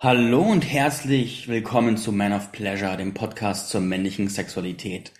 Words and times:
Hallo 0.00 0.42
und 0.42 0.62
herzlich 0.62 1.48
willkommen 1.48 1.96
zu 1.96 2.12
Man 2.12 2.32
of 2.32 2.52
Pleasure, 2.52 2.96
dem 2.96 3.14
Podcast 3.14 3.68
zur 3.68 3.80
männlichen 3.80 4.28
Sexualität. 4.28 5.10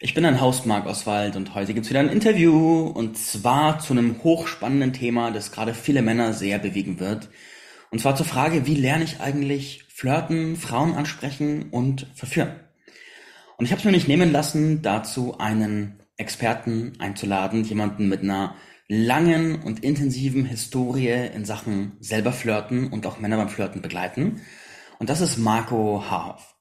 Ich 0.00 0.12
bin 0.12 0.24
ein 0.24 0.40
Host 0.40 0.66
Marc 0.66 0.86
Oswald 0.86 1.36
und 1.36 1.54
heute 1.54 1.72
gibt's 1.72 1.88
wieder 1.88 2.00
ein 2.00 2.08
Interview 2.08 2.86
und 2.88 3.16
zwar 3.16 3.78
zu 3.78 3.92
einem 3.92 4.24
hochspannenden 4.24 4.92
Thema, 4.92 5.30
das 5.30 5.52
gerade 5.52 5.72
viele 5.72 6.02
Männer 6.02 6.32
sehr 6.32 6.58
bewegen 6.58 6.98
wird. 6.98 7.28
Und 7.92 8.00
zwar 8.00 8.16
zur 8.16 8.26
Frage, 8.26 8.66
wie 8.66 8.74
lerne 8.74 9.04
ich 9.04 9.20
eigentlich 9.20 9.84
flirten, 9.86 10.56
Frauen 10.56 10.96
ansprechen 10.96 11.68
und 11.70 12.08
verführen? 12.16 12.56
Und 13.56 13.66
ich 13.66 13.70
habe 13.70 13.78
es 13.78 13.84
mir 13.84 13.92
nicht 13.92 14.08
nehmen 14.08 14.32
lassen, 14.32 14.82
dazu 14.82 15.38
einen 15.38 16.00
Experten 16.16 16.94
einzuladen, 16.98 17.62
jemanden 17.62 18.08
mit 18.08 18.22
einer 18.22 18.56
langen 18.88 19.62
und 19.62 19.82
intensiven 19.82 20.44
Historie 20.44 21.28
in 21.34 21.44
Sachen 21.44 21.96
selber 22.00 22.32
flirten 22.32 22.88
und 22.88 23.06
auch 23.06 23.18
Männer 23.18 23.38
beim 23.38 23.48
Flirten 23.48 23.82
begleiten. 23.82 24.42
Und 24.98 25.08
das 25.10 25.20
ist 25.20 25.38
Marco 25.38 26.04
Haarhoff. 26.08 26.54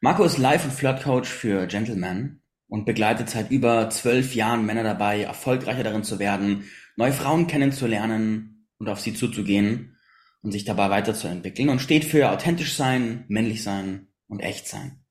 Marco 0.00 0.24
ist 0.24 0.38
Life- 0.38 0.66
und 0.66 0.74
Flirtcoach 0.74 1.26
für 1.26 1.66
Gentlemen 1.66 2.42
und 2.68 2.86
begleitet 2.86 3.28
seit 3.28 3.50
über 3.50 3.90
zwölf 3.90 4.34
Jahren 4.34 4.64
Männer 4.64 4.82
dabei, 4.82 5.22
erfolgreicher 5.22 5.82
darin 5.82 6.04
zu 6.04 6.18
werden, 6.18 6.64
neue 6.96 7.12
Frauen 7.12 7.46
kennenzulernen 7.46 8.66
und 8.78 8.88
auf 8.88 9.00
sie 9.00 9.12
zuzugehen 9.12 9.98
und 10.42 10.52
sich 10.52 10.64
dabei 10.64 10.88
weiterzuentwickeln 10.88 11.68
und 11.68 11.80
steht 11.80 12.04
für 12.04 12.30
authentisch 12.30 12.74
sein, 12.74 13.24
männlich 13.28 13.62
sein 13.62 14.08
und 14.26 14.40
echt 14.40 14.66
sein. 14.68 15.04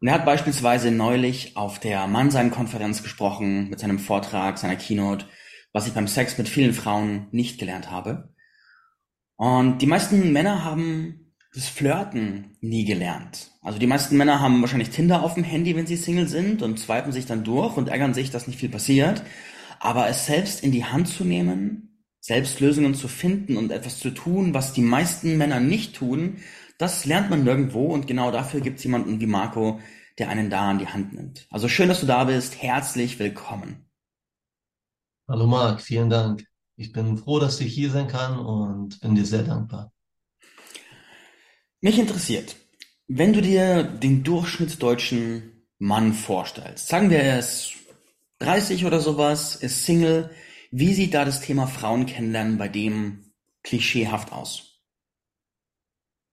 Und 0.00 0.08
er 0.08 0.14
hat 0.14 0.24
beispielsweise 0.24 0.90
neulich 0.90 1.56
auf 1.56 1.78
der 1.78 2.06
Mannsein-Konferenz 2.06 3.02
gesprochen 3.02 3.68
mit 3.68 3.78
seinem 3.78 3.98
Vortrag, 3.98 4.58
seiner 4.58 4.76
Keynote 4.76 5.26
was 5.72 5.86
ich 5.86 5.94
beim 5.94 6.08
Sex 6.08 6.38
mit 6.38 6.48
vielen 6.48 6.72
Frauen 6.72 7.28
nicht 7.30 7.58
gelernt 7.58 7.90
habe. 7.90 8.34
Und 9.36 9.78
die 9.78 9.86
meisten 9.86 10.32
Männer 10.32 10.64
haben 10.64 11.34
das 11.54 11.68
Flirten 11.68 12.56
nie 12.60 12.84
gelernt. 12.84 13.52
Also 13.62 13.78
die 13.78 13.86
meisten 13.86 14.16
Männer 14.16 14.40
haben 14.40 14.60
wahrscheinlich 14.60 14.90
Tinder 14.90 15.22
auf 15.22 15.34
dem 15.34 15.44
Handy, 15.44 15.76
wenn 15.76 15.86
sie 15.86 15.96
Single 15.96 16.28
sind 16.28 16.62
und 16.62 16.78
swipen 16.78 17.12
sich 17.12 17.26
dann 17.26 17.44
durch 17.44 17.76
und 17.76 17.88
ärgern 17.88 18.14
sich, 18.14 18.30
dass 18.30 18.46
nicht 18.46 18.58
viel 18.58 18.68
passiert. 18.68 19.22
Aber 19.80 20.08
es 20.08 20.26
selbst 20.26 20.62
in 20.62 20.72
die 20.72 20.84
Hand 20.84 21.08
zu 21.08 21.24
nehmen, 21.24 22.04
selbst 22.20 22.60
Lösungen 22.60 22.94
zu 22.94 23.08
finden 23.08 23.56
und 23.56 23.70
etwas 23.70 23.98
zu 23.98 24.10
tun, 24.10 24.54
was 24.54 24.72
die 24.72 24.82
meisten 24.82 25.38
Männer 25.38 25.60
nicht 25.60 25.96
tun, 25.96 26.38
das 26.78 27.04
lernt 27.04 27.30
man 27.30 27.44
nirgendwo 27.44 27.86
und 27.86 28.06
genau 28.06 28.30
dafür 28.30 28.60
gibt 28.60 28.78
es 28.78 28.84
jemanden 28.84 29.20
wie 29.20 29.26
Marco, 29.26 29.80
der 30.18 30.28
einen 30.28 30.50
da 30.50 30.70
an 30.70 30.78
die 30.78 30.88
Hand 30.88 31.12
nimmt. 31.12 31.46
Also 31.50 31.68
schön, 31.68 31.88
dass 31.88 32.00
du 32.00 32.06
da 32.06 32.24
bist. 32.24 32.62
Herzlich 32.62 33.18
willkommen. 33.18 33.87
Hallo 35.30 35.46
Marc, 35.46 35.82
vielen 35.82 36.08
Dank. 36.08 36.46
Ich 36.76 36.90
bin 36.90 37.18
froh, 37.18 37.38
dass 37.38 37.60
ich 37.60 37.74
hier 37.74 37.90
sein 37.90 38.08
kann 38.08 38.38
und 38.38 38.98
bin 39.00 39.14
dir 39.14 39.26
sehr 39.26 39.42
dankbar. 39.42 39.92
Mich 41.82 41.98
interessiert, 41.98 42.56
wenn 43.08 43.34
du 43.34 43.42
dir 43.42 43.82
den 43.82 44.24
durchschnittsdeutschen 44.24 45.66
Mann 45.78 46.14
vorstellst, 46.14 46.88
sagen 46.88 47.10
wir 47.10 47.18
er 47.18 47.40
ist 47.40 47.74
30 48.38 48.86
oder 48.86 49.00
sowas, 49.00 49.54
ist 49.54 49.84
Single, 49.84 50.30
wie 50.70 50.94
sieht 50.94 51.12
da 51.12 51.26
das 51.26 51.42
Thema 51.42 51.66
Frauen 51.66 52.06
kennenlernen 52.06 52.56
bei 52.56 52.68
dem 52.68 53.30
klischeehaft 53.62 54.32
aus? 54.32 54.80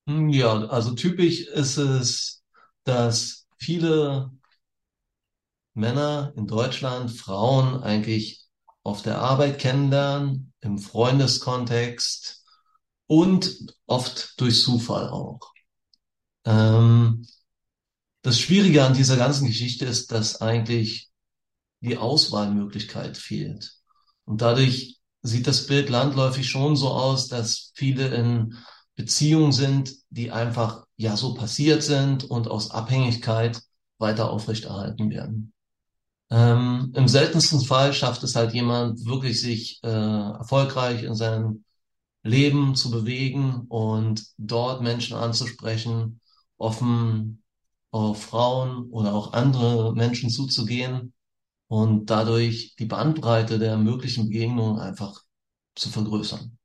Hm, 0.07 0.29
ja, 0.29 0.53
also 0.67 0.93
typisch 0.95 1.41
ist 1.41 1.75
es, 1.75 2.45
dass 2.85 3.45
viele 3.57 4.31
Männer 5.73 6.31
in 6.37 6.47
Deutschland 6.47 7.11
Frauen 7.11 7.83
eigentlich 7.83 8.44
auf 8.85 9.01
der 9.01 9.19
Arbeit 9.19 9.57
kennenlernen, 9.57 10.53
im 10.61 10.77
Freundeskontext 10.77 12.45
und 13.07 13.73
oft 13.87 14.39
durch 14.39 14.61
Zufall 14.61 15.09
auch. 15.09 15.39
Ähm, 16.45 17.27
das 18.21 18.39
Schwierige 18.39 18.83
an 18.85 18.93
dieser 18.93 19.17
ganzen 19.17 19.47
Geschichte 19.47 19.85
ist, 19.85 20.11
dass 20.11 20.39
eigentlich 20.39 21.09
die 21.81 21.97
Auswahlmöglichkeit 21.97 23.17
fehlt. 23.17 23.73
Und 24.23 24.41
dadurch 24.41 24.99
sieht 25.23 25.47
das 25.47 25.65
Bild 25.65 25.89
landläufig 25.89 26.47
schon 26.47 26.75
so 26.75 26.89
aus, 26.89 27.27
dass 27.27 27.71
viele 27.73 28.13
in 28.13 28.55
Beziehungen 28.95 29.51
sind, 29.51 29.95
die 30.11 30.31
einfach 30.31 30.85
ja 30.95 31.17
so 31.17 31.33
passiert 31.33 31.81
sind 31.81 32.23
und 32.23 32.47
aus 32.47 32.69
Abhängigkeit 32.69 33.61
weiter 33.97 34.29
aufrechterhalten 34.29 35.09
werden. 35.09 35.54
Ähm, 36.31 36.91
Im 36.95 37.07
seltensten 37.07 37.61
Fall 37.61 37.93
schafft 37.93 38.23
es 38.23 38.35
halt 38.35 38.53
jemand, 38.53 39.05
wirklich 39.05 39.41
sich 39.41 39.79
äh, 39.83 39.87
erfolgreich 39.87 41.03
in 41.03 41.15
seinem 41.15 41.63
Leben 42.23 42.75
zu 42.75 42.91
bewegen 42.91 43.65
und 43.69 44.25
dort 44.37 44.81
Menschen 44.81 45.15
anzusprechen, 45.17 46.21
offen 46.57 47.43
auf 47.91 48.23
Frauen 48.23 48.89
oder 48.91 49.13
auch 49.13 49.33
andere 49.33 49.95
Menschen 49.95 50.29
zuzugehen 50.29 51.13
und 51.67 52.09
dadurch 52.09 52.75
die 52.77 52.85
Bandbreite 52.85 53.59
der 53.59 53.77
möglichen 53.77 54.29
Begegnungen 54.29 54.79
einfach 54.79 55.21
zu 55.75 55.89
vergrößern. 55.89 56.57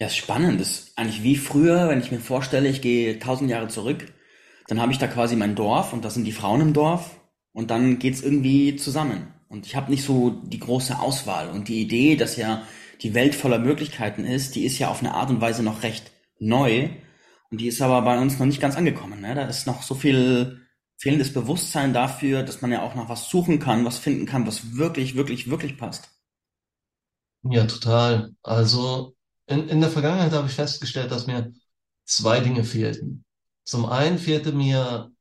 Ja, 0.00 0.06
ist 0.08 0.16
spannend. 0.16 0.60
Das 0.60 0.68
ist 0.70 0.98
eigentlich 0.98 1.22
wie 1.22 1.36
früher, 1.36 1.88
wenn 1.88 2.00
ich 2.00 2.10
mir 2.10 2.20
vorstelle, 2.20 2.68
ich 2.68 2.82
gehe 2.82 3.18
tausend 3.18 3.50
Jahre 3.50 3.68
zurück, 3.68 4.12
dann 4.68 4.80
habe 4.80 4.92
ich 4.92 4.98
da 4.98 5.06
quasi 5.06 5.36
mein 5.36 5.54
Dorf 5.54 5.92
und 5.92 6.04
das 6.04 6.14
sind 6.14 6.24
die 6.24 6.32
Frauen 6.32 6.60
im 6.60 6.72
Dorf 6.72 7.16
und 7.54 7.70
dann 7.70 7.98
geht's 7.98 8.20
irgendwie 8.20 8.76
zusammen. 8.76 9.32
Und 9.48 9.66
ich 9.66 9.76
habe 9.76 9.90
nicht 9.90 10.04
so 10.04 10.30
die 10.30 10.58
große 10.58 10.98
Auswahl. 10.98 11.48
Und 11.48 11.68
die 11.68 11.80
Idee, 11.80 12.16
dass 12.16 12.36
ja 12.36 12.64
die 13.00 13.14
Welt 13.14 13.34
voller 13.34 13.58
Möglichkeiten 13.58 14.24
ist, 14.24 14.56
die 14.56 14.64
ist 14.64 14.78
ja 14.78 14.88
auf 14.88 15.00
eine 15.00 15.14
Art 15.14 15.30
und 15.30 15.40
Weise 15.40 15.62
noch 15.62 15.82
recht 15.82 16.10
neu. 16.38 16.90
Und 17.50 17.60
die 17.60 17.68
ist 17.68 17.80
aber 17.80 18.02
bei 18.02 18.18
uns 18.20 18.38
noch 18.38 18.46
nicht 18.46 18.60
ganz 18.60 18.76
angekommen. 18.76 19.20
Ne? 19.20 19.34
Da 19.34 19.46
ist 19.46 19.66
noch 19.66 19.82
so 19.82 19.94
viel 19.94 20.60
fehlendes 20.98 21.32
Bewusstsein 21.32 21.92
dafür, 21.92 22.42
dass 22.42 22.60
man 22.60 22.72
ja 22.72 22.82
auch 22.82 22.96
nach 22.96 23.08
was 23.08 23.28
suchen 23.28 23.60
kann, 23.60 23.84
was 23.84 23.98
finden 23.98 24.26
kann, 24.26 24.46
was 24.46 24.76
wirklich, 24.76 25.14
wirklich, 25.14 25.48
wirklich 25.48 25.78
passt. 25.78 26.10
Ja, 27.42 27.66
total. 27.66 28.32
Also 28.42 29.14
in, 29.46 29.68
in 29.68 29.80
der 29.80 29.90
Vergangenheit 29.90 30.32
habe 30.32 30.48
ich 30.48 30.54
festgestellt, 30.54 31.12
dass 31.12 31.26
mir 31.28 31.52
zwei 32.04 32.40
Dinge 32.40 32.64
fehlten. 32.64 33.24
Zum 33.62 33.86
einen 33.86 34.18
fehlte 34.18 34.52
mir 34.52 35.12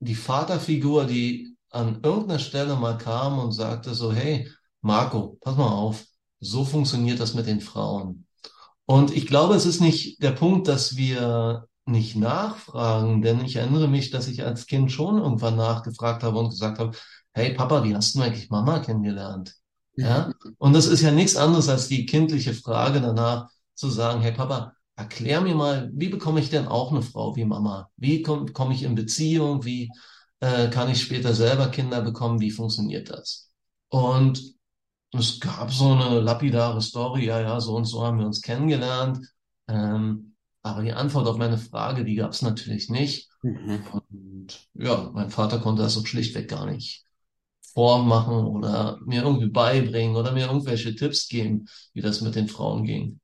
die 0.00 0.14
Vaterfigur, 0.14 1.06
die 1.06 1.53
an 1.74 2.00
irgendeiner 2.02 2.38
Stelle 2.38 2.76
mal 2.76 2.98
kam 2.98 3.38
und 3.38 3.52
sagte 3.52 3.94
so, 3.94 4.12
hey, 4.12 4.50
Marco, 4.80 5.38
pass 5.40 5.56
mal 5.56 5.68
auf, 5.68 6.04
so 6.40 6.64
funktioniert 6.64 7.20
das 7.20 7.34
mit 7.34 7.46
den 7.46 7.60
Frauen. 7.60 8.26
Und 8.86 9.16
ich 9.16 9.26
glaube, 9.26 9.54
es 9.54 9.66
ist 9.66 9.80
nicht 9.80 10.22
der 10.22 10.32
Punkt, 10.32 10.68
dass 10.68 10.96
wir 10.96 11.66
nicht 11.86 12.16
nachfragen, 12.16 13.22
denn 13.22 13.44
ich 13.44 13.56
erinnere 13.56 13.88
mich, 13.88 14.10
dass 14.10 14.28
ich 14.28 14.44
als 14.44 14.66
Kind 14.66 14.92
schon 14.92 15.18
irgendwann 15.18 15.56
nachgefragt 15.56 16.22
habe 16.22 16.38
und 16.38 16.50
gesagt 16.50 16.78
habe, 16.78 16.96
hey 17.32 17.54
Papa, 17.54 17.84
wie 17.84 17.94
hast 17.94 18.14
du 18.14 18.22
eigentlich 18.22 18.50
Mama 18.50 18.78
kennengelernt? 18.78 19.54
Ja? 19.96 20.32
Und 20.58 20.72
das 20.72 20.86
ist 20.86 21.02
ja 21.02 21.10
nichts 21.10 21.36
anderes 21.36 21.68
als 21.68 21.88
die 21.88 22.06
kindliche 22.06 22.54
Frage 22.54 23.00
danach 23.00 23.48
zu 23.74 23.90
sagen, 23.90 24.20
hey 24.20 24.32
Papa, 24.32 24.74
erklär 24.96 25.40
mir 25.40 25.54
mal, 25.54 25.90
wie 25.94 26.08
bekomme 26.08 26.40
ich 26.40 26.50
denn 26.50 26.68
auch 26.68 26.92
eine 26.92 27.02
Frau 27.02 27.36
wie 27.36 27.44
Mama? 27.44 27.90
Wie 27.96 28.22
komme 28.22 28.52
komm 28.52 28.70
ich 28.70 28.82
in 28.82 28.94
Beziehung? 28.94 29.64
Wie 29.64 29.90
äh, 30.40 30.68
kann 30.68 30.90
ich 30.90 31.02
später 31.02 31.34
selber 31.34 31.68
Kinder 31.68 32.02
bekommen? 32.02 32.40
Wie 32.40 32.50
funktioniert 32.50 33.10
das? 33.10 33.50
Und 33.88 34.42
es 35.12 35.38
gab 35.40 35.72
so 35.72 35.92
eine 35.92 36.20
lapidare 36.20 36.82
Story, 36.82 37.26
ja, 37.26 37.40
ja, 37.40 37.60
so 37.60 37.76
und 37.76 37.84
so 37.84 38.04
haben 38.04 38.18
wir 38.18 38.26
uns 38.26 38.42
kennengelernt. 38.42 39.18
Ähm, 39.68 40.34
aber 40.62 40.82
die 40.82 40.92
Antwort 40.92 41.28
auf 41.28 41.36
meine 41.36 41.58
Frage, 41.58 42.04
die 42.04 42.14
gab 42.14 42.32
es 42.32 42.42
natürlich 42.42 42.88
nicht. 42.88 43.28
Mhm. 43.42 43.82
Und 43.92 44.68
ja, 44.74 45.10
mein 45.12 45.30
Vater 45.30 45.58
konnte 45.58 45.82
das 45.82 45.96
auch 45.96 46.06
schlichtweg 46.06 46.48
gar 46.48 46.66
nicht 46.66 47.04
vormachen 47.74 48.46
oder 48.46 48.98
mir 49.04 49.22
irgendwie 49.22 49.48
beibringen 49.48 50.16
oder 50.16 50.32
mir 50.32 50.46
irgendwelche 50.46 50.94
Tipps 50.94 51.28
geben, 51.28 51.66
wie 51.92 52.00
das 52.00 52.20
mit 52.20 52.36
den 52.36 52.48
Frauen 52.48 52.84
ging. 52.84 53.20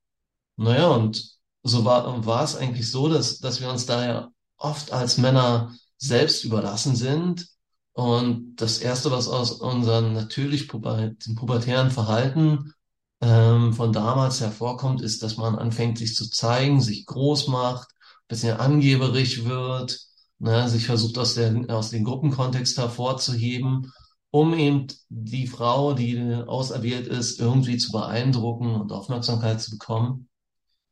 Naja, 0.57 0.89
und 0.89 1.39
so 1.63 1.85
war, 1.85 2.25
war 2.25 2.43
es 2.43 2.55
eigentlich 2.55 2.91
so, 2.91 3.07
dass, 3.07 3.39
dass 3.39 3.61
wir 3.61 3.69
uns 3.69 3.85
da 3.85 4.05
ja 4.05 4.29
oft 4.57 4.91
als 4.91 5.17
Männer 5.17 5.73
selbst 6.01 6.43
überlassen 6.43 6.95
sind. 6.95 7.47
Und 7.93 8.55
das 8.55 8.79
Erste, 8.79 9.11
was 9.11 9.27
aus 9.27 9.51
unserem 9.51 10.13
natürlich 10.13 10.67
pubertären 10.67 11.91
Verhalten 11.91 12.73
ähm, 13.21 13.73
von 13.73 13.93
damals 13.93 14.41
hervorkommt, 14.41 15.01
ist, 15.01 15.21
dass 15.23 15.37
man 15.37 15.55
anfängt, 15.55 15.97
sich 15.97 16.15
zu 16.15 16.29
zeigen, 16.29 16.81
sich 16.81 17.05
groß 17.05 17.47
macht, 17.47 17.89
bisschen 18.27 18.57
angeberisch 18.57 19.43
wird, 19.43 19.99
ne, 20.39 20.67
sich 20.69 20.85
versucht, 20.85 21.17
aus, 21.17 21.35
der, 21.35 21.65
aus 21.69 21.91
dem 21.91 22.03
Gruppenkontext 22.03 22.77
hervorzuheben, 22.77 23.91
um 24.31 24.53
eben 24.53 24.87
die 25.09 25.47
Frau, 25.47 25.93
die 25.93 26.33
auserwählt 26.47 27.07
ist, 27.07 27.39
irgendwie 27.39 27.77
zu 27.77 27.91
beeindrucken 27.91 28.73
und 28.73 28.91
Aufmerksamkeit 28.91 29.61
zu 29.61 29.71
bekommen. 29.71 30.29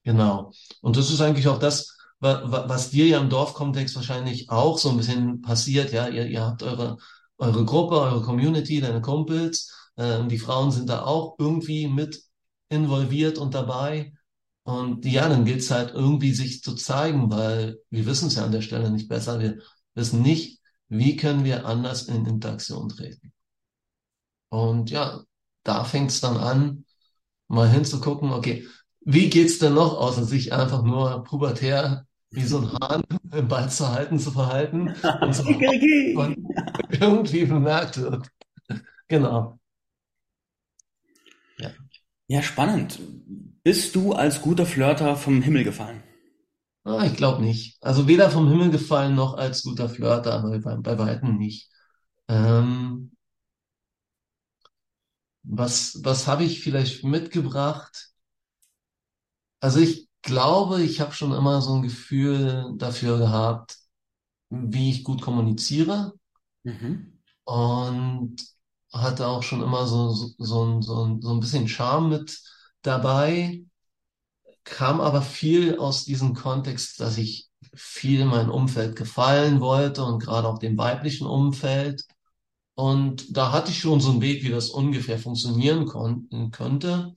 Genau. 0.03 0.51
Und 0.81 0.97
das 0.97 1.09
ist 1.09 1.21
eigentlich 1.21 1.47
auch 1.47 1.59
das, 1.59 1.97
was 2.19 2.89
dir 2.89 3.07
ja 3.07 3.19
im 3.19 3.29
Dorfkontext 3.29 3.95
wahrscheinlich 3.95 4.49
auch 4.49 4.77
so 4.77 4.89
ein 4.89 4.97
bisschen 4.97 5.41
passiert, 5.41 5.91
ja, 5.93 6.07
ihr, 6.07 6.27
ihr 6.27 6.45
habt 6.45 6.63
eure, 6.63 6.97
eure 7.37 7.65
Gruppe, 7.65 7.99
eure 7.99 8.21
Community, 8.21 8.81
deine 8.81 9.01
Kumpels, 9.01 9.73
ähm, 9.97 10.29
die 10.29 10.39
Frauen 10.39 10.71
sind 10.71 10.89
da 10.89 11.03
auch 11.03 11.35
irgendwie 11.39 11.87
mit 11.87 12.21
involviert 12.69 13.37
und 13.37 13.53
dabei. 13.53 14.13
Und 14.63 15.05
ja, 15.05 15.27
dann 15.29 15.45
gilt 15.45 15.61
es 15.61 15.71
halt 15.71 15.93
irgendwie 15.93 16.33
sich 16.33 16.61
zu 16.61 16.75
zeigen, 16.75 17.31
weil 17.31 17.79
wir 17.89 18.05
wissen 18.05 18.27
es 18.27 18.35
ja 18.35 18.45
an 18.45 18.51
der 18.51 18.61
Stelle 18.61 18.91
nicht 18.91 19.09
besser. 19.09 19.39
Wir 19.39 19.59
wissen 19.95 20.21
nicht, 20.21 20.59
wie 20.89 21.15
können 21.15 21.43
wir 21.43 21.65
anders 21.65 22.03
in 22.03 22.25
Interaktion 22.25 22.89
treten. 22.89 23.33
Und 24.49 24.89
ja, 24.89 25.21
da 25.63 25.83
fängt 25.83 26.11
es 26.11 26.21
dann 26.21 26.37
an, 26.37 26.85
mal 27.47 27.69
hinzugucken, 27.69 28.31
okay, 28.31 28.67
wie 29.01 29.29
geht's 29.29 29.59
denn 29.59 29.73
noch, 29.73 29.97
außer 29.97 30.25
sich 30.25 30.53
einfach 30.53 30.83
nur 30.83 31.23
pubertär 31.23 32.07
wie 32.31 32.43
so 32.45 32.59
ein 32.59 32.71
Hahn 32.81 33.03
im 33.33 33.47
Ball 33.47 33.69
zu 33.69 33.87
halten, 33.89 34.19
zu 34.19 34.31
verhalten 34.31 34.93
und 35.21 35.33
so 35.33 35.43
und 35.43 36.37
irgendwie 36.99 37.45
bemerkt 37.45 37.97
wird. 38.01 38.29
Genau. 39.07 39.59
Ja. 41.57 41.71
ja, 42.27 42.41
spannend. 42.41 42.99
Bist 43.63 43.95
du 43.95 44.13
als 44.13 44.41
guter 44.41 44.65
Flirter 44.65 45.15
vom 45.15 45.41
Himmel 45.41 45.63
gefallen? 45.63 46.03
Ah, 46.83 47.05
ich 47.05 47.15
glaube 47.15 47.43
nicht. 47.43 47.77
Also 47.81 48.07
weder 48.07 48.29
vom 48.31 48.49
Himmel 48.49 48.71
gefallen 48.71 49.15
noch 49.15 49.35
als 49.35 49.63
guter 49.63 49.89
Flirter, 49.89 50.33
aber 50.33 50.59
bei, 50.59 50.75
bei 50.77 50.97
weitem 50.97 51.37
nicht. 51.37 51.69
Ähm, 52.27 53.11
was 55.43 55.99
was 56.03 56.27
habe 56.27 56.43
ich 56.45 56.61
vielleicht 56.61 57.03
mitgebracht? 57.03 58.13
Also 59.61 59.79
ich 59.79 60.08
glaube, 60.21 60.83
ich 60.83 60.99
habe 61.01 61.13
schon 61.13 61.33
immer 61.33 61.61
so 61.61 61.75
ein 61.75 61.83
Gefühl 61.83 62.73
dafür 62.77 63.17
gehabt, 63.17 63.77
wie 64.49 64.91
ich 64.91 65.03
gut 65.03 65.21
kommuniziere 65.21 66.13
Mhm. 66.65 67.19
und 67.45 68.35
hatte 68.93 69.27
auch 69.27 69.43
schon 69.43 69.61
immer 69.61 69.85
so, 69.87 70.11
so, 70.11 70.29
so, 70.37 70.63
ein, 70.65 70.81
so, 70.81 71.19
so 71.21 71.31
ein 71.33 71.39
bisschen 71.39 71.67
Charme 71.67 72.09
mit 72.09 72.39
dabei, 72.81 73.63
kam 74.63 75.01
aber 75.01 75.21
viel 75.21 75.77
aus 75.79 76.05
diesem 76.05 76.33
Kontext, 76.33 76.99
dass 76.99 77.17
ich 77.17 77.49
viel 77.73 78.25
meinem 78.25 78.51
Umfeld 78.51 78.95
gefallen 78.95 79.59
wollte 79.61 80.03
und 80.03 80.19
gerade 80.19 80.47
auch 80.47 80.59
dem 80.59 80.77
weiblichen 80.77 81.27
Umfeld. 81.27 82.03
Und 82.75 83.37
da 83.37 83.51
hatte 83.51 83.71
ich 83.71 83.79
schon 83.79 84.01
so 84.01 84.11
einen 84.11 84.21
Weg, 84.21 84.43
wie 84.43 84.49
das 84.49 84.69
ungefähr 84.71 85.19
funktionieren 85.19 85.85
konnten, 85.87 86.51
könnte. 86.51 87.13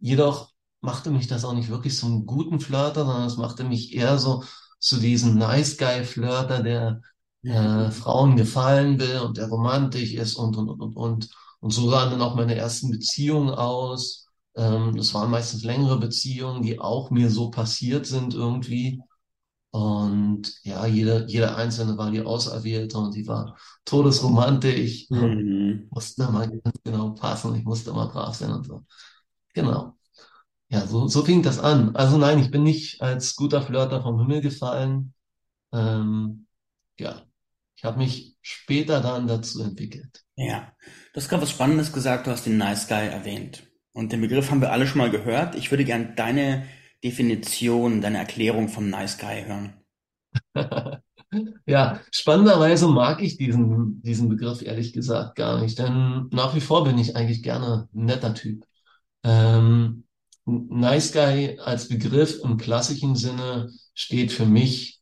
Jedoch 0.00 0.54
machte 0.80 1.10
mich 1.10 1.26
das 1.26 1.44
auch 1.44 1.54
nicht 1.54 1.68
wirklich 1.68 1.96
zum 1.96 2.26
guten 2.26 2.60
Flirter, 2.60 3.04
sondern 3.04 3.26
es 3.26 3.36
machte 3.36 3.64
mich 3.64 3.94
eher 3.94 4.18
so 4.18 4.44
zu 4.78 4.98
diesem 4.98 5.36
Nice 5.38 5.76
Guy 5.78 6.04
Flirter, 6.04 6.62
der 6.62 7.00
äh, 7.42 7.90
Frauen 7.90 8.36
gefallen 8.36 8.98
will 8.98 9.20
und 9.20 9.36
der 9.38 9.48
romantisch 9.48 10.12
ist 10.14 10.34
und 10.36 10.56
und 10.56 10.68
und 10.68 10.80
und 10.80 10.96
und. 10.96 11.30
Und 11.60 11.70
so 11.70 11.90
sahen 11.90 12.10
dann 12.10 12.22
auch 12.22 12.34
meine 12.36 12.54
ersten 12.54 12.90
Beziehungen 12.90 13.50
aus. 13.50 14.26
Ähm, 14.54 14.96
das 14.96 15.14
waren 15.14 15.30
meistens 15.30 15.64
längere 15.64 15.98
Beziehungen, 15.98 16.62
die 16.62 16.78
auch 16.78 17.10
mir 17.10 17.30
so 17.30 17.50
passiert 17.50 18.06
sind 18.06 18.34
irgendwie. 18.34 19.00
Und 19.70 20.54
ja, 20.62 20.86
jede, 20.86 21.26
jede 21.28 21.54
einzelne 21.54 21.98
war 21.98 22.10
die 22.10 22.22
Auserwählte 22.22 22.96
und 22.98 23.14
die 23.14 23.26
war 23.26 23.56
todesromantisch. 23.84 25.10
Mhm. 25.10 25.88
Musste 25.90 26.22
immer 26.24 26.46
ganz 26.46 26.78
genau 26.82 27.10
passen, 27.10 27.54
ich 27.54 27.64
musste 27.64 27.90
immer 27.90 28.08
brav 28.08 28.34
sein 28.34 28.52
und 28.52 28.66
so. 28.66 28.84
Genau. 29.52 29.96
Ja, 30.68 30.86
so, 30.86 31.06
so 31.08 31.24
fing 31.24 31.42
das 31.42 31.58
an. 31.58 31.94
Also 31.96 32.18
nein, 32.18 32.38
ich 32.40 32.50
bin 32.50 32.62
nicht 32.64 33.00
als 33.00 33.36
guter 33.36 33.62
Flirter 33.62 34.02
vom 34.02 34.18
Himmel 34.18 34.40
gefallen. 34.40 35.14
Ähm, 35.72 36.46
ja, 36.98 37.22
ich 37.76 37.84
habe 37.84 37.98
mich 37.98 38.36
später 38.42 39.00
dann 39.00 39.28
dazu 39.28 39.62
entwickelt. 39.62 40.24
Ja, 40.36 40.72
du 41.14 41.20
hast 41.20 41.28
gerade 41.28 41.42
was 41.42 41.50
Spannendes 41.50 41.92
gesagt, 41.92 42.26
du 42.26 42.32
hast 42.32 42.46
den 42.46 42.58
Nice 42.58 42.88
Guy 42.88 43.08
erwähnt. 43.08 43.68
Und 43.92 44.12
den 44.12 44.22
Begriff 44.22 44.50
haben 44.50 44.60
wir 44.62 44.72
alle 44.72 44.86
schon 44.86 44.98
mal 44.98 45.10
gehört. 45.10 45.54
Ich 45.56 45.70
würde 45.72 45.84
gern 45.84 46.16
deine 46.16 46.66
Definition, 47.04 48.00
deine 48.02 48.18
Erklärung 48.18 48.68
vom 48.68 48.90
Nice 48.90 49.18
Guy 49.18 49.44
hören. 49.44 49.74
Ja, 51.66 52.00
spannenderweise 52.12 52.88
mag 52.88 53.22
ich 53.22 53.36
diesen, 53.36 54.02
diesen 54.02 54.28
Begriff 54.28 54.62
ehrlich 54.62 54.92
gesagt 54.92 55.36
gar 55.36 55.60
nicht, 55.60 55.78
denn 55.78 56.28
nach 56.32 56.54
wie 56.54 56.60
vor 56.60 56.84
bin 56.84 56.98
ich 56.98 57.16
eigentlich 57.16 57.42
gerne 57.42 57.88
ein 57.94 58.04
netter 58.06 58.34
Typ. 58.34 58.64
Ähm, 59.24 60.05
Nice 60.46 61.12
Guy 61.12 61.58
als 61.58 61.88
Begriff 61.88 62.40
im 62.42 62.56
klassischen 62.56 63.16
Sinne 63.16 63.70
steht 63.94 64.32
für 64.32 64.46
mich 64.46 65.00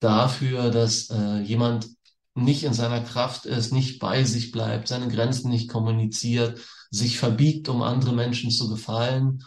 dafür, 0.00 0.70
dass 0.70 1.10
äh, 1.10 1.38
jemand 1.40 1.88
nicht 2.34 2.64
in 2.64 2.74
seiner 2.74 3.00
Kraft 3.00 3.46
ist, 3.46 3.72
nicht 3.72 4.00
bei 4.00 4.24
sich 4.24 4.50
bleibt, 4.50 4.88
seine 4.88 5.08
Grenzen 5.08 5.48
nicht 5.50 5.70
kommuniziert, 5.70 6.60
sich 6.90 7.18
verbiegt, 7.18 7.68
um 7.68 7.82
andere 7.82 8.12
Menschen 8.12 8.50
zu 8.50 8.68
gefallen 8.68 9.44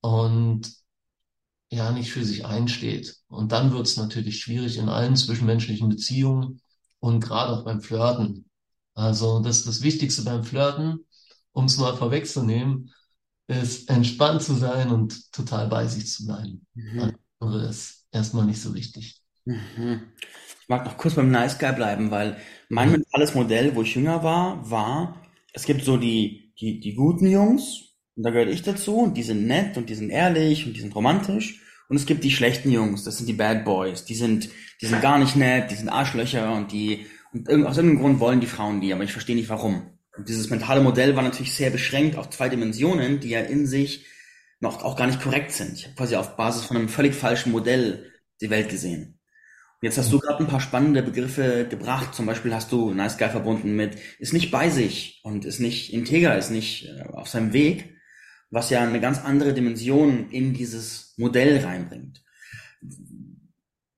und 0.00 0.70
ja 1.70 1.90
nicht 1.90 2.12
für 2.12 2.24
sich 2.24 2.44
einsteht. 2.44 3.16
Und 3.28 3.50
dann 3.50 3.72
wird 3.72 3.86
es 3.86 3.96
natürlich 3.96 4.40
schwierig 4.40 4.76
in 4.76 4.88
allen 4.88 5.16
zwischenmenschlichen 5.16 5.88
Beziehungen 5.88 6.60
und 7.00 7.20
gerade 7.20 7.52
auch 7.52 7.64
beim 7.64 7.80
Flirten. 7.80 8.48
Also 8.94 9.40
das 9.40 9.58
ist 9.58 9.66
das 9.66 9.82
Wichtigste 9.82 10.22
beim 10.22 10.44
Flirten, 10.44 11.06
um 11.50 11.64
es 11.64 11.78
mal 11.78 11.96
vorwegzunehmen, 11.96 12.92
ist 13.52 13.88
entspannt 13.90 14.42
zu 14.42 14.54
sein 14.54 14.90
und 14.90 15.32
total 15.32 15.68
bei 15.68 15.86
sich 15.86 16.10
zu 16.10 16.26
bleiben. 16.26 16.66
Mhm. 16.74 17.14
Andere 17.40 17.66
ist 17.68 18.06
erstmal 18.12 18.46
nicht 18.46 18.60
so 18.60 18.74
wichtig. 18.74 19.20
Mhm. 19.44 20.02
Ich 20.62 20.68
mag 20.68 20.84
noch 20.84 20.96
kurz 20.96 21.14
beim 21.14 21.30
Nice 21.30 21.58
Guy 21.58 21.72
bleiben, 21.72 22.10
weil 22.10 22.36
mein 22.70 22.90
Mhm. 22.90 22.92
mentales 22.92 23.34
Modell, 23.34 23.74
wo 23.74 23.82
ich 23.82 23.94
jünger 23.94 24.22
war, 24.22 24.70
war, 24.70 25.22
es 25.52 25.64
gibt 25.64 25.84
so 25.84 25.96
die, 25.96 26.54
die, 26.60 26.80
die 26.80 26.94
guten 26.94 27.26
Jungs, 27.26 27.90
und 28.16 28.24
da 28.24 28.30
gehöre 28.30 28.48
ich 28.48 28.62
dazu, 28.62 28.96
und 28.98 29.16
die 29.16 29.22
sind 29.22 29.46
nett 29.46 29.76
und 29.76 29.88
die 29.90 29.94
sind 29.94 30.10
ehrlich 30.10 30.66
und 30.66 30.74
die 30.76 30.80
sind 30.80 30.94
romantisch. 30.94 31.60
Und 31.88 31.96
es 31.96 32.06
gibt 32.06 32.24
die 32.24 32.30
schlechten 32.30 32.70
Jungs, 32.70 33.04
das 33.04 33.18
sind 33.18 33.26
die 33.28 33.34
Bad 33.34 33.64
Boys, 33.64 34.04
die 34.04 34.14
sind, 34.14 34.48
die 34.80 34.86
sind 34.86 35.02
gar 35.02 35.18
nicht 35.18 35.36
nett, 35.36 35.70
die 35.70 35.74
sind 35.74 35.88
Arschlöcher 35.90 36.52
und 36.54 36.72
die, 36.72 37.06
und 37.32 37.48
aus 37.66 37.76
irgendeinem 37.76 38.00
Grund 38.00 38.20
wollen 38.20 38.40
die 38.40 38.46
Frauen 38.46 38.80
die, 38.80 38.92
aber 38.94 39.04
ich 39.04 39.12
verstehe 39.12 39.36
nicht 39.36 39.48
warum. 39.50 39.91
Dieses 40.18 40.50
mentale 40.50 40.82
Modell 40.82 41.16
war 41.16 41.22
natürlich 41.22 41.54
sehr 41.54 41.70
beschränkt 41.70 42.16
auf 42.16 42.30
zwei 42.30 42.48
Dimensionen, 42.48 43.20
die 43.20 43.30
ja 43.30 43.40
in 43.40 43.66
sich 43.66 44.06
noch 44.60 44.84
auch 44.84 44.96
gar 44.96 45.06
nicht 45.06 45.20
korrekt 45.20 45.52
sind. 45.52 45.72
Ich 45.72 45.84
habe 45.84 45.96
quasi 45.96 46.16
auf 46.16 46.36
Basis 46.36 46.64
von 46.64 46.76
einem 46.76 46.88
völlig 46.88 47.14
falschen 47.14 47.50
Modell 47.50 48.12
die 48.40 48.50
Welt 48.50 48.68
gesehen. 48.68 49.18
Und 49.80 49.86
jetzt 49.86 49.98
hast 49.98 50.12
du 50.12 50.20
gerade 50.20 50.38
ein 50.38 50.48
paar 50.48 50.60
spannende 50.60 51.02
Begriffe 51.02 51.66
gebracht. 51.68 52.14
Zum 52.14 52.26
Beispiel 52.26 52.54
hast 52.54 52.70
du 52.70 52.92
Nice 52.94 53.18
Guy 53.18 53.30
verbunden 53.30 53.74
mit 53.74 53.96
ist 54.18 54.32
nicht 54.32 54.52
bei 54.52 54.70
sich 54.70 55.20
und 55.24 55.44
ist 55.44 55.58
nicht 55.58 55.92
integer, 55.92 56.38
ist 56.38 56.50
nicht 56.50 56.86
äh, 56.86 57.02
auf 57.12 57.28
seinem 57.28 57.52
Weg, 57.52 57.96
was 58.50 58.70
ja 58.70 58.82
eine 58.82 59.00
ganz 59.00 59.18
andere 59.18 59.54
Dimension 59.54 60.30
in 60.30 60.54
dieses 60.54 61.14
Modell 61.16 61.64
reinbringt. 61.64 62.22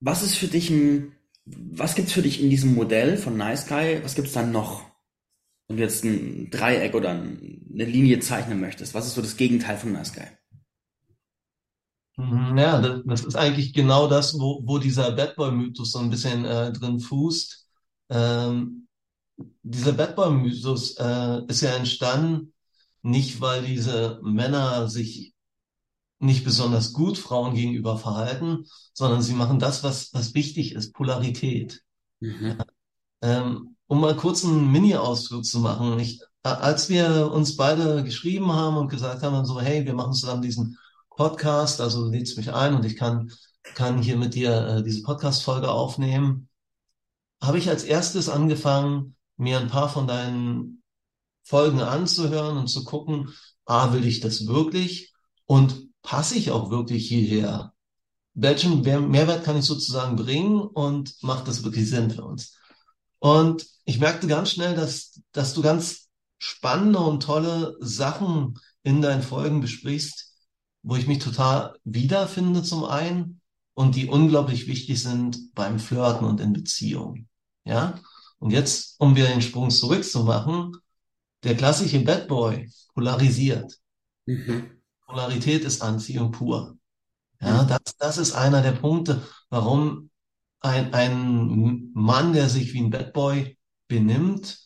Was 0.00 0.22
ist 0.22 0.36
für 0.36 0.46
dich 0.46 0.70
ein, 0.70 1.12
was 1.44 1.94
gibt's 1.94 2.12
für 2.12 2.22
dich 2.22 2.42
in 2.42 2.48
diesem 2.48 2.74
Modell 2.74 3.18
von 3.18 3.36
Nice 3.36 3.66
Guy? 3.66 4.02
Was 4.02 4.14
gibt's 4.14 4.32
dann 4.32 4.52
noch? 4.52 4.93
Du 5.76 5.82
jetzt 5.82 6.04
ein 6.04 6.50
Dreieck 6.50 6.94
oder 6.94 7.10
eine 7.10 7.84
Linie 7.84 8.20
zeichnen 8.20 8.60
möchtest, 8.60 8.94
was 8.94 9.06
ist 9.06 9.14
so 9.14 9.22
das 9.22 9.36
Gegenteil 9.36 9.76
von 9.78 9.92
Nice 9.92 10.12
Guy? 10.14 10.26
Mhm, 12.16 12.56
Ja, 12.58 12.80
das, 12.80 13.02
das 13.06 13.24
ist 13.24 13.36
eigentlich 13.36 13.72
genau 13.72 14.06
das, 14.08 14.34
wo, 14.38 14.60
wo 14.64 14.78
dieser 14.78 15.12
Bad 15.12 15.34
Boy-Mythos 15.36 15.92
so 15.92 15.98
ein 15.98 16.10
bisschen 16.10 16.44
äh, 16.44 16.72
drin 16.72 17.00
fußt. 17.00 17.66
Ähm, 18.10 18.88
dieser 19.62 19.92
Bad 19.92 20.16
Boy-Mythos 20.16 20.96
äh, 20.98 21.42
ist 21.48 21.62
ja 21.62 21.76
entstanden, 21.76 22.54
nicht 23.02 23.40
weil 23.40 23.64
diese 23.66 24.20
Männer 24.24 24.88
sich 24.88 25.34
nicht 26.20 26.44
besonders 26.44 26.92
gut 26.94 27.18
Frauen 27.18 27.54
gegenüber 27.54 27.98
verhalten, 27.98 28.66
sondern 28.94 29.22
sie 29.22 29.34
machen 29.34 29.58
das, 29.60 29.84
was, 29.84 30.14
was 30.14 30.34
wichtig 30.34 30.72
ist, 30.74 30.94
Polarität. 30.94 31.82
Mhm. 32.20 32.64
Ähm, 33.22 33.73
um 33.86 34.00
mal 34.00 34.16
kurz 34.16 34.44
einen 34.44 34.70
Mini-Ausflug 34.70 35.44
zu 35.44 35.60
machen. 35.60 35.98
Ich, 35.98 36.20
als 36.42 36.88
wir 36.88 37.30
uns 37.32 37.56
beide 37.56 38.02
geschrieben 38.04 38.52
haben 38.52 38.76
und 38.76 38.88
gesagt 38.88 39.22
haben, 39.22 39.44
so, 39.44 39.60
hey, 39.60 39.84
wir 39.84 39.94
machen 39.94 40.12
zusammen 40.12 40.42
diesen 40.42 40.78
Podcast, 41.10 41.80
also 41.80 42.08
lädst 42.08 42.36
mich 42.36 42.52
ein 42.52 42.74
und 42.74 42.84
ich 42.84 42.96
kann, 42.96 43.30
kann 43.74 44.02
hier 44.02 44.16
mit 44.16 44.34
dir 44.34 44.66
äh, 44.66 44.82
diese 44.82 45.02
Podcast-Folge 45.02 45.70
aufnehmen, 45.70 46.48
habe 47.42 47.58
ich 47.58 47.68
als 47.68 47.84
erstes 47.84 48.28
angefangen, 48.28 49.16
mir 49.36 49.58
ein 49.58 49.68
paar 49.68 49.88
von 49.88 50.06
deinen 50.06 50.82
Folgen 51.42 51.80
anzuhören 51.80 52.56
und 52.56 52.68
zu 52.68 52.84
gucken, 52.84 53.34
ah, 53.66 53.92
will 53.92 54.06
ich 54.06 54.20
das 54.20 54.46
wirklich 54.46 55.12
und 55.46 55.88
passe 56.02 56.36
ich 56.36 56.50
auch 56.50 56.70
wirklich 56.70 57.06
hierher? 57.08 57.74
Welchen 58.34 58.82
Mehr- 58.82 59.00
Mehrwert 59.00 59.44
kann 59.44 59.56
ich 59.56 59.64
sozusagen 59.64 60.16
bringen 60.16 60.60
und 60.60 61.22
macht 61.22 61.46
das 61.46 61.62
wirklich 61.62 61.88
Sinn 61.88 62.10
für 62.10 62.24
uns? 62.24 62.56
Und 63.18 63.66
ich 63.84 63.98
merkte 63.98 64.26
ganz 64.26 64.50
schnell, 64.50 64.74
dass, 64.74 65.20
dass 65.32 65.54
du 65.54 65.62
ganz 65.62 66.08
spannende 66.38 66.98
und 66.98 67.22
tolle 67.22 67.76
Sachen 67.80 68.58
in 68.82 69.02
deinen 69.02 69.22
Folgen 69.22 69.60
besprichst, 69.60 70.32
wo 70.82 70.96
ich 70.96 71.06
mich 71.06 71.18
total 71.18 71.76
wiederfinde 71.84 72.62
zum 72.62 72.84
einen 72.84 73.40
und 73.74 73.96
die 73.96 74.06
unglaublich 74.06 74.66
wichtig 74.66 75.02
sind 75.02 75.54
beim 75.54 75.78
Flirten 75.78 76.26
und 76.26 76.40
in 76.40 76.52
Beziehungen. 76.52 77.28
Ja? 77.64 78.00
Und 78.38 78.50
jetzt, 78.50 78.96
um 79.00 79.16
wieder 79.16 79.28
den 79.28 79.42
Sprung 79.42 79.70
zurückzumachen, 79.70 80.76
der 81.42 81.56
klassische 81.56 82.00
Bad 82.00 82.28
Boy 82.28 82.70
polarisiert. 82.94 83.78
Mhm. 84.26 84.82
Polarität 85.06 85.64
ist 85.64 85.82
Anziehung 85.82 86.30
pur. 86.30 86.76
Ja, 87.40 87.64
das, 87.64 87.96
das 87.98 88.18
ist 88.18 88.32
einer 88.32 88.62
der 88.62 88.72
Punkte, 88.72 89.22
warum 89.50 90.10
ein, 90.60 90.94
ein 90.94 91.90
Mann, 91.92 92.32
der 92.32 92.48
sich 92.48 92.72
wie 92.72 92.80
ein 92.80 92.90
Bad 92.90 93.12
Boy 93.12 93.58
benimmt, 93.88 94.58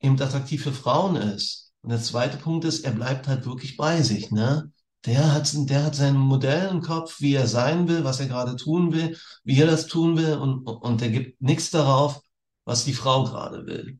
eben 0.00 0.20
attraktiv 0.20 0.62
für 0.62 0.72
Frauen 0.72 1.16
ist. 1.16 1.72
Und 1.82 1.90
der 1.90 2.00
zweite 2.02 2.36
Punkt 2.36 2.64
ist, 2.64 2.84
er 2.84 2.92
bleibt 2.92 3.26
halt 3.28 3.46
wirklich 3.46 3.76
bei 3.76 4.02
sich, 4.02 4.30
ne? 4.30 4.70
Der 5.04 5.32
hat, 5.34 5.52
der 5.68 5.84
hat 5.84 5.96
sein 5.96 6.14
Modell 6.16 6.68
im 6.68 6.80
Kopf, 6.80 7.20
wie 7.20 7.34
er 7.34 7.48
sein 7.48 7.88
will, 7.88 8.04
was 8.04 8.20
er 8.20 8.28
gerade 8.28 8.54
tun 8.54 8.92
will, 8.92 9.18
wie 9.42 9.60
er 9.60 9.66
das 9.66 9.86
tun 9.88 10.16
will 10.16 10.34
und, 10.36 10.64
und 10.64 11.00
der 11.00 11.10
gibt 11.10 11.42
nichts 11.42 11.70
darauf, 11.70 12.20
was 12.64 12.84
die 12.84 12.94
Frau 12.94 13.24
gerade 13.24 13.66
will. 13.66 13.98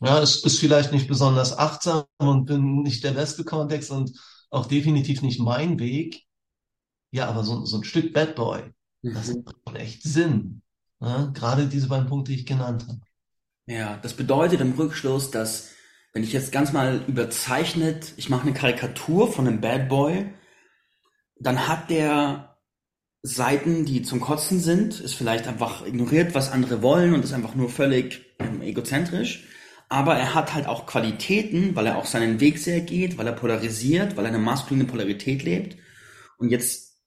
Ja, 0.00 0.20
es 0.20 0.44
ist 0.44 0.60
vielleicht 0.60 0.92
nicht 0.92 1.08
besonders 1.08 1.56
achtsam 1.58 2.04
und 2.18 2.46
bin 2.46 2.82
nicht 2.82 3.04
der 3.04 3.12
beste 3.12 3.44
Kontext 3.44 3.90
und 3.90 4.12
auch 4.50 4.66
definitiv 4.66 5.22
nicht 5.22 5.40
mein 5.40 5.78
Weg. 5.80 6.24
Ja, 7.12 7.28
aber 7.28 7.44
so, 7.44 7.64
so 7.64 7.78
ein 7.78 7.84
Stück 7.84 8.12
Bad 8.12 8.36
Boy, 8.36 8.72
das 9.12 9.34
Mhm. 9.34 9.44
macht 9.64 9.76
echt 9.76 10.02
Sinn. 10.02 10.62
Ja, 11.00 11.26
gerade 11.26 11.68
diese 11.68 11.88
beiden 11.88 12.08
Punkte, 12.08 12.32
die 12.32 12.40
ich 12.40 12.46
genannt 12.46 12.86
habe. 12.88 13.00
Ja, 13.66 13.98
das 14.02 14.14
bedeutet 14.14 14.60
im 14.60 14.72
Rückschluss, 14.72 15.30
dass 15.30 15.70
wenn 16.12 16.22
ich 16.22 16.32
jetzt 16.32 16.52
ganz 16.52 16.72
mal 16.72 17.02
überzeichnet, 17.06 18.12
ich 18.16 18.28
mache 18.28 18.42
eine 18.42 18.52
Karikatur 18.52 19.32
von 19.32 19.48
einem 19.48 19.60
Bad 19.60 19.88
Boy, 19.88 20.26
dann 21.40 21.66
hat 21.66 21.90
der 21.90 22.58
Seiten, 23.22 23.86
die 23.86 24.02
zum 24.02 24.20
Kotzen 24.20 24.60
sind, 24.60 25.00
ist 25.00 25.14
vielleicht 25.14 25.48
einfach 25.48 25.86
ignoriert, 25.86 26.34
was 26.34 26.52
andere 26.52 26.82
wollen 26.82 27.14
und 27.14 27.24
ist 27.24 27.32
einfach 27.32 27.54
nur 27.54 27.70
völlig 27.70 28.36
ähm, 28.38 28.60
egozentrisch. 28.60 29.48
Aber 29.88 30.14
er 30.14 30.34
hat 30.34 30.54
halt 30.54 30.66
auch 30.66 30.86
Qualitäten, 30.86 31.74
weil 31.74 31.86
er 31.86 31.96
auch 31.96 32.06
seinen 32.06 32.40
Weg 32.40 32.58
sehr 32.58 32.80
geht, 32.80 33.16
weil 33.16 33.26
er 33.26 33.32
polarisiert, 33.32 34.16
weil 34.16 34.26
er 34.26 34.28
eine 34.30 34.38
maskuline 34.38 34.84
Polarität 34.84 35.42
lebt. 35.42 35.78
Und 36.38 36.50
jetzt 36.50 36.98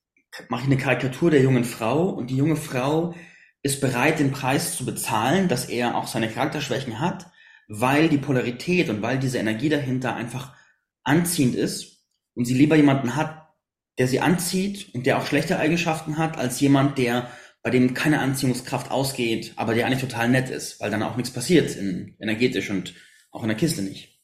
mache 0.48 0.62
ich 0.62 0.66
eine 0.66 0.76
Karikatur 0.76 1.30
der 1.30 1.42
jungen 1.42 1.64
Frau 1.64 2.08
und 2.08 2.30
die 2.30 2.36
junge 2.36 2.56
Frau 2.56 3.14
ist 3.62 3.80
bereit, 3.80 4.18
den 4.18 4.32
Preis 4.32 4.76
zu 4.76 4.84
bezahlen, 4.84 5.48
dass 5.48 5.66
er 5.66 5.96
auch 5.96 6.06
seine 6.06 6.28
Charakterschwächen 6.28 7.00
hat, 7.00 7.26
weil 7.68 8.08
die 8.08 8.18
Polarität 8.18 8.88
und 8.88 9.02
weil 9.02 9.18
diese 9.18 9.38
Energie 9.38 9.68
dahinter 9.68 10.14
einfach 10.14 10.54
anziehend 11.02 11.54
ist 11.54 12.04
und 12.34 12.44
sie 12.44 12.54
lieber 12.54 12.76
jemanden 12.76 13.16
hat, 13.16 13.48
der 13.98 14.08
sie 14.08 14.20
anzieht 14.20 14.94
und 14.94 15.06
der 15.06 15.18
auch 15.18 15.26
schlechte 15.26 15.58
Eigenschaften 15.58 16.18
hat, 16.18 16.38
als 16.38 16.60
jemand, 16.60 16.98
der 16.98 17.28
bei 17.62 17.70
dem 17.70 17.94
keine 17.94 18.20
Anziehungskraft 18.20 18.90
ausgeht, 18.90 19.52
aber 19.56 19.74
der 19.74 19.86
eigentlich 19.86 20.00
total 20.00 20.28
nett 20.28 20.48
ist, 20.48 20.80
weil 20.80 20.90
dann 20.90 21.02
auch 21.02 21.16
nichts 21.16 21.32
passiert 21.32 21.74
in, 21.74 22.16
energetisch 22.20 22.70
und 22.70 22.94
auch 23.32 23.42
in 23.42 23.48
der 23.48 23.56
Kiste 23.56 23.82
nicht. 23.82 24.20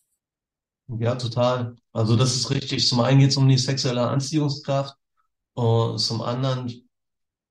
Ja, 0.86 1.16
total. 1.16 1.76
Also 1.92 2.16
das 2.16 2.34
ist 2.34 2.50
richtig. 2.50 2.86
Zum 2.88 3.00
einen 3.00 3.18
geht 3.18 3.30
es 3.30 3.36
um 3.36 3.48
die 3.48 3.58
sexuelle 3.58 4.06
Anziehungskraft 4.06 4.96
und 5.54 5.98
zum 5.98 6.22
anderen 6.22 6.83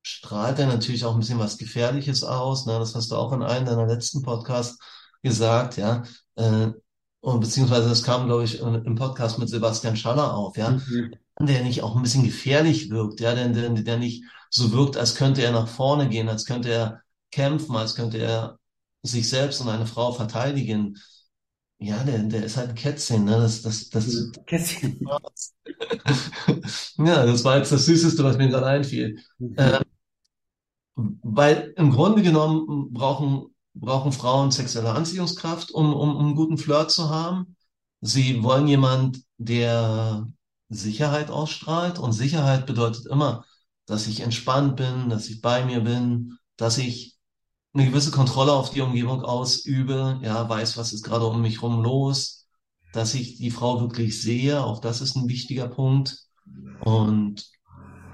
strahlt 0.04 0.60
er 0.60 0.68
natürlich 0.68 1.06
auch 1.06 1.14
ein 1.14 1.20
bisschen 1.20 1.40
was 1.40 1.58
Gefährliches 1.58 2.24
aus. 2.24 2.66
Ne? 2.66 2.78
Das 2.78 2.94
hast 2.94 3.12
du 3.12 3.16
auch 3.16 3.32
in 3.32 3.42
einem 3.42 3.66
deiner 3.66 3.88
letzten 3.88 4.22
Podcasts 4.22 4.78
gesagt, 5.22 5.78
ja. 5.78 6.04
Äh, 6.36 6.72
und 7.22 7.40
beziehungsweise 7.40 7.88
das 7.88 8.04
kam, 8.04 8.26
glaube 8.26 8.44
ich, 8.44 8.60
im 8.60 8.96
Podcast 8.96 9.40
mit 9.40 9.48
Sebastian 9.48 9.96
Schaller 9.96 10.36
auf, 10.36 10.58
ja. 10.58 10.72
Mhm. 10.72 11.16
Der 11.40 11.64
nicht 11.64 11.82
auch 11.82 11.96
ein 11.96 12.04
bisschen 12.04 12.26
gefährlich 12.26 12.90
wirkt, 12.90 13.20
ja, 13.22 13.34
der, 13.34 13.48
der, 13.50 13.70
der 13.70 13.98
nicht 13.98 14.24
so 14.50 14.72
wirkt, 14.74 14.98
als 14.98 15.16
könnte 15.16 15.42
er 15.42 15.52
nach 15.52 15.68
vorne 15.68 16.10
gehen, 16.10 16.30
als 16.30 16.46
könnte 16.46 16.70
er 16.70 17.02
kämpfen, 17.32 17.76
als 17.76 17.96
könnte 17.96 18.18
er 18.18 18.60
sich 19.02 19.28
selbst 19.30 19.62
und 19.62 19.70
eine 19.70 19.88
Frau 19.88 20.12
verteidigen. 20.12 20.98
Ja, 21.80 22.04
der, 22.04 22.20
der 22.20 22.44
ist 22.44 22.56
halt 22.56 22.70
ein 22.70 22.76
Kätzchen, 22.76 23.26
ne? 23.26 23.32
Das, 23.32 23.62
das, 23.62 23.90
das, 23.90 24.32
Kätzchen. 24.46 25.00
ja, 26.98 27.26
das 27.26 27.44
war 27.44 27.58
jetzt 27.58 27.72
das 27.72 27.86
Süßeste, 27.86 28.24
was 28.24 28.38
mir 28.38 28.50
gerade 28.50 28.68
einfiel. 28.68 29.20
Äh, 29.56 29.80
weil 30.96 31.74
im 31.78 31.92
Grunde 31.92 32.22
genommen 32.22 32.94
brauchen, 32.94 33.48
brauchen 33.74 34.12
Frauen 34.12 34.52
sexuelle 34.52 34.92
Anziehungskraft, 34.92 35.72
um, 35.72 35.94
um, 35.94 36.16
um 36.16 36.26
einen 36.26 36.36
guten 36.36 36.58
Flirt 36.58 36.92
zu 36.92 37.10
haben. 37.10 37.56
Sie 38.02 38.44
wollen 38.44 38.68
jemand, 38.68 39.24
der 39.38 40.28
Sicherheit 40.70 41.30
ausstrahlt. 41.30 42.00
Und 42.00 42.14
Sicherheit 42.14 42.66
bedeutet 42.66 43.06
immer, 43.06 43.46
dass 43.86 44.08
ich 44.08 44.22
entspannt 44.22 44.76
bin, 44.76 45.10
dass 45.10 45.30
ich 45.30 45.42
bei 45.42 45.66
mir 45.66 45.82
bin, 45.82 46.38
dass 46.58 46.78
ich 46.78 47.18
eine 47.74 47.86
gewisse 47.86 48.12
Kontrolle 48.12 48.54
auf 48.54 48.70
die 48.70 48.82
Umgebung 48.82 49.24
ausübe, 49.24 50.20
ja, 50.22 50.48
weiß, 50.48 50.78
was 50.78 50.94
ist 50.94 51.04
gerade 51.04 51.26
um 51.26 51.42
mich 51.42 51.62
rum 51.62 51.82
los, 51.82 52.48
dass 52.92 53.16
ich 53.16 53.38
die 53.38 53.52
Frau 53.52 53.82
wirklich 53.82 54.22
sehe, 54.22 54.64
auch 54.64 54.80
das 54.80 55.02
ist 55.02 55.16
ein 55.16 55.28
wichtiger 55.28 55.68
Punkt. 55.68 56.20
Und 56.82 57.50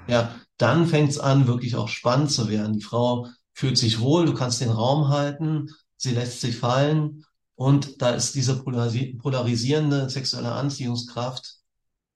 ja, 0.07 0.33
dann 0.59 0.87
fängt 0.87 1.11
es 1.11 1.19
an, 1.19 1.47
wirklich 1.47 1.75
auch 1.75 1.89
spannend 1.89 2.31
zu 2.31 2.49
werden. 2.49 2.73
Die 2.73 2.83
Frau 2.83 3.27
fühlt 3.53 3.77
sich 3.77 3.99
wohl, 3.99 4.25
du 4.27 4.35
kannst 4.35 4.61
den 4.61 4.69
Raum 4.69 5.09
halten, 5.09 5.69
sie 5.97 6.11
lässt 6.13 6.41
sich 6.41 6.57
fallen 6.57 7.25
und 7.55 8.01
da 8.01 8.11
ist 8.11 8.35
diese 8.35 8.63
polarisi 8.63 9.17
polarisierende 9.21 10.09
sexuelle 10.09 10.53
Anziehungskraft. 10.53 11.55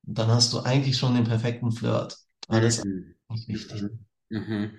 Dann 0.04 0.30
hast 0.30 0.54
du 0.54 0.60
eigentlich 0.62 0.98
schon 0.98 1.16
den 1.16 1.26
perfekten 1.26 1.72
Flirt. 1.72 2.18
Alles 2.48 2.84
Mhm. 2.84 3.16
wichtig. 3.48 3.84
Mhm. 4.30 4.72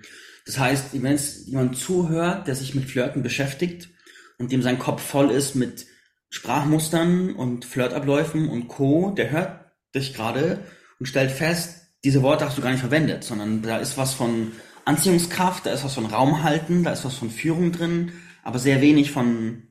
Das 0.45 0.59
heißt, 0.59 0.93
wenn 1.01 1.11
jetzt 1.11 1.47
jemand 1.47 1.77
zuhört, 1.77 2.47
der 2.47 2.55
sich 2.55 2.75
mit 2.75 2.85
Flirten 2.85 3.23
beschäftigt 3.23 3.89
und 4.37 4.51
dem 4.51 4.61
sein 4.61 4.79
Kopf 4.79 5.01
voll 5.01 5.31
ist 5.31 5.55
mit 5.55 5.85
Sprachmustern 6.29 7.35
und 7.35 7.65
Flirtabläufen 7.65 8.49
und 8.49 8.67
Co., 8.67 9.11
der 9.11 9.31
hört 9.31 9.65
dich 9.95 10.13
gerade 10.13 10.63
und 10.99 11.05
stellt 11.07 11.31
fest, 11.31 11.84
diese 12.05 12.21
Worte 12.21 12.45
hast 12.45 12.57
du 12.57 12.61
gar 12.61 12.69
nicht 12.69 12.81
verwendet, 12.81 13.23
sondern 13.23 13.63
da 13.63 13.77
ist 13.77 13.97
was 13.97 14.13
von 14.13 14.51
Anziehungskraft, 14.85 15.65
da 15.65 15.71
ist 15.71 15.83
was 15.83 15.95
von 15.95 16.05
Raum 16.05 16.43
halten, 16.43 16.83
da 16.83 16.91
ist 16.91 17.03
was 17.03 17.15
von 17.15 17.31
Führung 17.31 17.71
drin, 17.71 18.11
aber 18.43 18.59
sehr 18.59 18.79
wenig 18.79 19.11
von 19.11 19.63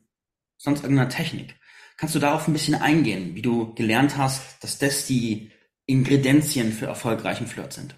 sonst 0.58 0.82
irgendeiner 0.82 1.08
Technik. 1.08 1.54
Kannst 1.96 2.16
du 2.16 2.18
darauf 2.18 2.48
ein 2.48 2.52
bisschen 2.52 2.74
eingehen, 2.74 3.36
wie 3.36 3.42
du 3.42 3.72
gelernt 3.74 4.18
hast, 4.18 4.62
dass 4.64 4.78
das 4.78 5.06
die 5.06 5.52
Ingredienzien 5.86 6.72
für 6.72 6.86
erfolgreichen 6.86 7.46
Flirt 7.46 7.72
sind? 7.72 7.94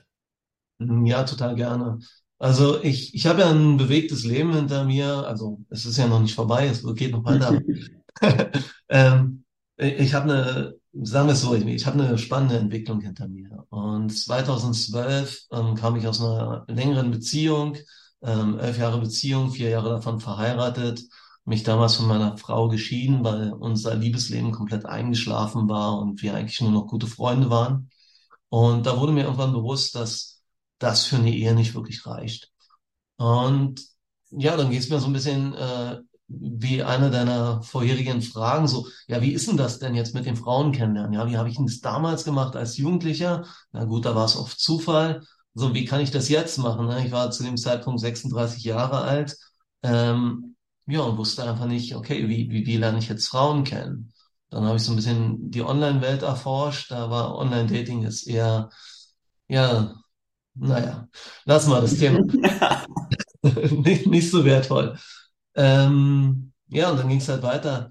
Ja, 0.78 1.24
total 1.24 1.54
gerne. 1.54 1.98
Also 2.38 2.82
ich, 2.82 3.14
ich 3.14 3.26
habe 3.26 3.40
ja 3.40 3.50
ein 3.50 3.78
bewegtes 3.78 4.26
Leben 4.26 4.52
hinter 4.54 4.84
mir. 4.84 5.26
Also 5.26 5.60
es 5.70 5.86
ist 5.86 5.96
ja 5.96 6.06
noch 6.06 6.20
nicht 6.20 6.34
vorbei, 6.34 6.66
es 6.66 6.84
geht 6.94 7.12
noch 7.12 7.24
weiter. 7.24 7.58
ähm, 8.90 9.44
ich 9.78 10.12
habe 10.12 10.24
eine, 10.24 10.74
sagen 11.02 11.28
wir 11.28 11.34
es 11.34 11.42
so, 11.42 11.54
ich 11.54 11.86
habe 11.86 12.02
eine 12.02 12.18
spannende 12.18 12.58
Entwicklung 12.58 13.00
hinter 13.00 13.28
mir. 13.28 13.66
Und 13.70 14.10
2012 14.10 15.46
ähm, 15.52 15.74
kam 15.74 15.96
ich 15.96 16.06
aus 16.06 16.20
einer 16.20 16.64
längeren 16.68 17.10
Beziehung, 17.10 17.76
ähm, 18.22 18.58
elf 18.58 18.78
Jahre 18.78 19.00
Beziehung, 19.00 19.50
vier 19.50 19.70
Jahre 19.70 19.90
davon 19.90 20.20
verheiratet, 20.20 21.02
mich 21.44 21.62
damals 21.62 21.96
von 21.96 22.08
meiner 22.08 22.36
Frau 22.38 22.68
geschieden, 22.68 23.24
weil 23.24 23.52
unser 23.52 23.94
Liebesleben 23.94 24.52
komplett 24.52 24.86
eingeschlafen 24.86 25.68
war 25.68 25.98
und 25.98 26.22
wir 26.22 26.34
eigentlich 26.34 26.60
nur 26.60 26.72
noch 26.72 26.86
gute 26.86 27.06
Freunde 27.06 27.50
waren. 27.50 27.90
Und 28.48 28.86
da 28.86 28.98
wurde 28.98 29.12
mir 29.12 29.24
irgendwann 29.24 29.52
bewusst, 29.52 29.94
dass 29.94 30.42
das 30.78 31.04
für 31.06 31.16
eine 31.16 31.32
Ehe 31.34 31.54
nicht 31.54 31.74
wirklich 31.74 32.06
reicht. 32.06 32.52
Und 33.16 33.80
ja, 34.30 34.56
dann 34.56 34.70
geht 34.70 34.80
es 34.80 34.90
mir 34.90 34.98
so 35.00 35.06
ein 35.06 35.12
bisschen 35.12 35.54
äh, 35.54 36.00
wie 36.28 36.82
eine 36.82 37.10
deiner 37.10 37.62
vorherigen 37.62 38.20
Fragen, 38.22 38.66
so, 38.66 38.86
ja, 39.06 39.22
wie 39.22 39.32
ist 39.32 39.48
denn 39.48 39.56
das 39.56 39.78
denn 39.78 39.94
jetzt 39.94 40.14
mit 40.14 40.26
den 40.26 40.36
Frauen 40.36 40.72
kennenlernen? 40.72 41.12
Ja, 41.12 41.28
wie 41.28 41.36
habe 41.36 41.48
ich 41.48 41.56
denn 41.56 41.66
das 41.66 41.80
damals 41.80 42.24
gemacht 42.24 42.56
als 42.56 42.76
Jugendlicher? 42.76 43.46
Na 43.72 43.84
gut, 43.84 44.04
da 44.04 44.14
war 44.14 44.24
es 44.24 44.36
oft 44.36 44.58
Zufall. 44.58 45.22
So, 45.54 45.72
wie 45.74 45.84
kann 45.84 46.00
ich 46.00 46.10
das 46.10 46.28
jetzt 46.28 46.58
machen? 46.58 46.86
Ne? 46.86 47.06
Ich 47.06 47.12
war 47.12 47.30
zu 47.30 47.44
dem 47.44 47.56
Zeitpunkt 47.56 48.00
36 48.00 48.64
Jahre 48.64 49.02
alt. 49.02 49.36
Ähm, 49.82 50.56
ja, 50.86 51.00
und 51.00 51.16
wusste 51.16 51.44
einfach 51.44 51.66
nicht, 51.66 51.94
okay, 51.94 52.28
wie, 52.28 52.50
wie, 52.50 52.66
wie 52.66 52.76
lerne 52.76 52.98
ich 52.98 53.08
jetzt 53.08 53.28
Frauen 53.28 53.64
kennen? 53.64 54.12
Dann 54.50 54.64
habe 54.64 54.76
ich 54.76 54.82
so 54.82 54.92
ein 54.92 54.96
bisschen 54.96 55.50
die 55.50 55.62
Online-Welt 55.62 56.22
erforscht. 56.22 56.90
Da 56.90 57.10
war 57.10 57.36
Online-Dating 57.36 58.02
jetzt 58.02 58.26
eher, 58.26 58.70
ja, 59.48 59.94
naja, 60.54 61.08
lassen 61.44 61.70
wir 61.70 61.80
das 61.80 61.98
Thema. 61.98 62.20
nicht, 63.70 64.06
nicht 64.06 64.30
so 64.30 64.44
wertvoll. 64.44 64.96
Ähm, 65.56 66.52
ja, 66.68 66.90
und 66.90 66.98
dann 66.98 67.08
ging 67.08 67.18
es 67.18 67.28
halt 67.28 67.42
weiter, 67.42 67.90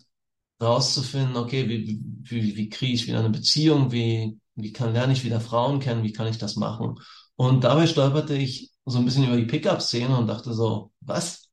rauszufinden, 0.62 1.38
okay, 1.38 1.67
wie, 1.69 2.01
wie, 2.24 2.55
wie 2.55 2.69
kriege 2.69 2.93
ich 2.93 3.07
wieder 3.07 3.19
eine 3.19 3.29
Beziehung, 3.29 3.91
wie, 3.91 4.39
wie 4.55 4.74
kann, 4.74 4.93
lerne 4.93 5.13
ich 5.13 5.24
wieder 5.25 5.41
Frauen 5.41 5.79
kennen, 5.79 6.03
wie 6.03 6.13
kann 6.13 6.27
ich 6.27 6.38
das 6.38 6.55
machen? 6.55 7.00
Und 7.36 7.63
dabei 7.63 7.88
stolperte 7.88 8.36
ich 8.36 8.72
so 8.86 9.00
ein 9.00 9.05
bisschen 9.05 9.25
über 9.25 9.38
die 9.38 9.45
Pickup-Szene 9.45 10.17
und 10.17 10.27
dachte 10.27 10.53
so, 10.53 10.91
was? 11.01 11.43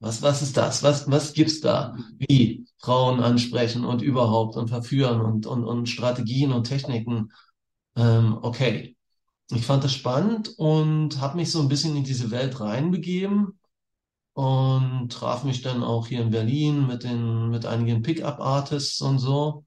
Was, 0.00 0.22
was 0.22 0.42
ist 0.42 0.56
das? 0.56 0.82
Was, 0.82 1.10
was 1.10 1.32
gibt's 1.32 1.60
da? 1.60 1.96
Wie 2.18 2.66
Frauen 2.78 3.20
ansprechen 3.20 3.84
und 3.84 4.02
überhaupt 4.02 4.56
und 4.56 4.68
verführen 4.68 5.20
und, 5.22 5.46
und, 5.46 5.64
und 5.64 5.88
Strategien 5.88 6.52
und 6.52 6.64
Techniken? 6.64 7.32
Ähm, 7.96 8.38
okay. 8.42 8.96
Ich 9.50 9.64
fand 9.66 9.84
das 9.84 9.94
spannend 9.94 10.50
und 10.58 11.20
habe 11.20 11.36
mich 11.36 11.52
so 11.52 11.60
ein 11.60 11.68
bisschen 11.68 11.96
in 11.96 12.04
diese 12.04 12.30
Welt 12.30 12.60
reinbegeben 12.60 13.58
und 14.36 15.10
traf 15.10 15.44
mich 15.44 15.62
dann 15.62 15.82
auch 15.82 16.08
hier 16.08 16.20
in 16.20 16.28
Berlin 16.30 16.86
mit 16.86 17.04
den, 17.04 17.48
mit 17.48 17.64
einigen 17.64 18.02
Pickup-Artists 18.02 19.00
und 19.00 19.18
so 19.18 19.64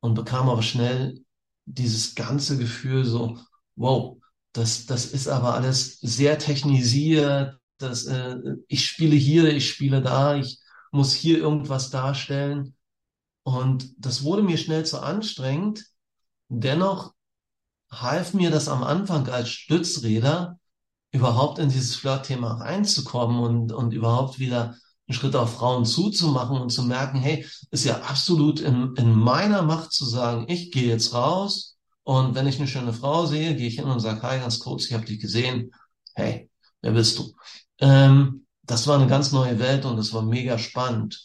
und 0.00 0.12
bekam 0.12 0.50
aber 0.50 0.62
schnell 0.62 1.24
dieses 1.64 2.14
ganze 2.14 2.58
Gefühl 2.58 3.06
so, 3.06 3.38
wow, 3.74 4.18
das, 4.52 4.84
das 4.84 5.06
ist 5.06 5.28
aber 5.28 5.54
alles 5.54 5.98
sehr 6.00 6.38
technisiert. 6.38 7.58
Das, 7.78 8.04
äh, 8.04 8.36
ich 8.68 8.84
spiele 8.84 9.16
hier, 9.16 9.48
ich 9.48 9.66
spiele 9.66 10.02
da, 10.02 10.36
ich 10.36 10.58
muss 10.92 11.14
hier 11.14 11.38
irgendwas 11.38 11.88
darstellen. 11.88 12.76
Und 13.44 13.94
das 13.96 14.24
wurde 14.24 14.42
mir 14.42 14.58
schnell 14.58 14.84
zu 14.84 15.00
anstrengend. 15.00 15.86
Dennoch 16.48 17.14
half 17.90 18.34
mir 18.34 18.50
das 18.50 18.68
am 18.68 18.82
Anfang 18.82 19.26
als 19.30 19.48
Stützräder, 19.48 20.58
überhaupt 21.16 21.58
in 21.58 21.68
dieses 21.68 21.96
Flirt-Thema 21.96 22.60
reinzukommen 22.60 23.40
und, 23.40 23.72
und 23.72 23.92
überhaupt 23.92 24.38
wieder 24.38 24.76
einen 25.08 25.14
Schritt 25.14 25.36
auf 25.36 25.54
Frauen 25.54 25.84
zuzumachen 25.84 26.58
und 26.58 26.70
zu 26.70 26.82
merken, 26.82 27.18
hey, 27.18 27.46
ist 27.70 27.84
ja 27.84 28.00
absolut 28.02 28.60
in, 28.60 28.94
in 28.96 29.12
meiner 29.12 29.62
Macht 29.62 29.92
zu 29.92 30.04
sagen, 30.04 30.46
ich 30.48 30.72
gehe 30.72 30.88
jetzt 30.88 31.14
raus 31.14 31.76
und 32.02 32.34
wenn 32.34 32.46
ich 32.46 32.58
eine 32.58 32.68
schöne 32.68 32.92
Frau 32.92 33.26
sehe, 33.26 33.54
gehe 33.56 33.68
ich 33.68 33.76
hin 33.76 33.84
und 33.84 34.00
sage, 34.00 34.22
hi, 34.22 34.38
ganz 34.38 34.58
kurz, 34.58 34.86
ich 34.86 34.94
habe 34.94 35.04
dich 35.04 35.20
gesehen. 35.20 35.72
Hey, 36.14 36.50
wer 36.80 36.92
bist 36.92 37.18
du? 37.18 37.34
Ähm, 37.78 38.46
das 38.62 38.86
war 38.86 38.96
eine 38.98 39.08
ganz 39.08 39.32
neue 39.32 39.58
Welt 39.58 39.84
und 39.84 39.96
das 39.96 40.12
war 40.12 40.22
mega 40.22 40.58
spannend. 40.58 41.20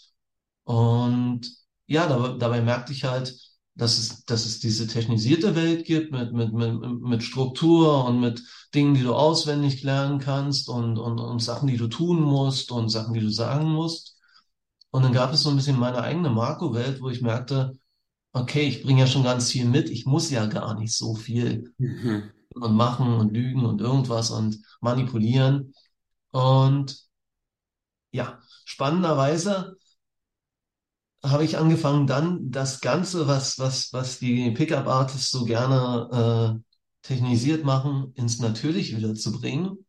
Und 0.64 1.42
ja, 1.88 2.08
dabei, 2.08 2.38
dabei 2.38 2.62
merkte 2.62 2.94
ich 2.94 3.04
halt, 3.04 3.36
dass 3.82 3.98
es, 3.98 4.26
dass 4.26 4.46
es 4.46 4.60
diese 4.60 4.86
technisierte 4.86 5.56
Welt 5.56 5.86
gibt 5.86 6.12
mit, 6.12 6.34
mit, 6.34 6.54
mit, 6.54 7.02
mit 7.02 7.24
Struktur 7.24 8.06
und 8.06 8.20
mit 8.20 8.44
Dingen, 8.76 8.94
die 8.94 9.02
du 9.02 9.16
auswendig 9.16 9.82
lernen 9.82 10.20
kannst 10.20 10.70
und, 10.70 11.00
und, 11.00 11.20
und 11.20 11.40
Sachen, 11.40 11.68
die 11.68 11.78
du 11.78 11.88
tun 11.88 12.22
musst 12.22 12.72
und 12.72 12.90
Sachen, 12.90 13.16
die 13.16 13.22
du 13.22 13.30
sagen 13.32 13.72
musst. 13.72 14.20
Und 14.92 15.02
dann 15.02 15.14
gab 15.14 15.34
es 15.34 15.42
so 15.42 15.50
ein 15.50 15.56
bisschen 15.56 15.80
meine 15.80 16.00
eigene 16.04 16.30
Marco-Welt, 16.30 17.02
wo 17.02 17.10
ich 17.10 17.24
merkte, 17.24 17.76
okay, 18.34 18.68
ich 18.68 18.84
bringe 18.84 19.00
ja 19.00 19.08
schon 19.08 19.24
ganz 19.24 19.50
viel 19.50 19.66
mit, 19.66 19.90
ich 19.90 20.06
muss 20.06 20.30
ja 20.30 20.46
gar 20.46 20.78
nicht 20.78 20.94
so 20.96 21.16
viel 21.16 21.74
mhm. 21.80 22.30
und 22.54 22.76
machen 22.76 23.16
und 23.16 23.34
lügen 23.34 23.66
und 23.66 23.82
irgendwas 23.82 24.30
und 24.30 24.60
manipulieren. 24.82 25.74
Und 26.30 27.04
ja, 28.12 28.40
spannenderweise 28.64 29.76
habe 31.24 31.44
ich 31.44 31.58
angefangen, 31.58 32.08
dann 32.08 32.52
das 32.52 32.82
Ganze, 32.82 33.28
was, 33.28 33.60
was, 33.60 33.94
was 33.94 34.20
die 34.20 34.52
Pickup-Artists 34.52 35.30
so 35.32 35.46
gerne 35.46 36.60
äh, 36.62 37.08
technisiert 37.08 37.64
machen, 37.64 38.14
ins 38.16 38.40
Natürliche 38.40 38.98
wieder 38.98 39.14
zu 39.16 39.32
bringen. 39.32 39.86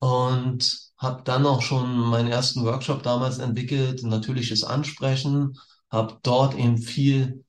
Und 0.00 0.90
habe 0.98 1.22
dann 1.24 1.46
auch 1.46 1.62
schon 1.62 1.98
meinen 1.98 2.28
ersten 2.28 2.64
Workshop 2.64 3.02
damals 3.02 3.38
entwickelt, 3.38 4.02
natürliches 4.02 4.64
Ansprechen, 4.64 5.56
habe 5.90 6.18
dort 6.22 6.56
eben 6.56 6.78
viel 6.78 7.44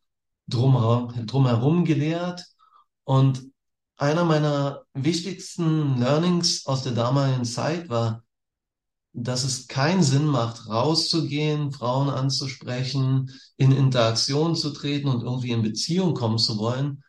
drumherum, 0.48 1.26
drumherum 1.26 1.86
gelehrt. 1.86 2.46
Und 3.04 3.44
einer 3.98 4.24
meiner 4.24 4.84
wichtigsten 4.94 5.98
Learnings 6.00 6.66
aus 6.66 6.84
der 6.84 6.94
damaligen 6.94 7.46
Zeit 7.46 7.90
war, 7.90 8.24
dass 9.24 9.44
es 9.44 9.68
keinen 9.68 10.04
Sinn 10.04 10.26
macht, 10.26 10.68
rauszugehen, 10.68 11.72
Frauen 11.72 12.10
anzusprechen, 12.10 13.32
in 13.58 13.72
Interaktion 13.72 14.56
zu 14.56 14.72
treten 14.72 15.08
und 15.08 15.24
irgendwie 15.24 15.52
in 15.52 15.62
Beziehung 15.62 16.14
kommen 16.14 16.38
zu 16.38 16.58
wollen, 16.58 17.04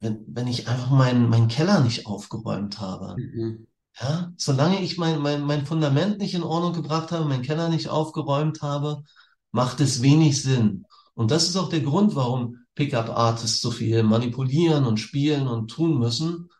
wenn, 0.00 0.24
wenn 0.28 0.46
ich 0.46 0.68
einfach 0.68 0.90
meinen 0.90 1.28
mein 1.28 1.48
Keller 1.48 1.80
nicht 1.80 2.06
aufgeräumt 2.06 2.80
habe. 2.80 3.16
Mhm. 3.18 3.66
Ja, 3.98 4.32
solange 4.36 4.82
ich 4.82 4.98
mein, 4.98 5.20
mein, 5.20 5.42
mein 5.42 5.64
Fundament 5.64 6.18
nicht 6.18 6.34
in 6.34 6.42
Ordnung 6.42 6.74
gebracht 6.74 7.12
habe, 7.12 7.24
meinen 7.24 7.42
Keller 7.42 7.70
nicht 7.70 7.88
aufgeräumt 7.88 8.60
habe, 8.60 9.02
macht 9.52 9.80
es 9.80 10.02
wenig 10.02 10.42
Sinn. 10.42 10.84
Und 11.14 11.30
das 11.30 11.48
ist 11.48 11.56
auch 11.56 11.70
der 11.70 11.80
Grund, 11.80 12.14
warum 12.14 12.58
Pickup-Artists 12.74 13.62
so 13.62 13.70
viel 13.70 14.02
manipulieren 14.02 14.84
und 14.84 14.98
spielen 14.98 15.48
und 15.48 15.68
tun 15.68 15.98
müssen, 15.98 16.50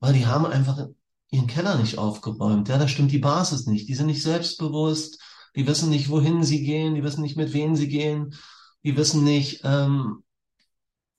weil 0.00 0.14
die 0.14 0.26
haben 0.26 0.46
einfach 0.46 0.88
ihren 1.30 1.46
Keller 1.46 1.76
nicht 1.76 1.98
aufgeräumt. 1.98 2.68
Ja, 2.68 2.78
da 2.78 2.88
stimmt 2.88 3.12
die 3.12 3.18
Basis 3.18 3.66
nicht. 3.66 3.88
Die 3.88 3.94
sind 3.94 4.06
nicht 4.06 4.22
selbstbewusst. 4.22 5.20
Die 5.56 5.66
wissen 5.66 5.90
nicht, 5.90 6.08
wohin 6.08 6.42
sie 6.42 6.64
gehen. 6.64 6.94
Die 6.94 7.02
wissen 7.02 7.22
nicht, 7.22 7.36
mit 7.36 7.52
wem 7.52 7.76
sie 7.76 7.88
gehen. 7.88 8.34
Die 8.84 8.96
wissen 8.96 9.24
nicht, 9.24 9.60
ähm, 9.64 10.24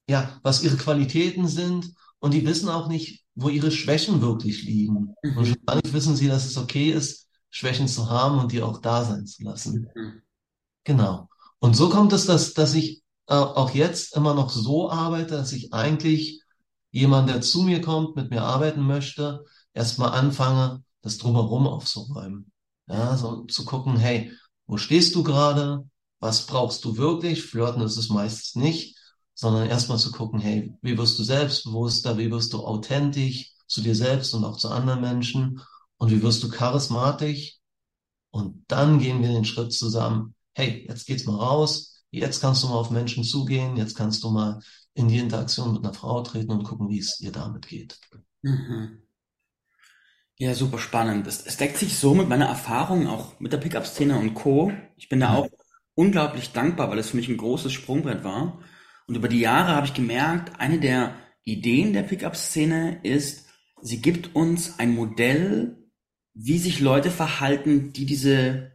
ja, 0.10 0.40
was 0.44 0.64
ihre 0.64 0.78
Qualitäten 0.78 1.48
sind. 1.48 1.94
Und 2.20 2.34
die 2.34 2.46
wissen 2.46 2.70
auch 2.70 2.88
nicht, 2.88 3.24
wo 3.36 3.50
ihre 3.50 3.72
Schwächen 3.72 4.22
wirklich 4.22 4.64
liegen. 4.64 5.16
Mhm. 5.24 5.38
Und 5.38 5.48
schon 5.48 5.66
gar 5.66 5.76
nicht 5.76 5.94
wissen 5.94 6.16
sie, 6.16 6.28
dass 6.28 6.46
es 6.46 6.58
okay 6.58 6.92
ist, 6.92 7.28
Schwächen 7.50 7.88
zu 7.88 8.10
haben 8.10 8.40
und 8.40 8.52
die 8.52 8.62
auch 8.62 8.80
da 8.80 9.04
sein 9.04 9.26
zu 9.26 9.44
lassen. 9.44 9.90
Mhm. 9.96 10.22
Genau. 10.84 11.30
Und 11.60 11.76
so 11.76 11.90
kommt 11.90 12.14
es, 12.14 12.26
dass, 12.26 12.54
dass 12.54 12.74
ich 12.74 13.04
äh, 13.28 13.34
auch 13.34 13.72
jetzt 13.72 14.16
immer 14.16 14.34
noch 14.34 14.50
so 14.50 14.90
arbeite, 14.90 15.36
dass 15.36 15.54
ich 15.54 15.74
eigentlich 15.74 16.42
jemand, 16.92 17.30
der 17.30 17.42
zu 17.42 17.62
mir 17.62 17.82
kommt, 17.82 18.16
mit 18.16 18.30
mir 18.30 18.42
arbeiten 18.44 18.82
möchte, 18.82 19.46
erstmal 19.74 20.12
anfange, 20.12 20.84
das 21.02 21.18
drumherum 21.18 21.68
aufzuräumen. 21.68 22.52
Ja, 22.88 23.16
so 23.18 23.46
zu 23.46 23.66
gucken, 23.66 23.98
hey, 23.98 24.32
wo 24.66 24.78
stehst 24.78 25.16
du 25.16 25.24
gerade? 25.24 25.88
Was 26.20 26.46
brauchst 26.46 26.86
du 26.86 26.98
wirklich? 26.98 27.44
Flirten 27.44 27.82
ist 27.82 27.98
es 27.98 28.10
meistens 28.10 28.56
nicht, 28.56 28.98
sondern 29.34 29.68
erstmal 29.68 29.98
zu 29.98 30.12
gucken, 30.12 30.40
hey, 30.40 30.74
wie 30.82 30.98
wirst 30.98 31.18
du 31.18 31.24
selbstbewusster? 31.24 32.18
Wie 32.18 32.30
wirst 32.32 32.54
du 32.54 32.66
authentisch 32.66 33.52
zu 33.68 33.82
dir 33.82 33.96
selbst 33.96 34.34
und 34.34 34.44
auch 34.44 34.58
zu 34.58 34.70
anderen 34.70 35.02
Menschen? 35.02 35.62
Und 35.98 36.12
wie 36.12 36.22
wirst 36.22 36.44
du 36.44 36.50
charismatisch? 36.50 37.58
Und 38.32 38.64
dann 38.68 39.00
gehen 39.00 39.22
wir 39.22 39.30
den 39.30 39.46
Schritt 39.46 39.74
zusammen. 39.74 40.36
Hey, 40.54 40.86
jetzt 40.88 41.06
geht's 41.06 41.26
mal 41.26 41.38
raus. 41.38 42.04
Jetzt 42.12 42.42
kannst 42.42 42.64
du 42.64 42.68
mal 42.68 42.76
auf 42.76 42.92
Menschen 42.92 43.24
zugehen. 43.24 43.78
Jetzt 43.78 43.96
kannst 43.96 44.24
du 44.24 44.32
mal 44.32 44.60
in 44.94 45.08
die 45.08 45.20
Interaktion 45.20 45.74
mit 45.74 45.84
einer 45.84 45.94
Frau 45.94 46.22
treten 46.22 46.52
und 46.52 46.64
gucken, 46.64 46.90
wie 46.90 47.00
es 47.00 47.18
dir 47.18 47.32
damit 47.32 47.68
geht. 47.68 48.00
Mhm. 48.42 49.01
Ja, 50.42 50.56
super 50.56 50.80
spannend. 50.80 51.28
Es, 51.28 51.46
es 51.46 51.58
deckt 51.58 51.78
sich 51.78 52.00
so 52.00 52.16
mit 52.16 52.28
meiner 52.28 52.48
Erfahrung 52.48 53.06
auch 53.06 53.40
mit 53.40 53.54
der 53.54 53.60
Pickup-Szene 53.60 54.18
und 54.18 54.34
Co. 54.34 54.74
Ich 54.98 55.08
bin 55.08 55.20
da 55.20 55.36
auch 55.36 55.48
unglaublich 55.94 56.52
dankbar, 56.52 56.90
weil 56.90 56.98
es 56.98 57.12
für 57.12 57.18
mich 57.18 57.30
ein 57.30 57.38
großes 57.38 57.72
Sprungbrett 57.72 58.24
war. 58.24 58.60
Und 59.06 59.16
über 59.16 59.28
die 59.28 59.40
Jahre 59.40 59.76
habe 59.76 59.86
ich 59.86 59.94
gemerkt, 59.94 60.60
eine 60.60 60.80
der 60.80 61.14
Ideen 61.44 61.94
der 61.94 62.02
Pickup-Szene 62.02 63.02
ist, 63.04 63.50
sie 63.84 64.02
gibt 64.02 64.36
uns 64.36 64.80
ein 64.80 64.96
Modell, 64.96 65.78
wie 66.34 66.58
sich 66.58 66.80
Leute 66.80 67.12
verhalten, 67.12 67.94
die 67.94 68.08
diese 68.08 68.72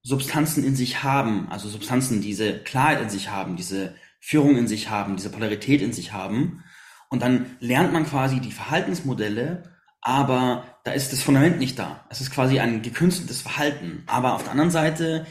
Substanzen 0.00 0.64
in 0.64 0.74
sich 0.74 1.02
haben, 1.02 1.50
also 1.50 1.68
Substanzen, 1.68 2.22
diese 2.22 2.60
Klarheit 2.60 3.02
in 3.02 3.10
sich 3.10 3.28
haben, 3.28 3.56
diese 3.56 3.94
Führung 4.20 4.56
in 4.56 4.68
sich 4.68 4.88
haben, 4.88 5.16
diese 5.16 5.28
Polarität 5.28 5.82
in 5.82 5.92
sich 5.92 6.14
haben. 6.14 6.64
Und 7.10 7.20
dann 7.20 7.58
lernt 7.60 7.92
man 7.92 8.06
quasi 8.06 8.40
die 8.40 8.52
Verhaltensmodelle 8.52 9.79
aber 10.02 10.64
da 10.84 10.92
ist 10.92 11.12
das 11.12 11.22
Fundament 11.22 11.58
nicht 11.58 11.78
da. 11.78 12.06
Es 12.08 12.20
ist 12.20 12.30
quasi 12.30 12.58
ein 12.58 12.82
gekünsteltes 12.82 13.42
Verhalten. 13.42 14.02
Aber 14.06 14.34
auf 14.34 14.42
der 14.42 14.52
anderen 14.52 14.70
Seite 14.70 15.26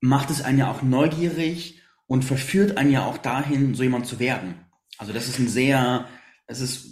macht 0.00 0.30
es 0.30 0.42
einen 0.42 0.58
ja 0.58 0.70
auch 0.70 0.82
neugierig 0.82 1.82
und 2.06 2.24
verführt 2.24 2.78
einen 2.78 2.90
ja 2.90 3.04
auch 3.04 3.18
dahin, 3.18 3.74
so 3.74 3.82
jemand 3.82 4.06
zu 4.06 4.18
werden. 4.18 4.66
Also 4.98 5.12
das 5.12 5.28
ist 5.28 5.38
ein 5.38 5.48
sehr, 5.48 6.06
es 6.46 6.60
ist, 6.60 6.86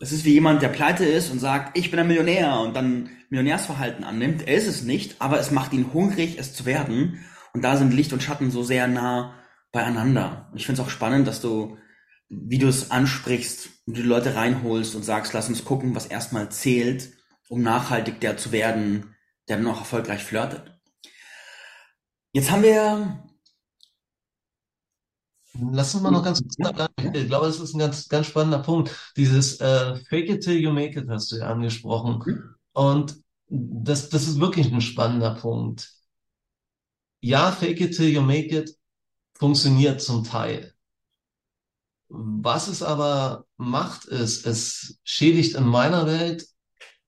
es 0.00 0.12
ist 0.12 0.24
wie 0.24 0.32
jemand, 0.32 0.62
der 0.62 0.68
pleite 0.68 1.04
ist 1.04 1.30
und 1.30 1.38
sagt, 1.38 1.76
ich 1.78 1.90
bin 1.90 2.00
ein 2.00 2.08
Millionär 2.08 2.58
und 2.60 2.74
dann 2.74 3.10
Millionärsverhalten 3.28 4.04
annimmt. 4.04 4.46
Er 4.46 4.56
ist 4.56 4.66
es 4.66 4.82
nicht, 4.82 5.20
aber 5.20 5.38
es 5.38 5.50
macht 5.50 5.72
ihn 5.72 5.92
hungrig, 5.92 6.38
es 6.38 6.54
zu 6.54 6.64
werden. 6.64 7.24
Und 7.52 7.62
da 7.62 7.76
sind 7.76 7.92
Licht 7.92 8.12
und 8.12 8.22
Schatten 8.22 8.50
so 8.50 8.62
sehr 8.62 8.88
nah 8.88 9.34
beieinander. 9.70 10.48
Und 10.50 10.58
ich 10.58 10.66
finde 10.66 10.80
es 10.80 10.86
auch 10.86 10.90
spannend, 10.90 11.28
dass 11.28 11.40
du 11.40 11.76
wie 12.42 12.58
du 12.58 12.68
es 12.68 12.90
ansprichst 12.90 13.70
und 13.86 13.96
die 13.96 14.02
Leute 14.02 14.34
reinholst 14.34 14.94
und 14.94 15.04
sagst, 15.04 15.32
lass 15.32 15.48
uns 15.48 15.64
gucken, 15.64 15.94
was 15.94 16.06
erstmal 16.06 16.50
zählt, 16.50 17.12
um 17.48 17.62
nachhaltig 17.62 18.20
der 18.20 18.36
zu 18.36 18.52
werden, 18.52 19.14
der 19.48 19.58
dann 19.58 19.66
auch 19.66 19.80
erfolgreich 19.80 20.24
flirtet. 20.24 20.78
Jetzt 22.32 22.50
haben 22.50 22.62
wir 22.62 23.24
Lass 25.70 25.94
uns 25.94 26.02
mal 26.02 26.10
noch 26.10 26.24
ganz 26.24 26.40
kurz 26.42 26.56
ja. 26.58 26.88
Ich 27.12 27.28
glaube, 27.28 27.46
das 27.46 27.60
ist 27.60 27.74
ein 27.74 27.78
ganz, 27.78 28.08
ganz 28.08 28.26
spannender 28.26 28.58
Punkt. 28.58 29.12
Dieses 29.16 29.60
äh, 29.60 29.96
Fake 30.08 30.28
it 30.28 30.42
till 30.42 30.58
you 30.58 30.72
make 30.72 30.98
it 30.98 31.08
hast 31.08 31.30
du 31.30 31.36
ja 31.36 31.46
angesprochen. 31.48 32.20
Mhm. 32.26 32.54
Und 32.72 33.22
das, 33.48 34.08
das 34.08 34.26
ist 34.26 34.40
wirklich 34.40 34.72
ein 34.72 34.80
spannender 34.80 35.34
Punkt. 35.34 35.92
Ja, 37.20 37.52
Fake 37.52 37.80
it 37.80 37.96
till 37.96 38.08
you 38.08 38.20
make 38.20 38.48
it 38.56 38.76
funktioniert 39.34 40.02
zum 40.02 40.24
Teil. 40.24 40.73
Was 42.08 42.68
es 42.68 42.82
aber 42.82 43.46
macht, 43.56 44.04
ist, 44.04 44.46
es 44.46 44.98
schädigt 45.04 45.56
in 45.56 45.64
meiner 45.64 46.06
Welt 46.06 46.46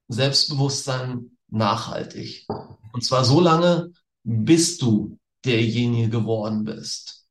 Selbstbewusstsein 0.09 1.37
nachhaltig. 1.49 2.47
Und 2.93 3.05
zwar 3.05 3.25
so 3.25 3.41
lange, 3.41 3.93
bis 4.23 4.79
du 4.79 5.19
derjenige 5.45 6.09
geworden 6.09 6.65
bist. 6.65 7.27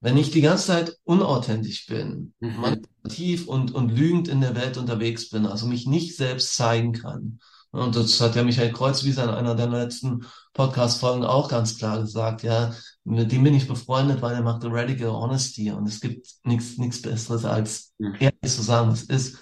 Wenn 0.00 0.16
ich 0.16 0.30
die 0.30 0.40
ganze 0.40 0.66
Zeit 0.66 0.98
unauthentisch 1.04 1.86
bin, 1.86 2.34
mhm. 2.40 2.56
manipulativ 2.56 3.46
und, 3.46 3.72
und 3.72 3.90
lügend 3.90 4.28
in 4.28 4.40
der 4.40 4.56
Welt 4.56 4.76
unterwegs 4.76 5.30
bin, 5.30 5.46
also 5.46 5.66
mich 5.66 5.86
nicht 5.86 6.16
selbst 6.16 6.56
zeigen 6.56 6.92
kann, 6.92 7.38
Und 7.70 7.96
das 7.96 8.20
hat 8.20 8.34
ja 8.34 8.42
Michael 8.42 8.72
Kreuzwieser 8.72 9.24
in 9.24 9.30
einer 9.30 9.54
der 9.54 9.68
letzten 9.68 10.26
Podcast-Folgen 10.54 11.24
auch 11.24 11.48
ganz 11.48 11.78
klar 11.78 12.00
gesagt. 12.00 12.42
Ja, 12.42 12.74
mit 13.04 13.32
dem 13.32 13.44
bin 13.44 13.54
ich 13.54 13.68
befreundet, 13.68 14.22
weil 14.22 14.34
er 14.34 14.42
macht 14.42 14.64
Radical 14.64 15.10
Honesty 15.10 15.70
und 15.70 15.86
es 15.86 16.00
gibt 16.00 16.28
nichts, 16.44 17.02
Besseres 17.02 17.44
als 17.44 17.92
Mhm. 17.98 18.16
ehrlich 18.20 18.52
zu 18.52 18.62
sagen, 18.62 18.90
was 18.90 19.02
ist. 19.02 19.38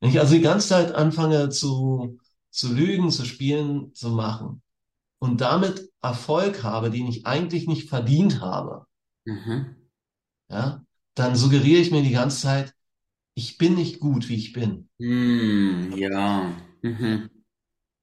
Wenn 0.00 0.10
ich 0.10 0.20
also 0.20 0.34
die 0.34 0.40
ganze 0.42 0.68
Zeit 0.68 0.94
anfange 0.94 1.48
zu, 1.50 2.18
zu 2.50 2.72
lügen, 2.72 3.10
zu 3.10 3.24
spielen, 3.24 3.94
zu 3.94 4.10
machen 4.10 4.62
und 5.20 5.40
damit 5.40 5.90
Erfolg 6.02 6.62
habe, 6.64 6.90
den 6.90 7.06
ich 7.08 7.26
eigentlich 7.26 7.68
nicht 7.68 7.88
verdient 7.88 8.40
habe, 8.40 8.86
Mhm. 9.26 9.76
ja, 10.50 10.84
dann 11.14 11.36
suggeriere 11.36 11.80
ich 11.80 11.90
mir 11.90 12.02
die 12.02 12.10
ganze 12.12 12.40
Zeit, 12.42 12.74
ich 13.34 13.58
bin 13.58 13.74
nicht 13.74 14.00
gut, 14.00 14.28
wie 14.28 14.36
ich 14.36 14.52
bin. 14.52 14.88
Hm, 15.00 15.92
ja. 15.96 16.52
Mhm. 16.82 17.30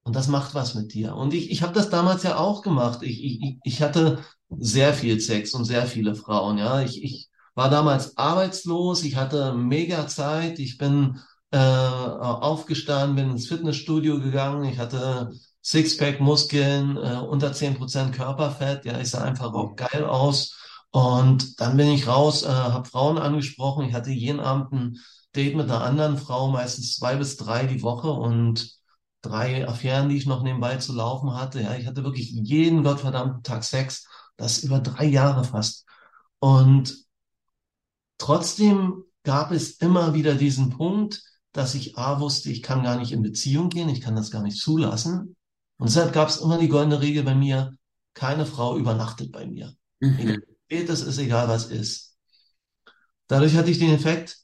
Und 0.04 0.16
das 0.16 0.28
macht 0.28 0.56
was 0.56 0.76
mit 0.76 0.94
dir. 0.94 1.16
Und 1.16 1.34
ich, 1.34 1.52
ich 1.52 1.62
habe 1.62 1.74
das 1.74 1.90
damals 1.90 2.24
ja 2.24 2.38
auch 2.38 2.62
gemacht. 2.64 3.04
Ich, 3.04 3.24
ich, 3.24 3.58
ich 3.64 3.82
hatte 3.82 4.24
sehr 4.50 4.94
viel 4.94 5.20
Sex 5.20 5.54
und 5.54 5.66
sehr 5.66 5.86
viele 5.86 6.16
Frauen. 6.16 6.58
Ja, 6.58 6.82
ich, 6.82 7.04
ich 7.04 7.30
war 7.56 7.70
damals 7.70 8.18
arbeitslos. 8.18 9.04
Ich 9.04 9.16
hatte 9.16 9.54
mega 9.54 10.08
Zeit. 10.08 10.60
Ich 10.60 10.78
bin 10.78 11.20
äh, 11.52 11.58
aufgestanden, 11.58 13.16
bin 13.16 13.32
ins 13.32 13.48
Fitnessstudio 13.48 14.20
gegangen. 14.20 14.66
Ich 14.66 14.78
hatte 14.80 15.32
Sixpack, 15.64 16.20
Muskeln, 16.20 16.98
äh, 16.98 17.18
unter 17.28 17.54
10% 17.54 18.14
Körperfett. 18.16 18.86
Ja, 18.86 19.00
ich 19.00 19.10
sah 19.10 19.24
einfach 19.24 19.54
auch 19.54 19.76
geil 19.76 20.06
aus. 20.06 20.56
Und 20.92 21.60
dann 21.62 21.78
bin 21.78 21.90
ich 21.90 22.08
raus, 22.08 22.44
äh, 22.44 22.48
habe 22.48 22.88
Frauen 22.90 23.18
angesprochen. 23.18 23.86
Ich 23.86 23.94
hatte 23.94 24.10
jeden 24.12 24.40
Abend 24.40 24.72
ein 24.74 24.98
Date 25.36 25.56
mit 25.56 25.70
einer 25.70 25.84
anderen 25.84 26.18
Frau, 26.18 26.50
meistens 26.50 26.96
zwei 26.96 27.16
bis 27.16 27.38
drei 27.38 27.66
die 27.68 27.84
Woche 27.84 28.10
und 28.12 28.72
drei 29.22 29.68
Affären, 29.68 30.10
die 30.10 30.18
ich 30.18 30.26
noch 30.26 30.42
nebenbei 30.44 30.78
zu 30.78 30.94
laufen 30.94 31.34
hatte. 31.36 31.62
Ja, 31.62 31.76
ich 31.76 31.86
hatte 31.88 32.04
wirklich 32.04 32.32
jeden 32.32 32.84
gottverdammten 32.84 33.44
Tag 33.44 33.64
Sex, 33.64 34.08
das 34.40 34.64
über 34.64 34.80
drei 34.80 35.06
Jahre 35.06 35.44
fast. 35.44 35.86
Und 36.40 37.06
trotzdem 38.18 39.04
gab 39.24 39.52
es 39.52 39.72
immer 39.78 40.14
wieder 40.14 40.36
diesen 40.36 40.70
Punkt, 40.72 41.24
dass 41.52 41.76
ich 41.76 41.98
A 41.98 42.20
wusste, 42.20 42.52
ich 42.52 42.62
kann 42.62 42.84
gar 42.84 42.98
nicht 42.98 43.12
in 43.12 43.22
Beziehung 43.24 43.70
gehen, 43.70 43.90
ich 43.90 44.02
kann 44.02 44.16
das 44.16 44.32
gar 44.32 44.44
nicht 44.44 44.58
zulassen. 44.58 45.36
Und 45.78 45.90
deshalb 45.90 46.14
gab 46.14 46.30
es 46.30 46.38
immer 46.38 46.58
die 46.60 46.68
goldene 46.70 47.02
Regel 47.02 47.24
bei 47.24 47.36
mir, 47.36 47.74
keine 48.14 48.46
Frau 48.46 48.78
übernachtet 48.78 49.32
bei 49.32 49.46
mir. 49.48 49.76
Egal, 50.16 50.36
Mhm. 50.36 50.44
spät 50.66 50.90
es 50.90 51.02
ist, 51.02 51.18
egal 51.18 51.48
was 51.48 51.66
ist. 51.68 52.18
Dadurch 53.28 53.56
hatte 53.56 53.72
ich 53.72 53.80
den 53.80 53.94
Effekt, 53.94 54.40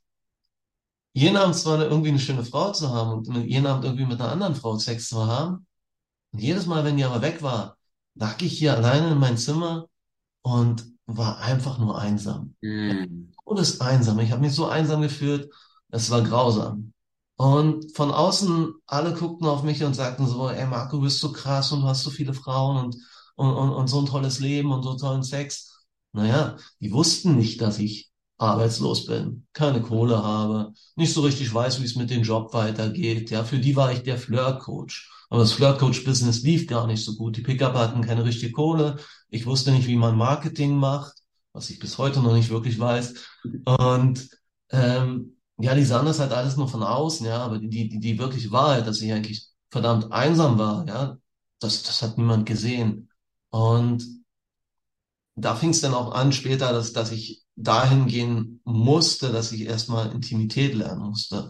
jeden 1.13 1.37
Abend 1.37 1.55
zwar 1.55 1.81
irgendwie 1.81 2.09
eine 2.09 2.19
schöne 2.19 2.43
Frau 2.45 2.71
zu 2.71 2.89
haben 2.93 3.11
und 3.27 3.45
jeden 3.45 3.65
Abend 3.65 3.85
irgendwie 3.85 4.05
mit 4.05 4.19
einer 4.19 4.31
anderen 4.31 4.55
Frau 4.55 4.77
Sex 4.77 5.09
zu 5.09 5.25
haben. 5.25 5.65
Und 6.33 6.39
jedes 6.41 6.65
Mal, 6.67 6.83
wenn 6.85 6.97
die 6.97 7.05
aber 7.05 7.21
weg 7.21 7.41
war, 7.43 7.77
lag 8.15 8.41
ich 8.41 8.57
hier 8.57 8.75
alleine 8.75 9.11
in 9.11 9.19
meinem 9.19 9.37
Zimmer 9.37 9.87
und 10.41 10.85
war 11.05 11.39
einfach 11.39 11.77
nur 11.77 11.99
einsam. 11.99 12.55
Hm. 12.61 13.31
Todes 13.43 13.79
einsam. 13.81 14.19
Ich 14.19 14.31
habe 14.31 14.41
mich 14.41 14.53
so 14.53 14.65
einsam 14.67 15.01
gefühlt, 15.01 15.49
es 15.89 16.09
war 16.09 16.21
grausam. 16.23 16.93
Und 17.37 17.95
von 17.95 18.11
außen, 18.11 18.73
alle 18.87 19.13
guckten 19.13 19.47
auf 19.47 19.63
mich 19.63 19.83
und 19.83 19.93
sagten 19.93 20.25
so, 20.25 20.49
ey 20.49 20.65
Marco, 20.65 20.97
du 20.97 21.03
bist 21.03 21.19
so 21.19 21.31
krass 21.31 21.71
und 21.71 21.81
du 21.81 21.87
hast 21.87 22.03
so 22.03 22.09
viele 22.09 22.33
Frauen 22.33 22.85
und, 22.85 22.95
und, 23.35 23.53
und, 23.53 23.69
und 23.71 23.87
so 23.87 23.99
ein 23.99 24.05
tolles 24.05 24.39
Leben 24.39 24.71
und 24.71 24.83
so 24.83 24.95
tollen 24.95 25.23
Sex. 25.23 25.85
Naja, 26.13 26.55
die 26.79 26.93
wussten 26.93 27.35
nicht, 27.35 27.59
dass 27.61 27.77
ich 27.77 28.09
arbeitslos 28.37 29.05
bin, 29.05 29.47
keine 29.53 29.81
Kohle 29.81 30.23
habe, 30.23 30.73
nicht 30.95 31.13
so 31.13 31.21
richtig 31.21 31.53
weiß, 31.53 31.81
wie 31.81 31.85
es 31.85 31.95
mit 31.95 32.09
dem 32.09 32.23
Job 32.23 32.53
weitergeht. 32.53 33.29
Ja, 33.31 33.43
für 33.43 33.59
die 33.59 33.75
war 33.75 33.91
ich 33.91 34.03
der 34.03 34.17
Flirt-Coach. 34.17 35.11
Aber 35.29 35.41
das 35.41 35.53
Flirt-Coach-Business 35.53 36.43
lief 36.43 36.67
gar 36.67 36.87
nicht 36.87 37.03
so 37.03 37.15
gut. 37.15 37.37
Die 37.37 37.41
Pickup 37.41 37.73
hatten 37.73 38.01
keine 38.01 38.23
richtige 38.23 38.51
Kohle. 38.51 38.97
Ich 39.29 39.45
wusste 39.45 39.71
nicht, 39.71 39.87
wie 39.87 39.95
man 39.95 40.17
Marketing 40.17 40.75
macht, 40.75 41.13
was 41.53 41.69
ich 41.69 41.79
bis 41.79 41.97
heute 41.97 42.21
noch 42.21 42.33
nicht 42.33 42.49
wirklich 42.49 42.79
weiß. 42.79 43.13
Und 43.65 44.29
ähm, 44.69 45.37
ja, 45.57 45.73
die 45.73 45.85
sahen 45.85 46.05
das 46.05 46.19
halt 46.19 46.31
alles 46.31 46.57
nur 46.57 46.67
von 46.67 46.83
außen, 46.83 47.25
ja, 47.25 47.37
aber 47.39 47.59
die, 47.59 47.89
die, 47.89 47.99
die 47.99 48.19
wirkliche 48.19 48.51
Wahrheit, 48.51 48.87
dass 48.87 49.01
ich 49.01 49.11
eigentlich 49.11 49.49
verdammt 49.69 50.11
einsam 50.11 50.57
war, 50.57 50.85
ja, 50.87 51.17
das, 51.59 51.83
das 51.83 52.01
hat 52.01 52.17
niemand 52.17 52.45
gesehen. 52.45 53.09
Und 53.49 54.05
da 55.35 55.55
fing 55.55 55.69
es 55.69 55.81
dann 55.81 55.93
auch 55.93 56.13
an 56.13 56.31
später, 56.31 56.71
dass, 56.71 56.93
dass 56.93 57.11
ich 57.11 57.43
dahin 57.55 58.07
gehen 58.07 58.61
musste, 58.63 59.31
dass 59.31 59.51
ich 59.51 59.61
erstmal 59.61 60.11
Intimität 60.11 60.75
lernen 60.75 61.01
musste. 61.01 61.49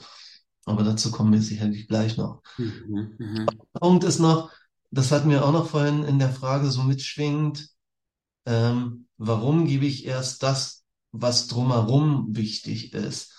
Aber 0.65 0.83
dazu 0.83 1.11
kommen 1.11 1.31
wir 1.31 1.41
sicherlich 1.41 1.87
gleich 1.87 2.17
noch. 2.17 2.41
Mhm. 2.57 3.15
Mhm. 3.17 3.45
Punkt 3.73 4.03
ist 4.03 4.19
noch, 4.19 4.51
das 4.91 5.11
hat 5.11 5.25
mir 5.25 5.45
auch 5.45 5.51
noch 5.51 5.69
vorhin 5.69 6.03
in 6.03 6.19
der 6.19 6.31
Frage 6.31 6.69
so 6.71 6.83
mitschwingend, 6.83 7.69
ähm, 8.45 9.07
warum 9.17 9.65
gebe 9.65 9.85
ich 9.85 10.05
erst 10.05 10.43
das, 10.43 10.83
was 11.11 11.47
drumherum 11.47 12.35
wichtig 12.35 12.93
ist? 12.93 13.33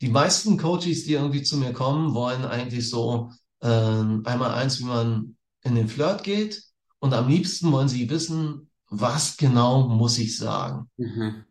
Die 0.00 0.08
meisten 0.08 0.58
Coaches, 0.58 1.04
die 1.04 1.14
irgendwie 1.14 1.42
zu 1.42 1.56
mir 1.56 1.72
kommen, 1.72 2.14
wollen 2.14 2.44
eigentlich 2.44 2.90
so 2.90 3.32
ähm, 3.62 4.22
einmal 4.24 4.52
eins, 4.52 4.78
wie 4.80 4.84
man 4.84 5.36
in 5.62 5.74
den 5.74 5.88
Flirt 5.88 6.22
geht 6.22 6.62
und 6.98 7.14
am 7.14 7.28
liebsten 7.28 7.72
wollen 7.72 7.88
sie 7.88 8.08
wissen, 8.10 8.70
was 8.88 9.36
genau 9.36 9.88
muss 9.88 10.18
ich 10.18 10.36
sagen? 10.36 10.90
Mhm. 10.96 11.44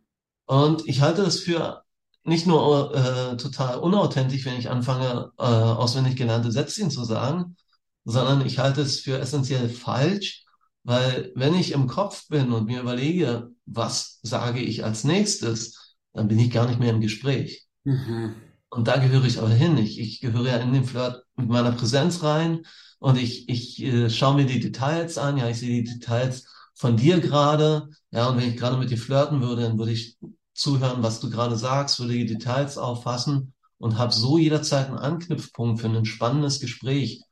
Und 0.46 0.86
ich 0.86 1.00
halte 1.00 1.22
es 1.22 1.40
für 1.40 1.84
nicht 2.26 2.46
nur 2.46 2.94
äh, 2.94 3.36
total 3.36 3.78
unauthentisch, 3.78 4.44
wenn 4.44 4.58
ich 4.58 4.70
anfange, 4.70 5.32
äh, 5.38 5.42
auswendig 5.42 6.16
gelernte 6.16 6.50
Sätzchen 6.50 6.90
zu 6.90 7.04
sagen, 7.04 7.56
sondern 8.04 8.44
ich 8.46 8.58
halte 8.58 8.82
es 8.82 9.00
für 9.00 9.18
essentiell 9.18 9.68
falsch, 9.68 10.44
weil 10.84 11.32
wenn 11.34 11.54
ich 11.54 11.72
im 11.72 11.86
Kopf 11.86 12.28
bin 12.28 12.52
und 12.52 12.66
mir 12.66 12.80
überlege, 12.80 13.50
was 13.66 14.20
sage 14.22 14.60
ich 14.60 14.84
als 14.84 15.04
nächstes, 15.04 15.96
dann 16.12 16.28
bin 16.28 16.38
ich 16.38 16.50
gar 16.50 16.66
nicht 16.66 16.78
mehr 16.80 16.90
im 16.90 17.00
Gespräch. 17.00 17.66
Mhm. 17.84 18.36
Und 18.70 18.88
da 18.88 18.96
gehöre 18.96 19.24
ich 19.24 19.38
aber 19.38 19.50
hin. 19.50 19.78
Ich, 19.78 19.98
ich 19.98 20.20
gehöre 20.20 20.46
ja 20.46 20.56
in 20.58 20.72
den 20.72 20.84
Flirt 20.84 21.24
mit 21.36 21.48
meiner 21.48 21.72
Präsenz 21.72 22.22
rein 22.22 22.64
und 22.98 23.18
ich, 23.18 23.48
ich 23.48 23.82
äh, 23.82 24.10
schaue 24.10 24.36
mir 24.36 24.46
die 24.46 24.60
Details 24.60 25.18
an. 25.18 25.36
Ja, 25.38 25.48
ich 25.48 25.58
sehe 25.58 25.82
die 25.82 25.98
Details 25.98 26.46
von 26.74 26.96
dir 26.96 27.20
gerade. 27.20 27.88
Ja, 28.10 28.28
und 28.28 28.36
wenn 28.36 28.48
ich 28.48 28.56
gerade 28.56 28.76
mit 28.76 28.90
dir 28.90 28.98
flirten 28.98 29.40
würde, 29.40 29.62
dann 29.62 29.78
würde 29.78 29.92
ich 29.92 30.18
zuhören, 30.56 31.02
was 31.02 31.20
du 31.20 31.30
gerade 31.30 31.56
sagst, 31.56 32.00
würde 32.00 32.14
die 32.14 32.26
Details 32.26 32.78
auffassen 32.78 33.54
und 33.78 33.98
habe 33.98 34.12
so 34.12 34.38
jederzeit 34.38 34.88
einen 34.88 34.98
Anknüpfpunkt 34.98 35.80
für 35.80 35.88
ein 35.88 36.04
spannendes 36.04 36.60
Gespräch. 36.60 37.22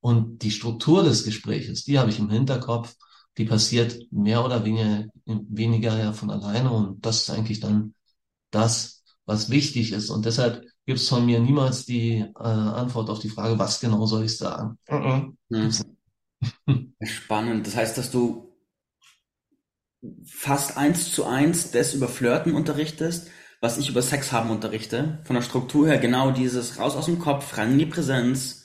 Und 0.00 0.42
die 0.42 0.50
Struktur 0.50 1.02
des 1.02 1.24
Gespräches, 1.24 1.84
die 1.84 1.98
habe 1.98 2.10
ich 2.10 2.18
im 2.18 2.28
Hinterkopf, 2.28 2.94
die 3.38 3.46
passiert 3.46 3.98
mehr 4.10 4.44
oder 4.44 4.64
weniger, 4.64 5.06
weniger 5.24 5.98
ja 5.98 6.12
von 6.12 6.30
alleine. 6.30 6.70
Und 6.70 7.04
das 7.04 7.22
ist 7.22 7.30
eigentlich 7.30 7.60
dann 7.60 7.94
das, 8.50 9.02
was 9.24 9.50
wichtig 9.50 9.92
ist. 9.92 10.10
Und 10.10 10.26
deshalb 10.26 10.62
gibt 10.86 11.00
es 11.00 11.08
von 11.08 11.24
mir 11.24 11.40
niemals 11.40 11.86
die 11.86 12.18
äh, 12.18 12.42
Antwort 12.42 13.08
auf 13.08 13.18
die 13.18 13.30
Frage, 13.30 13.58
was 13.58 13.80
genau 13.80 14.04
soll 14.06 14.24
ich 14.24 14.36
sagen. 14.36 14.78
Mhm. 14.88 15.36
Mhm. 15.48 16.94
Spannend. 17.02 17.66
Das 17.66 17.76
heißt, 17.76 17.96
dass 17.96 18.10
du 18.10 18.53
fast 20.24 20.76
eins 20.76 21.12
zu 21.12 21.24
eins 21.24 21.70
das 21.70 21.94
über 21.94 22.08
Flirten 22.08 22.54
unterrichtest, 22.54 23.28
was 23.60 23.78
ich 23.78 23.88
über 23.88 24.02
Sex 24.02 24.32
haben 24.32 24.50
unterrichte. 24.50 25.20
Von 25.24 25.36
der 25.36 25.42
Struktur 25.42 25.86
her 25.88 25.98
genau 25.98 26.30
dieses 26.32 26.78
raus 26.78 26.96
aus 26.96 27.06
dem 27.06 27.18
Kopf, 27.18 27.56
rein 27.58 27.72
in 27.72 27.78
die 27.78 27.86
Präsenz. 27.86 28.64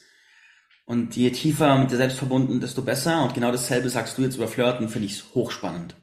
Und 0.85 1.15
je 1.15 1.31
tiefer 1.31 1.77
mit 1.79 1.91
dir 1.91 1.97
selbst 1.97 2.17
verbunden, 2.19 2.59
desto 2.61 2.81
besser. 2.83 3.23
Und 3.23 3.33
genau 3.35 3.51
dasselbe 3.51 3.89
sagst 3.89 4.17
du 4.17 4.23
jetzt 4.23 4.35
über 4.37 4.47
Flirten, 4.49 4.89
finde 4.89 5.07
ich 5.07 5.23
hochspannend. 5.35 5.95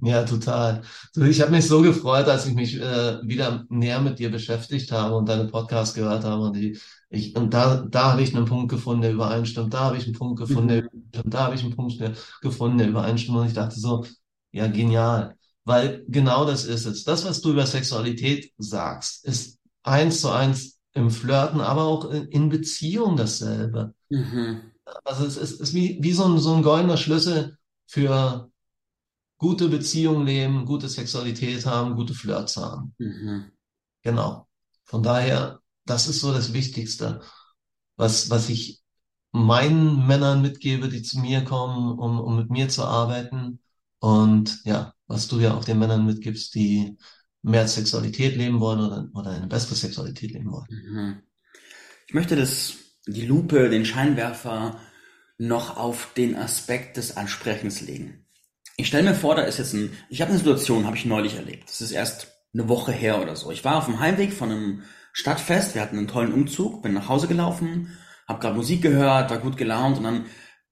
Ja, 0.00 0.22
total. 0.24 0.82
Ich 1.16 1.40
habe 1.40 1.50
mich 1.50 1.66
so 1.66 1.82
gefreut, 1.82 2.28
als 2.28 2.46
ich 2.46 2.54
mich 2.54 2.76
äh, 2.80 3.18
wieder 3.28 3.64
näher 3.68 4.00
mit 4.00 4.20
dir 4.20 4.30
beschäftigt 4.30 4.92
habe 4.92 5.16
und 5.16 5.28
deine 5.28 5.46
Podcasts 5.48 5.92
gehört 5.94 6.22
habe. 6.22 6.40
Und, 6.44 6.54
die, 6.56 6.78
ich, 7.10 7.34
und 7.34 7.52
da, 7.52 7.84
da 7.90 8.12
habe 8.12 8.22
ich 8.22 8.34
einen 8.34 8.44
Punkt 8.44 8.70
gefunden, 8.70 9.02
der 9.02 9.12
übereinstimmt. 9.12 9.74
Da 9.74 9.80
habe 9.80 9.96
ich 9.96 10.04
einen 10.04 10.14
Punkt 10.14 10.38
gefunden, 10.38 10.68
der 10.68 10.78
Mhm. 10.78 10.84
übereinstimmt. 10.84 11.34
Da 11.34 11.38
habe 11.44 11.54
ich 11.56 11.62
einen 11.64 11.74
Punkt 11.74 11.94
gefunden, 12.40 12.78
der 12.78 12.88
übereinstimmt. 12.88 13.38
Und 13.38 13.46
ich 13.48 13.54
dachte 13.54 13.80
so, 13.80 14.04
ja, 14.52 14.66
genial. 14.66 15.36
Weil 15.64 16.04
genau 16.08 16.46
das 16.46 16.64
ist 16.64 16.86
es. 16.86 17.04
Das, 17.04 17.24
was 17.24 17.40
du 17.40 17.50
über 17.50 17.66
Sexualität 17.66 18.52
sagst, 18.56 19.24
ist 19.24 19.58
eins 19.82 20.20
zu 20.20 20.30
eins 20.30 20.78
im 20.94 21.10
Flirten, 21.10 21.60
aber 21.60 21.82
auch 21.84 22.10
in, 22.10 22.24
in 22.28 22.48
Beziehung 22.48 23.16
dasselbe. 23.16 23.94
Mhm. 24.08 24.72
Also 25.04 25.26
es 25.26 25.36
ist, 25.36 25.60
ist 25.60 25.74
wie, 25.74 25.98
wie 26.00 26.12
so 26.12 26.24
ein, 26.24 26.38
so 26.38 26.54
ein 26.54 26.62
goldener 26.62 26.96
Schlüssel 26.96 27.58
für 27.86 28.50
gute 29.38 29.68
Beziehungen 29.68 30.26
leben, 30.26 30.64
gute 30.64 30.88
Sexualität 30.88 31.64
haben, 31.66 31.94
gute 31.94 32.14
Flirts 32.14 32.56
haben. 32.56 32.94
Mhm. 32.98 33.52
Genau. 34.02 34.48
Von 34.84 35.02
daher, 35.02 35.60
das 35.84 36.08
ist 36.08 36.20
so 36.20 36.32
das 36.32 36.52
Wichtigste, 36.52 37.20
was, 37.96 38.30
was 38.30 38.48
ich 38.48 38.82
meinen 39.32 40.06
Männern 40.06 40.42
mitgebe, 40.42 40.88
die 40.88 41.02
zu 41.02 41.18
mir 41.20 41.44
kommen, 41.44 41.98
um, 41.98 42.20
um 42.20 42.36
mit 42.36 42.50
mir 42.50 42.68
zu 42.68 42.84
arbeiten. 42.84 43.60
Und 44.00 44.60
ja, 44.64 44.94
was 45.06 45.28
du 45.28 45.40
ja 45.40 45.54
auch 45.54 45.64
den 45.64 45.78
Männern 45.78 46.06
mitgibst, 46.06 46.54
die 46.54 46.96
mehr 47.42 47.66
Sexualität 47.66 48.36
leben 48.36 48.60
wollen 48.60 48.80
oder, 48.80 49.08
oder 49.14 49.30
eine 49.30 49.46
bessere 49.46 49.74
Sexualität 49.74 50.32
leben 50.32 50.50
wollen. 50.50 50.66
Mhm. 50.70 51.22
Ich 52.06 52.14
möchte 52.14 52.36
das 52.36 52.74
die 53.06 53.26
Lupe, 53.26 53.70
den 53.70 53.84
Scheinwerfer 53.84 54.80
noch 55.38 55.76
auf 55.76 56.12
den 56.16 56.36
Aspekt 56.36 56.96
des 56.96 57.16
Ansprechens 57.16 57.80
legen. 57.80 58.26
Ich 58.76 58.88
stelle 58.88 59.10
mir 59.10 59.14
vor, 59.14 59.34
da 59.34 59.42
ist 59.42 59.58
jetzt 59.58 59.72
ein, 59.72 59.90
ich 60.08 60.20
habe 60.20 60.30
eine 60.30 60.38
Situation, 60.38 60.86
habe 60.86 60.96
ich 60.96 61.04
neulich 61.04 61.34
erlebt. 61.34 61.68
Das 61.68 61.80
ist 61.80 61.92
erst 61.92 62.28
eine 62.52 62.68
Woche 62.68 62.92
her 62.92 63.20
oder 63.22 63.36
so. 63.36 63.50
Ich 63.50 63.64
war 63.64 63.76
auf 63.76 63.86
dem 63.86 64.00
Heimweg 64.00 64.32
von 64.32 64.50
einem 64.50 64.82
Stadtfest, 65.12 65.74
wir 65.74 65.82
hatten 65.82 65.98
einen 65.98 66.08
tollen 66.08 66.32
Umzug, 66.32 66.82
bin 66.82 66.94
nach 66.94 67.08
Hause 67.08 67.28
gelaufen, 67.28 67.96
habe 68.26 68.40
gerade 68.40 68.56
Musik 68.56 68.82
gehört, 68.82 69.30
war 69.30 69.38
gut 69.38 69.56
gelaunt 69.56 69.98
und 69.98 70.04
dann 70.04 70.26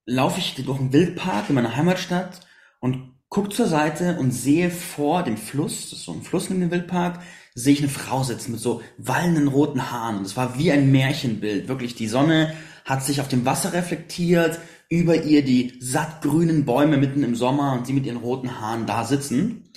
laufe 0.05 0.39
ich 0.39 0.55
durch 0.55 0.79
einen 0.79 0.93
Wildpark 0.93 1.49
in 1.49 1.55
meiner 1.55 1.75
Heimatstadt 1.75 2.47
und 2.81 3.16
guck 3.29 3.53
zur 3.53 3.67
Seite 3.67 4.17
und 4.19 4.31
sehe 4.31 4.71
vor 4.71 5.23
dem 5.23 5.37
Fluss, 5.37 5.91
das 5.91 6.01
ist 6.01 6.05
so 6.05 6.12
ein 6.12 6.23
Fluss 6.23 6.49
in 6.49 6.61
dem 6.61 6.71
Wildpark, 6.71 7.21
sehe 7.55 7.73
ich 7.73 7.81
eine 7.81 7.89
Frau 7.89 8.23
sitzen 8.23 8.53
mit 8.53 8.61
so 8.61 8.83
wallenden 8.99 9.49
roten 9.49 9.91
Haaren. 9.91 10.19
Und 10.19 10.27
es 10.27 10.37
war 10.37 10.59
wie 10.59 10.71
ein 10.71 10.93
Märchenbild. 10.93 11.69
Wirklich, 11.69 11.95
die 11.95 12.09
Sonne 12.09 12.55
hat 12.85 13.03
sich 13.03 13.21
auf 13.21 13.29
dem 13.29 13.45
Wasser 13.45 13.73
reflektiert, 13.73 14.61
über 14.89 15.25
ihr 15.25 15.45
die 15.45 15.79
sattgrünen 15.81 16.65
Bäume 16.65 16.97
mitten 16.97 17.25
im 17.25 17.35
Sommer 17.35 17.73
und 17.73 17.87
sie 17.87 17.93
mit 17.93 18.07
ihren 18.07 18.19
roten 18.19 18.61
Haaren 18.61 18.87
da 18.87 19.05
sitzen. 19.05 19.73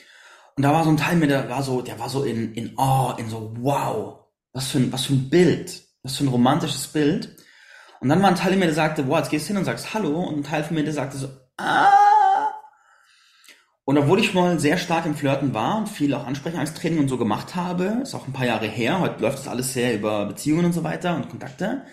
Und 0.55 0.63
da 0.63 0.71
war 0.71 0.83
so 0.83 0.91
ein 0.91 0.97
Teil 0.97 1.15
mir, 1.15 1.27
der 1.27 1.49
war 1.49 1.63
so, 1.63 1.81
der 1.81 1.97
war 1.99 2.09
so 2.09 2.23
in, 2.23 2.53
in 2.53 2.73
oh, 2.77 3.13
in 3.17 3.29
so, 3.29 3.53
wow, 3.57 4.25
was 4.53 4.67
für 4.67 4.77
ein, 4.77 4.91
was 4.93 5.05
für 5.05 5.13
ein 5.13 5.29
Bild, 5.29 5.81
was 6.03 6.17
für 6.17 6.25
ein 6.25 6.29
romantisches 6.29 6.87
Bild. 6.87 7.37
Und 8.01 8.09
dann 8.09 8.21
war 8.21 8.29
ein 8.29 8.35
Teil 8.35 8.55
mir, 8.55 8.65
der 8.65 8.75
sagte, 8.75 9.07
wow, 9.07 9.17
jetzt 9.17 9.31
gehst 9.31 9.45
du 9.45 9.53
hin 9.53 9.57
und 9.57 9.65
sagst 9.65 9.93
Hallo. 9.93 10.19
Und 10.21 10.37
ein 10.37 10.43
Teil 10.43 10.63
von 10.63 10.75
mir, 10.75 10.83
der 10.83 10.93
sagte 10.93 11.17
so, 11.17 11.29
ah. 11.57 12.08
Und 13.89 13.97
obwohl 13.97 14.19
ich 14.19 14.35
mal 14.35 14.59
sehr 14.59 14.77
stark 14.77 15.07
im 15.07 15.15
Flirten 15.15 15.55
war 15.55 15.79
und 15.79 15.89
viel 15.89 16.13
auch 16.13 16.27
Ansprechangstraining 16.27 16.99
und 16.99 17.07
so 17.07 17.17
gemacht 17.17 17.55
habe, 17.55 18.01
ist 18.03 18.13
auch 18.13 18.27
ein 18.27 18.33
paar 18.33 18.45
Jahre 18.45 18.67
her, 18.67 18.99
heute 18.99 19.19
läuft 19.19 19.39
das 19.39 19.47
alles 19.47 19.73
sehr 19.73 19.95
über 19.95 20.27
Beziehungen 20.27 20.65
und 20.65 20.73
so 20.73 20.83
weiter 20.83 21.15
und 21.15 21.27
Kontakte, 21.27 21.87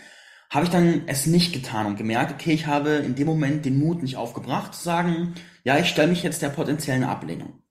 habe 0.51 0.67
ich 0.67 0.71
dann 0.71 1.05
es 1.09 1.25
nicht 1.25 1.55
getan 1.55 1.87
und 1.87 1.97
gemerkt, 1.97 2.35
okay, 2.35 2.53
ich 2.53 2.67
habe 2.67 2.91
in 2.91 3.15
dem 3.15 3.27
Moment 3.27 3.65
den 3.65 3.79
Mut 3.79 4.03
nicht 4.03 4.19
aufgebracht, 4.19 4.75
zu 4.75 4.83
sagen, 4.83 5.37
ja, 5.65 5.79
ich 5.79 5.89
stelle 5.89 6.09
mich 6.09 6.23
jetzt 6.23 6.43
der 6.43 6.51
potenziellen 6.51 7.03
Ablehnung. 7.03 7.63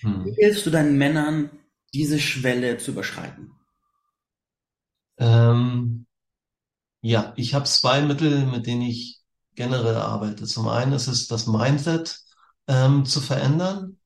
Hm. 0.00 0.24
Wie 0.24 0.34
hilfst 0.34 0.66
du 0.66 0.70
deinen 0.70 0.98
Männern, 0.98 1.50
diese 1.94 2.18
Schwelle 2.18 2.78
zu 2.78 2.90
überschreiten? 2.90 3.52
Ähm, 5.16 6.06
ja, 7.02 7.32
ich 7.36 7.54
habe 7.54 7.66
zwei 7.66 8.02
Mittel, 8.02 8.46
mit 8.46 8.66
denen 8.66 8.82
ich 8.82 9.20
generell 9.54 9.94
arbeite. 9.94 10.44
Zum 10.46 10.66
einen 10.66 10.92
ist 10.92 11.06
es 11.06 11.28
das 11.28 11.46
Mindset 11.46 12.18
ähm, 12.66 13.04
zu 13.04 13.20
verändern. 13.20 13.98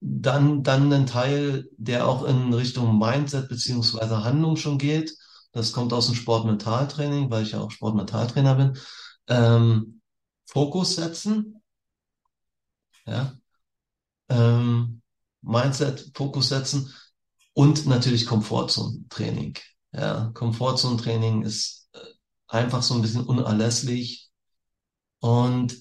Dann, 0.00 0.62
dann 0.62 0.92
ein 0.92 1.06
Teil, 1.06 1.68
der 1.76 2.08
auch 2.08 2.24
in 2.24 2.54
Richtung 2.54 2.98
Mindset 2.98 3.48
beziehungsweise 3.48 4.24
Handlung 4.24 4.56
schon 4.56 4.78
geht. 4.78 5.14
Das 5.52 5.72
kommt 5.72 5.92
aus 5.92 6.06
dem 6.06 6.14
Sportmentaltraining, 6.14 7.30
weil 7.30 7.42
ich 7.42 7.52
ja 7.52 7.60
auch 7.60 7.70
Sportmentaltrainer 7.70 8.54
bin. 8.54 8.78
Ähm, 9.28 10.00
Fokus 10.46 10.96
setzen. 10.96 11.62
Ja. 13.06 13.34
Ähm, 14.28 15.02
Mindset, 15.42 16.12
Fokus 16.14 16.48
setzen 16.48 16.94
und 17.52 17.86
natürlich 17.86 18.26
Komfortzone-Training. 18.26 19.58
Ja, 19.92 20.30
Komfortzone-Training 20.34 21.42
ist 21.42 21.88
äh, 21.92 21.98
einfach 22.46 22.82
so 22.82 22.94
ein 22.94 23.02
bisschen 23.02 23.24
unerlässlich. 23.24 24.30
Und 25.18 25.76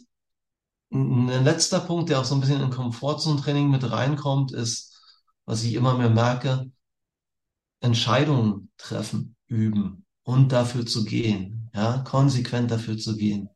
ein 0.91 1.43
letzter 1.43 1.79
Punkt, 1.79 2.09
der 2.09 2.19
auch 2.19 2.25
so 2.25 2.35
ein 2.35 2.41
bisschen 2.41 2.61
in 2.61 2.69
Komfortzone-Training 2.69 3.69
mit 3.69 3.89
reinkommt, 3.89 4.51
ist, 4.51 4.99
was 5.45 5.63
ich 5.63 5.73
immer 5.73 5.97
mehr 5.97 6.09
merke, 6.09 6.71
Entscheidungen 7.81 8.71
treffen, 8.77 9.35
üben 9.47 10.05
und 10.23 10.51
dafür 10.51 10.85
zu 10.85 11.05
gehen, 11.05 11.69
ja, 11.73 11.99
konsequent 11.99 12.71
dafür 12.71 12.97
zu 12.97 13.15
gehen. 13.15 13.49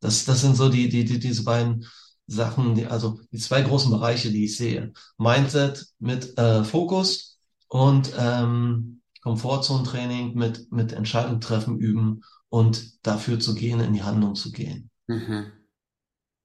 Das, 0.00 0.24
das 0.24 0.40
sind 0.40 0.56
so 0.56 0.68
die, 0.68 0.88
die, 0.88 1.04
die, 1.04 1.18
diese 1.18 1.44
beiden 1.44 1.86
Sachen, 2.26 2.74
die, 2.74 2.86
also 2.86 3.20
die 3.32 3.38
zwei 3.38 3.62
großen 3.62 3.90
Bereiche, 3.90 4.30
die 4.30 4.44
ich 4.44 4.56
sehe. 4.56 4.92
Mindset 5.16 5.86
mit 5.98 6.38
äh, 6.38 6.64
Fokus 6.64 7.38
und 7.68 8.12
ähm, 8.18 9.00
Komfortzone-Training 9.22 10.34
mit, 10.34 10.70
mit 10.70 10.92
Entscheidung 10.92 11.40
treffen, 11.40 11.78
üben 11.78 12.22
und 12.48 13.04
dafür 13.06 13.40
zu 13.40 13.54
gehen, 13.54 13.80
in 13.80 13.92
die 13.92 14.02
Handlung 14.02 14.34
zu 14.34 14.52
gehen. 14.52 14.90
Mhm. 15.06 15.52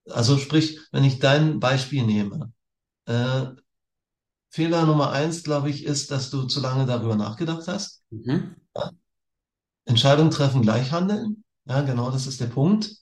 Also 0.10 0.38
sprich, 0.38 0.80
wenn 0.92 1.04
ich 1.04 1.20
dein 1.20 1.60
Beispiel 1.60 2.04
nehme, 2.04 2.52
äh, 3.06 3.46
Fehler 4.50 4.86
Nummer 4.86 5.12
eins, 5.12 5.44
glaube 5.44 5.70
ich, 5.70 5.84
ist, 5.84 6.12
dass 6.12 6.30
du 6.30 6.44
zu 6.44 6.60
lange 6.60 6.86
darüber 6.86 7.16
nachgedacht 7.16 7.68
hast. 7.68 8.04
Mhm. 8.12 8.56
Ja. 8.76 8.92
Entscheidung 9.86 10.30
treffen, 10.30 10.62
gleich 10.62 10.92
handeln. 10.92 11.44
Ja, 11.66 11.82
genau, 11.82 12.12
das 12.12 12.28
ist 12.28 12.40
der 12.40 12.48
Punkt. 12.48 12.96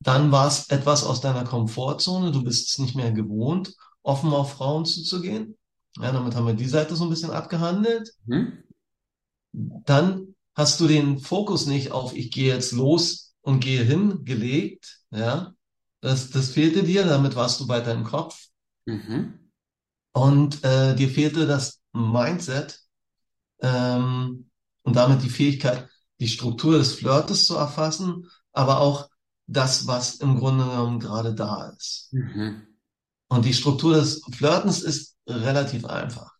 Dann 0.00 0.32
war 0.32 0.46
es 0.48 0.70
etwas 0.70 1.04
aus 1.04 1.20
deiner 1.20 1.44
Komfortzone. 1.44 2.32
Du 2.32 2.42
bist 2.42 2.68
es 2.68 2.78
nicht 2.78 2.96
mehr 2.96 3.12
gewohnt, 3.12 3.74
offen 4.02 4.32
auf 4.32 4.52
Frauen 4.54 4.86
zuzugehen. 4.86 5.58
Ja, 5.96 6.12
damit 6.12 6.34
haben 6.34 6.46
wir 6.46 6.54
die 6.54 6.68
Seite 6.68 6.96
so 6.96 7.04
ein 7.04 7.10
bisschen 7.10 7.30
abgehandelt. 7.30 8.10
Mhm. 8.24 8.64
Dann 9.52 10.34
hast 10.54 10.80
du 10.80 10.86
den 10.86 11.18
Fokus 11.18 11.66
nicht 11.66 11.92
auf, 11.92 12.14
ich 12.14 12.30
gehe 12.30 12.54
jetzt 12.54 12.72
los 12.72 13.34
und 13.42 13.60
gehe 13.60 13.82
hin, 13.82 14.24
gelegt. 14.24 15.00
Ja, 15.10 15.52
das, 16.00 16.30
das 16.30 16.50
fehlte 16.50 16.82
dir, 16.82 17.04
damit 17.04 17.36
warst 17.36 17.60
du 17.60 17.68
weiter 17.68 17.92
im 17.92 18.04
Kopf. 18.04 18.48
Mhm. 18.86 19.50
Und 20.12 20.64
äh, 20.64 20.94
dir 20.94 21.08
fehlte 21.08 21.46
das 21.46 21.80
Mindset 21.92 22.80
ähm, 23.60 24.50
und 24.82 24.96
damit 24.96 25.22
die 25.22 25.28
Fähigkeit, 25.28 25.88
die 26.18 26.28
Struktur 26.28 26.78
des 26.78 26.94
Flirtes 26.94 27.46
zu 27.46 27.56
erfassen, 27.56 28.28
aber 28.52 28.80
auch 28.80 29.08
das, 29.46 29.86
was 29.86 30.16
im 30.16 30.38
Grunde 30.38 30.64
genommen 30.64 31.00
gerade 31.00 31.34
da 31.34 31.70
ist. 31.70 32.12
Mhm. 32.12 32.66
Und 33.28 33.44
die 33.44 33.54
Struktur 33.54 33.94
des 33.94 34.22
Flirtens 34.32 34.82
ist 34.82 35.16
relativ 35.28 35.84
einfach. 35.84 36.32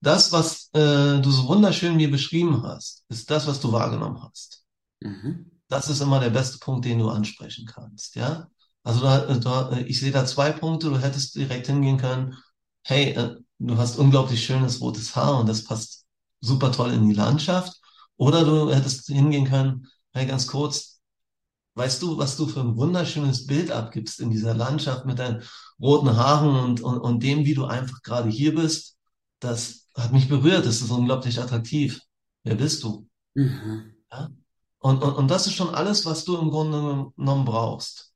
Das, 0.00 0.32
was 0.32 0.68
äh, 0.74 1.20
du 1.20 1.30
so 1.30 1.48
wunderschön 1.48 1.96
mir 1.96 2.10
beschrieben 2.10 2.62
hast, 2.62 3.04
ist 3.08 3.30
das, 3.30 3.46
was 3.46 3.60
du 3.60 3.72
wahrgenommen 3.72 4.22
hast. 4.22 4.64
Mhm. 5.00 5.50
Das 5.68 5.88
ist 5.88 6.00
immer 6.00 6.20
der 6.20 6.30
beste 6.30 6.58
Punkt, 6.58 6.84
den 6.84 6.98
du 6.98 7.08
ansprechen 7.08 7.66
kannst, 7.66 8.16
ja. 8.16 8.48
Also 8.84 9.00
da, 9.00 9.34
da, 9.38 9.78
ich 9.78 9.98
sehe 9.98 10.12
da 10.12 10.26
zwei 10.26 10.52
Punkte. 10.52 10.90
Du 10.90 10.98
hättest 10.98 11.34
direkt 11.36 11.66
hingehen 11.66 11.96
können. 11.96 12.36
Hey, 12.82 13.12
äh, 13.12 13.36
du 13.58 13.78
hast 13.78 13.96
unglaublich 13.98 14.44
schönes 14.44 14.80
rotes 14.80 15.16
Haar 15.16 15.40
und 15.40 15.48
das 15.48 15.64
passt 15.64 16.04
super 16.40 16.70
toll 16.70 16.92
in 16.92 17.08
die 17.08 17.14
Landschaft. 17.14 17.80
Oder 18.16 18.44
du 18.44 18.72
hättest 18.72 19.06
hingehen 19.06 19.46
können. 19.46 19.88
Hey, 20.12 20.26
ganz 20.26 20.46
kurz. 20.46 21.00
Weißt 21.76 22.02
du, 22.02 22.18
was 22.18 22.36
du 22.36 22.46
für 22.46 22.60
ein 22.60 22.76
wunderschönes 22.76 23.46
Bild 23.46 23.70
abgibst 23.70 24.20
in 24.20 24.30
dieser 24.30 24.54
Landschaft 24.54 25.06
mit 25.06 25.18
deinen 25.18 25.42
roten 25.80 26.14
Haaren 26.14 26.54
und, 26.54 26.80
und, 26.82 26.98
und 26.98 27.22
dem, 27.22 27.44
wie 27.46 27.54
du 27.54 27.64
einfach 27.64 28.02
gerade 28.02 28.28
hier 28.28 28.54
bist? 28.54 28.96
Das 29.40 29.88
hat 29.96 30.12
mich 30.12 30.28
berührt. 30.28 30.66
Das 30.66 30.82
ist 30.82 30.90
unglaublich 30.90 31.40
attraktiv. 31.40 32.00
Wer 32.44 32.54
bist 32.54 32.84
du? 32.84 33.08
Mhm. 33.34 33.94
Ja? 34.12 34.30
Und, 34.84 35.02
und, 35.02 35.14
und 35.14 35.30
das 35.30 35.46
ist 35.46 35.54
schon 35.54 35.74
alles, 35.74 36.04
was 36.04 36.26
du 36.26 36.36
im 36.36 36.50
Grunde 36.50 37.10
genommen 37.16 37.46
brauchst. 37.46 38.12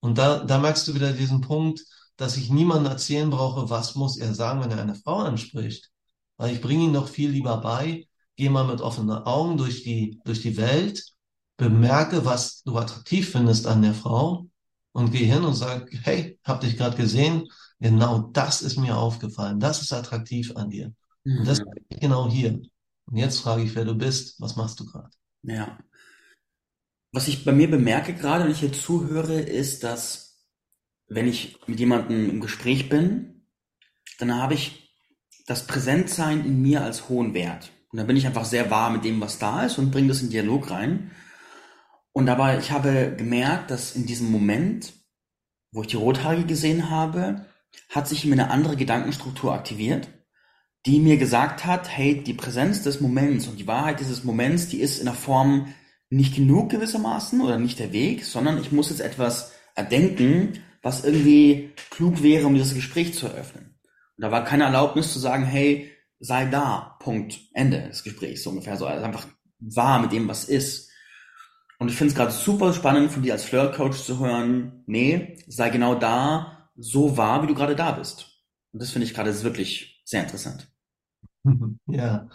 Und 0.00 0.18
da, 0.18 0.42
da 0.42 0.58
merkst 0.58 0.88
du 0.88 0.94
wieder 0.96 1.12
diesen 1.12 1.42
Punkt, 1.42 1.84
dass 2.16 2.36
ich 2.36 2.50
niemandem 2.50 2.90
erzählen 2.90 3.30
brauche, 3.30 3.70
was 3.70 3.94
muss 3.94 4.18
er 4.18 4.34
sagen, 4.34 4.60
wenn 4.60 4.72
er 4.72 4.82
eine 4.82 4.96
Frau 4.96 5.18
anspricht. 5.18 5.92
Weil 6.36 6.52
ich 6.52 6.60
bringe 6.60 6.82
ihn 6.82 6.92
doch 6.92 7.06
viel 7.06 7.30
lieber 7.30 7.58
bei, 7.58 8.08
geh 8.34 8.48
mal 8.48 8.66
mit 8.66 8.80
offenen 8.80 9.12
Augen 9.12 9.58
durch 9.58 9.84
die, 9.84 10.20
durch 10.24 10.42
die 10.42 10.56
Welt, 10.56 11.04
bemerke, 11.56 12.24
was 12.24 12.64
du 12.64 12.76
attraktiv 12.76 13.30
findest 13.30 13.68
an 13.68 13.82
der 13.82 13.94
Frau 13.94 14.48
und 14.90 15.12
geh 15.12 15.24
hin 15.24 15.44
und 15.44 15.54
sag, 15.54 15.88
hey, 16.02 16.36
hab 16.42 16.62
dich 16.62 16.76
gerade 16.76 16.96
gesehen, 16.96 17.46
genau 17.78 18.28
das 18.32 18.62
ist 18.62 18.76
mir 18.76 18.96
aufgefallen, 18.96 19.60
das 19.60 19.82
ist 19.82 19.92
attraktiv 19.92 20.50
an 20.56 20.70
dir. 20.70 20.92
Mhm. 21.22 21.38
Und 21.38 21.46
das 21.46 21.60
ich 21.90 22.00
genau 22.00 22.28
hier. 22.28 22.60
Und 23.04 23.16
jetzt 23.16 23.38
frage 23.38 23.62
ich, 23.62 23.72
wer 23.76 23.84
du 23.84 23.94
bist, 23.94 24.40
was 24.40 24.56
machst 24.56 24.80
du 24.80 24.84
gerade? 24.84 25.10
Ja. 25.42 25.78
Was 27.12 27.28
ich 27.28 27.44
bei 27.44 27.52
mir 27.52 27.70
bemerke 27.70 28.12
gerade, 28.12 28.44
wenn 28.44 28.50
ich 28.50 28.60
hier 28.60 28.72
zuhöre, 28.72 29.40
ist, 29.40 29.84
dass 29.84 30.28
wenn 31.08 31.26
ich 31.26 31.58
mit 31.66 31.80
jemandem 31.80 32.28
im 32.28 32.40
Gespräch 32.40 32.88
bin, 32.88 33.46
dann 34.18 34.34
habe 34.34 34.54
ich 34.54 34.94
das 35.46 35.66
Präsentsein 35.66 36.44
in 36.44 36.60
mir 36.60 36.82
als 36.82 37.08
hohen 37.08 37.32
Wert. 37.32 37.72
Und 37.90 37.96
dann 37.96 38.06
bin 38.06 38.16
ich 38.16 38.26
einfach 38.26 38.44
sehr 38.44 38.70
wahr 38.70 38.90
mit 38.90 39.04
dem, 39.04 39.20
was 39.20 39.38
da 39.38 39.64
ist 39.64 39.78
und 39.78 39.90
bringe 39.90 40.08
das 40.08 40.20
in 40.20 40.28
Dialog 40.28 40.70
rein. 40.70 41.10
Und 42.12 42.26
dabei, 42.26 42.58
ich 42.58 42.70
habe 42.70 43.14
gemerkt, 43.16 43.70
dass 43.70 43.96
in 43.96 44.04
diesem 44.04 44.30
Moment, 44.30 44.92
wo 45.72 45.80
ich 45.82 45.88
die 45.88 45.96
Rothaarige 45.96 46.44
gesehen 46.44 46.90
habe, 46.90 47.46
hat 47.88 48.08
sich 48.08 48.26
mir 48.26 48.32
eine 48.32 48.50
andere 48.50 48.76
Gedankenstruktur 48.76 49.54
aktiviert, 49.54 50.08
die 50.84 51.00
mir 51.00 51.16
gesagt 51.16 51.64
hat, 51.64 51.88
hey, 51.88 52.22
die 52.22 52.34
Präsenz 52.34 52.82
des 52.82 53.00
Moments 53.00 53.46
und 53.46 53.58
die 53.58 53.66
Wahrheit 53.66 54.00
dieses 54.00 54.24
Moments, 54.24 54.68
die 54.68 54.80
ist 54.80 54.98
in 54.98 55.06
der 55.06 55.14
Form 55.14 55.72
nicht 56.10 56.36
genug 56.36 56.70
gewissermaßen 56.70 57.40
oder 57.40 57.58
nicht 57.58 57.78
der 57.78 57.92
Weg, 57.92 58.24
sondern 58.24 58.60
ich 58.60 58.72
muss 58.72 58.90
jetzt 58.90 59.00
etwas 59.00 59.52
erdenken, 59.74 60.60
was 60.82 61.04
irgendwie 61.04 61.72
klug 61.90 62.22
wäre, 62.22 62.46
um 62.46 62.54
dieses 62.54 62.74
Gespräch 62.74 63.14
zu 63.14 63.26
eröffnen. 63.26 63.78
Und 64.16 64.22
da 64.22 64.30
war 64.30 64.44
keine 64.44 64.64
Erlaubnis 64.64 65.12
zu 65.12 65.18
sagen, 65.18 65.44
hey, 65.44 65.90
sei 66.20 66.46
da, 66.46 66.96
Punkt, 67.00 67.38
Ende 67.52 67.88
des 67.88 68.02
Gesprächs, 68.02 68.42
so 68.42 68.50
ungefähr 68.50 68.76
so. 68.76 68.86
Also 68.86 69.04
einfach 69.04 69.26
wahr 69.60 70.00
mit 70.00 70.12
dem, 70.12 70.28
was 70.28 70.44
ist. 70.44 70.90
Und 71.78 71.88
ich 71.88 71.96
finde 71.96 72.12
es 72.12 72.16
gerade 72.16 72.32
super 72.32 72.72
spannend 72.72 73.12
von 73.12 73.22
dir 73.22 73.34
als 73.34 73.44
Flirt-Coach 73.44 74.02
zu 74.02 74.18
hören, 74.18 74.82
nee, 74.86 75.38
sei 75.46 75.70
genau 75.70 75.94
da, 75.94 76.70
so 76.76 77.16
wahr, 77.16 77.42
wie 77.42 77.46
du 77.46 77.54
gerade 77.54 77.76
da 77.76 77.92
bist. 77.92 78.42
Und 78.72 78.82
das 78.82 78.90
finde 78.90 79.06
ich 79.06 79.14
gerade 79.14 79.42
wirklich 79.42 80.02
sehr 80.04 80.22
interessant. 80.22 80.68
Ja. 81.86 82.28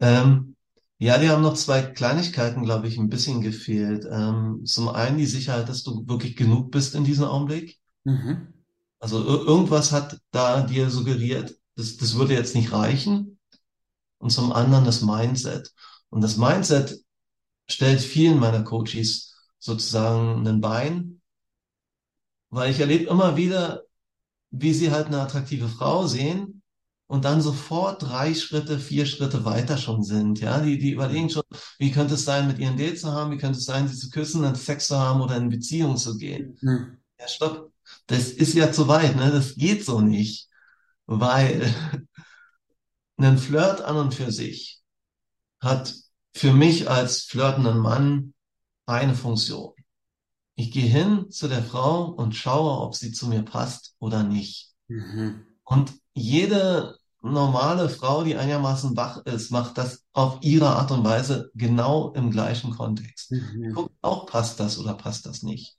Ähm, 0.00 0.56
ja, 0.98 1.18
die 1.18 1.30
haben 1.30 1.42
noch 1.42 1.54
zwei 1.54 1.82
Kleinigkeiten, 1.82 2.64
glaube 2.64 2.88
ich, 2.88 2.98
ein 2.98 3.08
bisschen 3.08 3.40
gefehlt. 3.40 4.04
Ähm, 4.10 4.64
zum 4.64 4.88
einen 4.88 5.16
die 5.16 5.26
Sicherheit, 5.26 5.68
dass 5.68 5.84
du 5.84 6.06
wirklich 6.08 6.34
genug 6.34 6.72
bist 6.72 6.96
in 6.96 7.04
diesem 7.04 7.24
Augenblick. 7.24 7.78
Mhm. 8.04 8.52
Also 8.98 9.20
ir 9.20 9.46
irgendwas 9.46 9.92
hat 9.92 10.20
da 10.32 10.62
dir 10.62 10.90
suggeriert, 10.90 11.56
das, 11.76 11.96
das 11.96 12.16
würde 12.16 12.34
jetzt 12.34 12.56
nicht 12.56 12.72
reichen. 12.72 13.38
Und 14.18 14.30
zum 14.30 14.52
anderen 14.52 14.84
das 14.84 15.02
Mindset. 15.02 15.72
Und 16.10 16.22
das 16.22 16.36
Mindset 16.36 16.98
stellt 17.68 18.00
vielen 18.00 18.40
meiner 18.40 18.64
Coaches 18.64 19.36
sozusagen 19.60 20.46
ein 20.46 20.60
Bein, 20.60 21.20
weil 22.50 22.72
ich 22.72 22.80
erlebe 22.80 23.04
immer 23.04 23.36
wieder, 23.36 23.84
wie 24.50 24.74
sie 24.74 24.90
halt 24.90 25.06
eine 25.06 25.20
attraktive 25.20 25.68
Frau 25.68 26.08
sehen 26.08 26.57
und 27.08 27.24
dann 27.24 27.40
sofort 27.40 28.02
drei 28.02 28.34
Schritte, 28.34 28.78
vier 28.78 29.06
Schritte 29.06 29.44
weiter 29.46 29.78
schon 29.78 30.04
sind. 30.04 30.40
Ja, 30.40 30.60
die, 30.60 30.78
die 30.78 30.92
überlegen 30.92 31.30
schon, 31.30 31.42
wie 31.78 31.90
könnte 31.90 32.14
es 32.14 32.24
sein, 32.24 32.46
mit 32.46 32.58
ihren 32.58 32.76
Date 32.76 33.00
zu 33.00 33.10
haben, 33.10 33.32
wie 33.32 33.38
könnte 33.38 33.58
es 33.58 33.64
sein, 33.64 33.88
sie 33.88 33.96
zu 33.96 34.10
küssen, 34.10 34.44
einen 34.44 34.54
Sex 34.54 34.88
zu 34.88 34.98
haben 34.98 35.22
oder 35.22 35.36
in 35.36 35.48
Beziehung 35.48 35.96
zu 35.96 36.18
gehen. 36.18 36.58
Mhm. 36.60 36.98
Ja, 37.18 37.26
stopp. 37.26 37.72
Das 38.06 38.28
ist 38.28 38.54
ja 38.54 38.70
zu 38.70 38.88
weit, 38.88 39.16
ne? 39.16 39.30
Das 39.30 39.54
geht 39.54 39.84
so 39.84 40.00
nicht. 40.02 40.48
Weil 41.06 41.74
ein 43.16 43.38
Flirt 43.38 43.80
an 43.80 43.96
und 43.96 44.14
für 44.14 44.30
sich 44.30 44.82
hat 45.60 45.94
für 46.34 46.52
mich 46.52 46.90
als 46.90 47.22
flirtenden 47.22 47.78
Mann 47.78 48.34
eine 48.84 49.14
Funktion. 49.14 49.72
Ich 50.56 50.72
gehe 50.72 50.86
hin 50.86 51.30
zu 51.30 51.48
der 51.48 51.62
Frau 51.62 52.04
und 52.04 52.36
schaue, 52.36 52.82
ob 52.82 52.94
sie 52.94 53.12
zu 53.12 53.28
mir 53.28 53.42
passt 53.42 53.94
oder 53.98 54.22
nicht. 54.24 54.74
Mhm. 54.88 55.46
Und 55.64 55.92
jede 56.12 56.97
normale 57.20 57.88
Frau, 57.88 58.22
die 58.24 58.36
einigermaßen 58.36 58.96
wach 58.96 59.24
ist, 59.24 59.50
macht 59.50 59.78
das 59.78 60.04
auf 60.12 60.38
ihre 60.42 60.68
Art 60.68 60.90
und 60.90 61.04
Weise 61.04 61.50
genau 61.54 62.12
im 62.12 62.30
gleichen 62.30 62.70
Kontext. 62.70 63.32
Mhm. 63.32 63.72
Guckt 63.74 63.94
auch, 64.02 64.26
passt 64.26 64.60
das 64.60 64.78
oder 64.78 64.94
passt 64.94 65.26
das 65.26 65.42
nicht. 65.42 65.76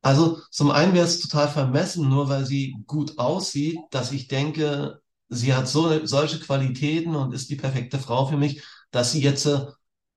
Also 0.00 0.40
zum 0.50 0.70
einen 0.70 0.94
wäre 0.94 1.06
es 1.06 1.20
total 1.20 1.48
vermessen, 1.48 2.08
nur 2.08 2.28
weil 2.28 2.44
sie 2.44 2.76
gut 2.86 3.18
aussieht, 3.18 3.78
dass 3.90 4.10
ich 4.10 4.26
denke, 4.26 5.00
sie 5.28 5.54
hat 5.54 5.68
so 5.68 6.04
solche 6.06 6.40
Qualitäten 6.40 7.14
und 7.14 7.32
ist 7.32 7.50
die 7.50 7.56
perfekte 7.56 7.98
Frau 7.98 8.26
für 8.26 8.36
mich, 8.36 8.62
dass 8.90 9.12
sie 9.12 9.22
jetzt 9.22 9.46
äh, 9.46 9.66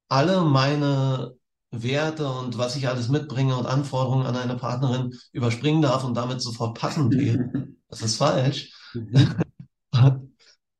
alle 0.09 0.41
meine 0.41 1.35
Werte 1.71 2.27
und 2.27 2.57
was 2.57 2.75
ich 2.75 2.87
alles 2.87 3.09
mitbringe 3.09 3.55
und 3.55 3.65
Anforderungen 3.65 4.25
an 4.25 4.35
eine 4.35 4.55
Partnerin 4.55 5.13
überspringen 5.31 5.81
darf 5.81 6.03
und 6.03 6.15
damit 6.15 6.41
sofort 6.41 6.77
passend 6.77 7.13
wäre. 7.15 7.49
Das 7.87 8.01
ist 8.01 8.17
falsch. 8.17 8.73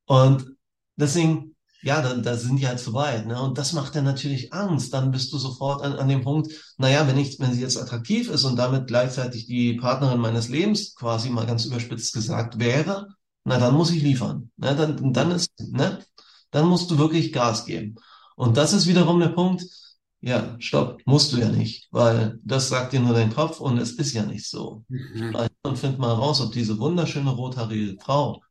Und 0.06 0.46
deswegen, 0.96 1.56
ja, 1.82 2.00
da, 2.00 2.14
da 2.14 2.36
sind 2.36 2.58
die 2.58 2.66
halt 2.66 2.80
zu 2.80 2.94
weit, 2.94 3.26
ne? 3.26 3.40
Und 3.40 3.58
das 3.58 3.72
macht 3.72 3.94
dann 3.94 4.04
natürlich 4.04 4.52
Angst. 4.52 4.92
Dann 4.92 5.10
bist 5.10 5.32
du 5.32 5.38
sofort 5.38 5.82
an, 5.82 5.94
an 5.94 6.08
dem 6.08 6.22
Punkt, 6.22 6.50
naja, 6.78 7.06
wenn 7.06 7.18
ich, 7.18 7.38
wenn 7.38 7.52
sie 7.52 7.60
jetzt 7.60 7.76
attraktiv 7.76 8.30
ist 8.30 8.44
und 8.44 8.56
damit 8.56 8.86
gleichzeitig 8.86 9.46
die 9.46 9.74
Partnerin 9.74 10.20
meines 10.20 10.48
Lebens 10.48 10.94
quasi 10.94 11.30
mal 11.30 11.46
ganz 11.46 11.64
überspitzt 11.64 12.14
gesagt 12.14 12.58
wäre, 12.58 13.08
na, 13.44 13.58
dann 13.58 13.74
muss 13.74 13.90
ich 13.90 14.02
liefern. 14.02 14.50
Ne? 14.56 14.74
Dann, 14.74 15.12
dann 15.12 15.30
ist, 15.30 15.50
ne? 15.58 16.00
Dann 16.50 16.66
musst 16.66 16.90
du 16.90 16.98
wirklich 16.98 17.32
Gas 17.32 17.66
geben. 17.66 17.96
Und 18.36 18.56
das 18.56 18.72
ist 18.72 18.86
wiederum 18.86 19.20
der 19.20 19.28
Punkt, 19.28 19.64
ja, 20.20 20.56
stopp, 20.58 21.00
musst 21.04 21.32
du 21.32 21.38
ja 21.38 21.48
nicht, 21.48 21.88
weil 21.92 22.40
das 22.42 22.68
sagt 22.68 22.92
dir 22.92 23.00
nur 23.00 23.14
dein 23.14 23.32
Kopf 23.32 23.60
und 23.60 23.78
es 23.78 23.92
ist 23.92 24.12
ja 24.12 24.24
nicht 24.24 24.48
so. 24.48 24.84
Mhm. 24.88 25.36
Und 25.62 25.78
find 25.78 25.98
mal 25.98 26.12
raus, 26.12 26.40
ob 26.40 26.52
diese 26.52 26.78
wunderschöne 26.78 27.30
rothaarige 27.30 27.96
Frau 28.00 28.42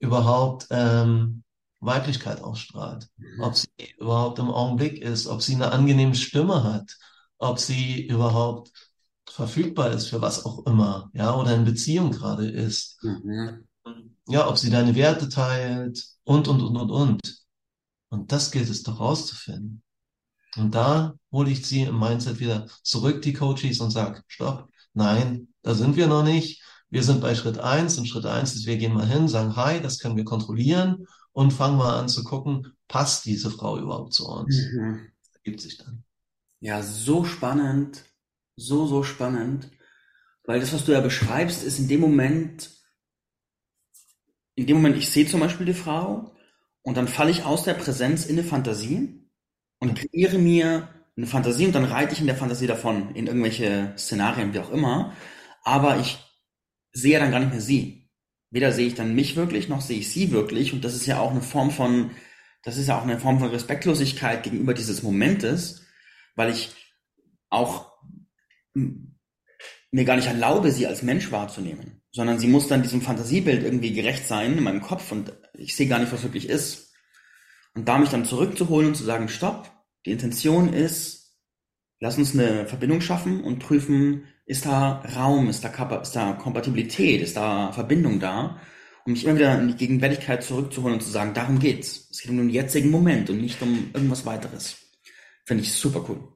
überhaupt 0.00 0.66
ähm, 0.70 1.44
Weiblichkeit 1.80 2.42
ausstrahlt, 2.42 3.08
ob 3.40 3.56
sie 3.56 3.68
überhaupt 3.98 4.38
im 4.38 4.50
Augenblick 4.50 4.98
ist, 5.00 5.26
ob 5.26 5.40
sie 5.42 5.54
eine 5.54 5.72
angenehme 5.72 6.14
Stimme 6.14 6.64
hat, 6.64 6.96
ob 7.38 7.58
sie 7.58 8.06
überhaupt 8.06 8.72
verfügbar 9.28 9.92
ist 9.92 10.08
für 10.08 10.20
was 10.20 10.44
auch 10.44 10.66
immer, 10.66 11.10
ja, 11.14 11.34
oder 11.34 11.54
in 11.54 11.64
Beziehung 11.64 12.10
gerade 12.10 12.48
ist, 12.50 12.98
Mhm. 13.02 13.68
ja, 14.26 14.48
ob 14.48 14.58
sie 14.58 14.70
deine 14.70 14.94
Werte 14.94 15.28
teilt 15.28 16.04
und, 16.24 16.48
und, 16.48 16.60
und, 16.60 16.76
und, 16.76 16.90
und. 16.90 17.20
Und 18.10 18.32
das 18.32 18.50
gilt 18.50 18.68
es 18.68 18.82
doch 18.82 18.98
rauszufinden. 19.00 19.82
Und 20.56 20.74
da 20.74 21.14
hole 21.30 21.50
ich 21.50 21.64
sie 21.66 21.82
im 21.82 21.98
Mindset 21.98 22.40
wieder 22.40 22.66
zurück, 22.82 23.22
die 23.22 23.32
Coaches, 23.32 23.80
und 23.80 23.90
sag, 23.92 24.24
stopp, 24.26 24.68
nein, 24.94 25.48
da 25.62 25.74
sind 25.74 25.96
wir 25.96 26.08
noch 26.08 26.24
nicht. 26.24 26.62
Wir 26.90 27.04
sind 27.04 27.20
bei 27.20 27.34
Schritt 27.34 27.58
eins 27.58 27.96
und 27.98 28.06
Schritt 28.06 28.26
eins 28.26 28.54
ist, 28.54 28.66
wir 28.66 28.76
gehen 28.76 28.92
mal 28.92 29.06
hin, 29.06 29.28
sagen, 29.28 29.56
hi, 29.56 29.80
das 29.80 30.00
können 30.00 30.16
wir 30.16 30.24
kontrollieren 30.24 31.06
und 31.32 31.52
fangen 31.52 31.78
mal 31.78 31.98
an 31.98 32.08
zu 32.08 32.24
gucken, 32.24 32.76
passt 32.88 33.24
diese 33.24 33.50
Frau 33.50 33.78
überhaupt 33.78 34.12
zu 34.12 34.26
uns? 34.26 34.56
Mhm. 34.72 35.06
Das 35.22 35.36
ergibt 35.36 35.60
sich 35.60 35.78
dann. 35.78 36.02
Ja, 36.58 36.82
so 36.82 37.24
spannend, 37.24 38.04
so, 38.56 38.86
so 38.86 39.02
spannend, 39.04 39.70
weil 40.44 40.60
das, 40.60 40.72
was 40.72 40.84
du 40.84 40.92
ja 40.92 41.00
beschreibst, 41.00 41.62
ist 41.62 41.78
in 41.78 41.88
dem 41.88 42.00
Moment, 42.00 42.70
in 44.56 44.66
dem 44.66 44.76
Moment, 44.76 44.96
ich 44.96 45.10
sehe 45.10 45.26
zum 45.26 45.40
Beispiel 45.40 45.66
die 45.66 45.74
Frau 45.74 46.34
und 46.82 46.96
dann 46.96 47.08
falle 47.08 47.30
ich 47.30 47.44
aus 47.44 47.62
der 47.62 47.74
Präsenz 47.74 48.26
in 48.26 48.36
eine 48.36 48.46
Fantasie 48.46 49.30
und 49.78 49.94
kreiere 49.94 50.38
mir 50.38 50.88
eine 51.16 51.26
Fantasie 51.26 51.66
und 51.66 51.74
dann 51.74 51.84
reite 51.84 52.12
ich 52.14 52.20
in 52.20 52.26
der 52.26 52.36
Fantasie 52.36 52.66
davon 52.66 53.14
in 53.14 53.26
irgendwelche 53.28 53.94
Szenarien, 53.96 54.52
wie 54.52 54.58
auch 54.58 54.70
immer, 54.70 55.12
aber 55.62 55.98
ich 55.98 56.18
sehe 56.92 57.18
dann 57.18 57.30
gar 57.30 57.40
nicht 57.40 57.52
mehr 57.52 57.60
sie. 57.60 58.08
Weder 58.50 58.72
sehe 58.72 58.86
ich 58.86 58.94
dann 58.94 59.14
mich 59.14 59.36
wirklich, 59.36 59.68
noch 59.68 59.80
sehe 59.80 59.98
ich 59.98 60.10
sie 60.10 60.32
wirklich 60.32 60.72
und 60.72 60.84
das 60.84 60.94
ist 60.94 61.06
ja 61.06 61.20
auch 61.20 61.30
eine 61.30 61.42
Form 61.42 61.70
von, 61.70 62.10
das 62.64 62.76
ist 62.76 62.88
ja 62.88 62.98
auch 62.98 63.04
eine 63.04 63.20
Form 63.20 63.38
von 63.38 63.50
Respektlosigkeit 63.50 64.42
gegenüber 64.42 64.74
dieses 64.74 65.02
Momentes, 65.02 65.86
weil 66.34 66.50
ich 66.50 66.74
auch 67.48 67.92
mir 68.74 70.04
gar 70.04 70.16
nicht 70.16 70.28
erlaube, 70.28 70.70
sie 70.70 70.86
als 70.86 71.02
Mensch 71.02 71.30
wahrzunehmen, 71.30 72.02
sondern 72.12 72.38
sie 72.38 72.48
muss 72.48 72.68
dann 72.68 72.82
diesem 72.82 73.02
Fantasiebild 73.02 73.62
irgendwie 73.62 73.92
gerecht 73.92 74.26
sein 74.26 74.56
in 74.58 74.64
meinem 74.64 74.82
Kopf 74.82 75.12
und 75.12 75.32
ich 75.54 75.76
sehe 75.76 75.88
gar 75.88 75.98
nicht, 75.98 76.12
was 76.12 76.22
wirklich 76.22 76.48
ist. 76.48 76.92
Und 77.74 77.88
da 77.88 77.98
mich 77.98 78.08
dann 78.08 78.24
zurückzuholen 78.24 78.88
und 78.88 78.94
zu 78.96 79.04
sagen, 79.04 79.28
stopp, 79.28 79.70
die 80.06 80.12
Intention 80.12 80.72
ist, 80.72 81.36
lass 82.00 82.18
uns 82.18 82.34
eine 82.34 82.66
Verbindung 82.66 83.00
schaffen 83.00 83.44
und 83.44 83.58
prüfen, 83.58 84.24
ist 84.50 84.66
da 84.66 85.00
Raum, 85.16 85.48
ist 85.48 85.64
da, 85.64 85.68
Kapa 85.68 85.96
ist 85.98 86.16
da 86.16 86.32
Kompatibilität, 86.34 87.22
ist 87.22 87.36
da 87.36 87.72
Verbindung 87.72 88.20
da, 88.20 88.58
um 89.06 89.12
mich 89.12 89.24
immer 89.24 89.36
wieder 89.36 89.58
in 89.60 89.68
die 89.68 89.76
Gegenwärtigkeit 89.76 90.42
zurückzuholen 90.44 90.94
und 90.94 91.02
zu 91.02 91.10
sagen, 91.10 91.34
darum 91.34 91.58
geht's. 91.58 92.08
Es 92.10 92.20
geht 92.22 92.30
um 92.30 92.38
den 92.38 92.50
jetzigen 92.50 92.90
Moment 92.90 93.30
und 93.30 93.40
nicht 93.40 93.62
um 93.62 93.90
irgendwas 93.94 94.26
weiteres. 94.26 94.76
Finde 95.46 95.64
ich 95.64 95.72
super 95.74 96.04
cool. 96.08 96.28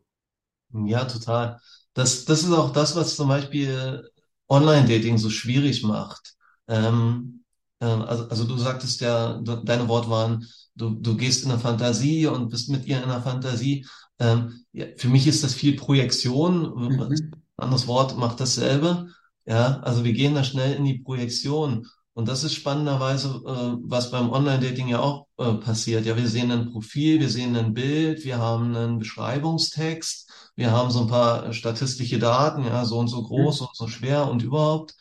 Ja, 0.72 1.04
total. 1.04 1.60
Das, 1.94 2.24
das 2.24 2.42
ist 2.42 2.52
auch 2.52 2.72
das, 2.72 2.96
was 2.96 3.16
zum 3.16 3.28
Beispiel 3.28 4.08
Online-Dating 4.48 5.18
so 5.18 5.30
schwierig 5.30 5.82
macht. 5.84 6.34
Ähm, 6.68 7.44
äh, 7.80 7.84
also, 7.86 8.28
also 8.28 8.44
du 8.44 8.56
sagtest 8.58 9.00
ja, 9.00 9.34
de- 9.40 9.64
deine 9.64 9.86
Worte 9.88 10.10
waren, 10.10 10.46
du, 10.74 10.90
du 10.90 11.16
gehst 11.16 11.44
in 11.44 11.50
eine 11.52 11.60
Fantasie 11.60 12.26
und 12.26 12.48
bist 12.50 12.68
mit 12.70 12.86
ihr 12.86 12.96
in 12.98 13.04
einer 13.04 13.22
Fantasie. 13.22 13.86
Ähm, 14.18 14.64
ja, 14.72 14.86
für 14.96 15.08
mich 15.08 15.26
ist 15.28 15.44
das 15.44 15.54
viel 15.54 15.76
Projektion. 15.76 16.64
Mhm. 16.88 17.43
Anderes 17.56 17.86
Wort 17.86 18.16
macht 18.16 18.40
dasselbe. 18.40 19.08
Ja, 19.46 19.80
also 19.80 20.04
wir 20.04 20.12
gehen 20.12 20.34
da 20.34 20.44
schnell 20.44 20.74
in 20.74 20.84
die 20.84 20.98
Projektion. 20.98 21.86
Und 22.14 22.28
das 22.28 22.44
ist 22.44 22.54
spannenderweise, 22.54 23.28
äh, 23.44 23.76
was 23.82 24.10
beim 24.10 24.30
Online-Dating 24.30 24.88
ja 24.88 25.00
auch 25.00 25.26
äh, 25.36 25.54
passiert. 25.54 26.06
Ja, 26.06 26.16
wir 26.16 26.28
sehen 26.28 26.50
ein 26.52 26.70
Profil, 26.70 27.20
wir 27.20 27.28
sehen 27.28 27.56
ein 27.56 27.74
Bild, 27.74 28.24
wir 28.24 28.38
haben 28.38 28.74
einen 28.74 28.98
Beschreibungstext, 29.00 30.30
wir 30.54 30.70
haben 30.70 30.90
so 30.90 31.00
ein 31.00 31.08
paar 31.08 31.52
statistische 31.52 32.18
Daten, 32.20 32.64
ja, 32.64 32.84
so 32.84 32.98
und 32.98 33.08
so 33.08 33.22
groß 33.22 33.62
und 33.62 33.74
so 33.74 33.88
schwer 33.88 34.28
und 34.30 34.42
überhaupt. 34.44 34.94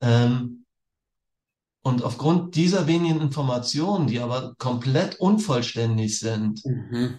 Ähm, 0.00 0.64
und 1.82 2.04
aufgrund 2.04 2.54
dieser 2.54 2.86
wenigen 2.86 3.20
Informationen, 3.20 4.06
die 4.06 4.20
aber 4.20 4.54
komplett 4.56 5.16
unvollständig 5.16 6.20
sind, 6.20 6.64
Mhm. 6.64 7.18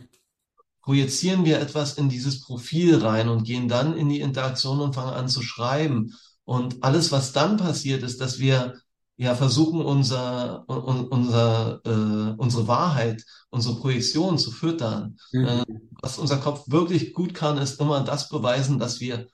Projizieren 0.84 1.46
wir 1.46 1.60
etwas 1.60 1.96
in 1.96 2.10
dieses 2.10 2.42
Profil 2.42 2.98
rein 2.98 3.30
und 3.30 3.44
gehen 3.44 3.68
dann 3.68 3.98
in 3.98 4.10
die 4.10 4.22
Interaktion 4.22 4.80
und 4.82 4.96
fangen 4.96 5.14
an 5.14 5.30
zu 5.30 5.42
schreiben. 5.42 6.14
Und 6.46 6.84
alles, 6.84 7.12
was 7.12 7.32
dann 7.32 7.58
passiert, 7.58 8.04
ist, 8.04 8.22
dass 8.22 8.40
wir 8.40 8.76
ja 9.18 9.36
versuchen, 9.36 9.82
unser, 9.82 10.66
un, 10.70 11.08
unser, 11.08 11.82
äh, 11.86 12.36
unsere 12.38 12.68
Wahrheit, 12.68 13.24
unsere 13.50 13.76
Projektion 13.76 14.38
zu 14.38 14.52
füttern. 14.52 15.18
Äh, 15.34 15.64
Mhm. 15.68 15.90
was 16.02 16.18
unser 16.20 16.38
Kopf 16.38 16.66
wirklich 16.68 17.14
gut 17.14 17.34
kann, 17.34 17.58
ist 17.58 17.80
immer 17.80 18.02
das 18.04 18.30
beweisen, 18.30 18.80
dass 18.80 19.00
wir 19.00 19.28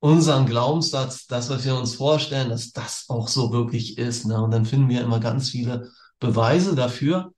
unseren 0.00 0.46
Glaubenssatz, 0.46 1.26
das, 1.26 1.50
was 1.50 1.64
wir 1.64 1.76
uns 1.76 1.94
vorstellen, 1.94 2.50
dass 2.50 2.72
das 2.72 3.06
auch 3.08 3.28
so 3.28 3.52
wirklich 3.52 3.98
ist. 3.98 4.26
Ne? 4.26 4.42
Und 4.42 4.50
dann 4.50 4.66
finden 4.66 4.88
wir 4.88 5.02
immer 5.02 5.20
ganz 5.20 5.50
viele 5.50 5.90
Beweise 6.20 6.74
dafür. 6.74 7.33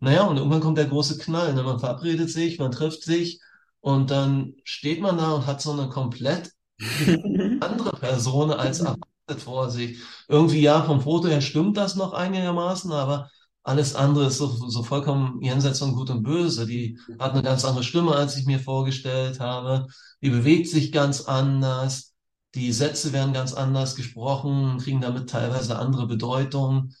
Naja, 0.00 0.24
und 0.24 0.36
irgendwann 0.38 0.60
kommt 0.60 0.78
der 0.78 0.86
große 0.86 1.18
Knall. 1.18 1.54
Ne? 1.54 1.62
Man 1.62 1.78
verabredet 1.78 2.30
sich, 2.30 2.58
man 2.58 2.72
trifft 2.72 3.02
sich 3.02 3.40
und 3.80 4.10
dann 4.10 4.54
steht 4.64 5.00
man 5.00 5.18
da 5.18 5.32
und 5.32 5.46
hat 5.46 5.60
so 5.60 5.72
eine 5.72 5.88
komplett 5.88 6.52
andere 7.60 7.92
Person 7.98 8.50
als 8.50 8.80
erwartet 8.80 9.42
vor 9.42 9.70
sich. 9.70 9.98
Irgendwie, 10.28 10.60
ja, 10.62 10.82
vom 10.82 11.02
Foto 11.02 11.28
her 11.28 11.40
stimmt 11.40 11.76
das 11.76 11.96
noch 11.96 12.12
einigermaßen, 12.14 12.90
aber 12.92 13.30
alles 13.62 13.94
andere 13.94 14.26
ist 14.26 14.38
so, 14.38 14.46
so 14.46 14.82
vollkommen 14.82 15.40
jenseits 15.42 15.78
von 15.80 15.92
Gut 15.94 16.10
und 16.10 16.22
Böse. 16.22 16.66
Die 16.66 16.98
hat 17.18 17.32
eine 17.32 17.42
ganz 17.42 17.64
andere 17.64 17.84
Stimme, 17.84 18.14
als 18.14 18.36
ich 18.36 18.46
mir 18.46 18.58
vorgestellt 18.58 19.38
habe. 19.38 19.86
Die 20.22 20.30
bewegt 20.30 20.68
sich 20.68 20.92
ganz 20.92 21.22
anders. 21.22 22.14
Die 22.54 22.72
Sätze 22.72 23.12
werden 23.12 23.34
ganz 23.34 23.52
anders 23.52 23.94
gesprochen, 23.96 24.78
kriegen 24.78 25.00
damit 25.00 25.28
teilweise 25.30 25.78
andere 25.78 26.06
Bedeutung. 26.06 26.94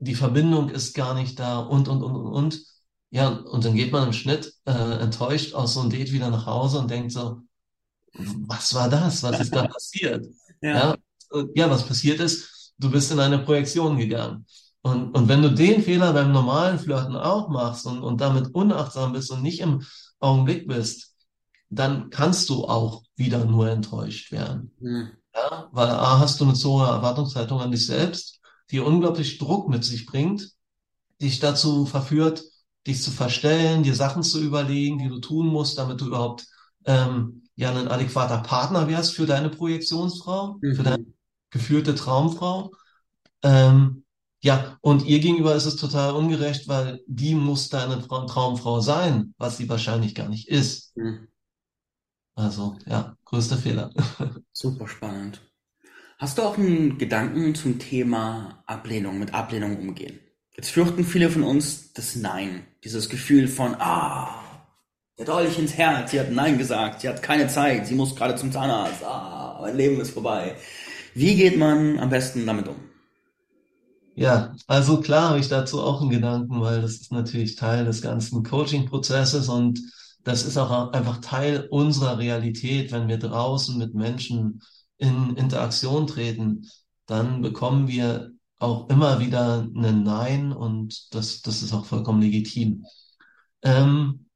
Die 0.00 0.14
Verbindung 0.14 0.70
ist 0.70 0.94
gar 0.94 1.14
nicht 1.14 1.38
da 1.38 1.60
und, 1.60 1.88
und, 1.88 2.02
und, 2.02 2.16
und, 2.16 2.26
und. 2.26 2.60
Ja, 3.10 3.28
und 3.28 3.64
dann 3.64 3.74
geht 3.74 3.92
man 3.92 4.06
im 4.06 4.12
Schnitt 4.12 4.54
äh, 4.66 4.72
enttäuscht 5.00 5.54
aus 5.54 5.74
so 5.74 5.80
einem 5.80 5.90
Date 5.90 6.12
wieder 6.12 6.30
nach 6.30 6.46
Hause 6.46 6.78
und 6.78 6.90
denkt 6.90 7.12
so, 7.12 7.42
was 8.14 8.74
war 8.74 8.88
das? 8.88 9.22
Was 9.22 9.40
ist 9.40 9.54
da 9.54 9.66
passiert? 9.68 10.26
Ja. 10.62 10.96
Ja, 11.32 11.44
ja, 11.54 11.70
was 11.70 11.86
passiert 11.86 12.20
ist, 12.20 12.72
du 12.78 12.90
bist 12.90 13.10
in 13.12 13.20
eine 13.20 13.38
Projektion 13.38 13.98
gegangen. 13.98 14.46
Und, 14.82 15.14
und 15.14 15.28
wenn 15.28 15.42
du 15.42 15.50
den 15.52 15.82
Fehler 15.82 16.12
beim 16.12 16.32
normalen 16.32 16.78
Flirten 16.78 17.16
auch 17.16 17.48
machst 17.48 17.86
und, 17.86 18.02
und 18.02 18.20
damit 18.20 18.54
unachtsam 18.54 19.12
bist 19.12 19.30
und 19.30 19.42
nicht 19.42 19.60
im 19.60 19.82
Augenblick 20.18 20.66
bist, 20.66 21.14
dann 21.68 22.10
kannst 22.10 22.48
du 22.48 22.64
auch 22.64 23.02
wieder 23.16 23.44
nur 23.44 23.68
enttäuscht 23.68 24.32
werden. 24.32 24.72
Hm. 24.80 25.10
Ja, 25.34 25.68
weil 25.72 25.88
A, 25.88 26.18
hast 26.18 26.40
du 26.40 26.44
eine 26.44 26.54
zu 26.54 26.72
hohe 26.72 26.86
Erwartungshaltung 26.86 27.60
an 27.60 27.70
dich 27.70 27.86
selbst, 27.86 28.39
die 28.70 28.80
unglaublich 28.80 29.38
Druck 29.38 29.68
mit 29.68 29.84
sich 29.84 30.06
bringt, 30.06 30.50
dich 31.20 31.40
dazu 31.40 31.86
verführt, 31.86 32.44
dich 32.86 33.02
zu 33.02 33.10
verstellen, 33.10 33.82
dir 33.82 33.94
Sachen 33.94 34.22
zu 34.22 34.40
überlegen, 34.42 34.98
die 34.98 35.08
du 35.08 35.18
tun 35.20 35.46
musst, 35.48 35.78
damit 35.78 36.00
du 36.00 36.06
überhaupt 36.06 36.46
ähm, 36.86 37.44
ja 37.56 37.70
ein 37.70 37.88
adäquater 37.88 38.38
Partner 38.38 38.88
wärst 38.88 39.14
für 39.14 39.26
deine 39.26 39.50
Projektionsfrau, 39.50 40.62
für 40.72 40.82
deine 40.82 40.98
Mhm. 40.98 41.14
geführte 41.50 41.94
Traumfrau. 41.94 42.72
Ähm, 43.42 44.04
ja, 44.42 44.78
und 44.82 45.04
ihr 45.06 45.20
gegenüber 45.20 45.54
ist 45.54 45.66
es 45.66 45.76
total 45.76 46.14
ungerecht, 46.14 46.68
weil 46.68 47.02
die 47.06 47.34
muss 47.34 47.68
deine 47.70 48.02
Frau, 48.02 48.26
Traumfrau 48.26 48.80
sein, 48.80 49.34
was 49.38 49.58
sie 49.58 49.68
wahrscheinlich 49.68 50.14
gar 50.14 50.28
nicht 50.28 50.48
ist. 50.48 50.94
Hm. 50.96 51.24
Also, 52.34 52.76
ja, 52.86 53.16
größter 53.24 53.56
Fehler. 53.56 53.90
Super 54.52 54.86
spannend. 54.86 55.42
Hast 56.20 56.36
du 56.36 56.42
auch 56.42 56.58
einen 56.58 56.98
Gedanken 56.98 57.54
zum 57.54 57.78
Thema 57.78 58.62
Ablehnung, 58.66 59.18
mit 59.18 59.32
Ablehnung 59.32 59.78
umgehen? 59.78 60.20
Jetzt 60.54 60.68
fürchten 60.68 61.02
viele 61.02 61.30
von 61.30 61.42
uns 61.42 61.94
das 61.94 62.14
Nein, 62.14 62.66
dieses 62.84 63.08
Gefühl 63.08 63.48
von, 63.48 63.74
ah, 63.78 64.28
der 65.18 65.24
Dolch 65.24 65.58
ins 65.58 65.78
Herz, 65.78 66.10
sie 66.10 66.20
hat 66.20 66.30
Nein 66.30 66.58
gesagt, 66.58 67.00
sie 67.00 67.08
hat 67.08 67.22
keine 67.22 67.48
Zeit, 67.48 67.86
sie 67.86 67.94
muss 67.94 68.14
gerade 68.14 68.36
zum 68.36 68.52
Zahnarzt, 68.52 69.02
ah, 69.02 69.60
mein 69.62 69.78
Leben 69.78 69.98
ist 69.98 70.10
vorbei. 70.10 70.56
Wie 71.14 71.36
geht 71.36 71.56
man 71.56 71.98
am 71.98 72.10
besten 72.10 72.44
damit 72.44 72.68
um? 72.68 72.76
Ja, 74.14 74.52
also 74.66 75.00
klar 75.00 75.30
habe 75.30 75.38
ich 75.38 75.48
dazu 75.48 75.80
auch 75.80 76.02
einen 76.02 76.10
Gedanken, 76.10 76.60
weil 76.60 76.82
das 76.82 76.96
ist 76.96 77.12
natürlich 77.12 77.56
Teil 77.56 77.86
des 77.86 78.02
ganzen 78.02 78.42
Coaching-Prozesses 78.42 79.48
und 79.48 79.80
das 80.22 80.44
ist 80.44 80.58
auch 80.58 80.92
einfach 80.92 81.22
Teil 81.22 81.66
unserer 81.70 82.18
Realität. 82.18 82.92
Wenn 82.92 83.08
wir 83.08 83.16
draußen 83.16 83.78
mit 83.78 83.94
Menschen 83.94 84.60
in 85.00 85.36
Interaktion 85.36 86.06
treten, 86.06 86.70
dann 87.06 87.42
bekommen 87.42 87.88
wir 87.88 88.32
auch 88.58 88.88
immer 88.90 89.20
wieder 89.20 89.62
ein 89.62 90.02
Nein 90.02 90.52
und 90.52 91.14
das, 91.14 91.40
das 91.42 91.62
ist 91.62 91.72
auch 91.72 91.86
vollkommen 91.86 92.20
legitim. 92.20 92.84
Ähm, 93.62 94.26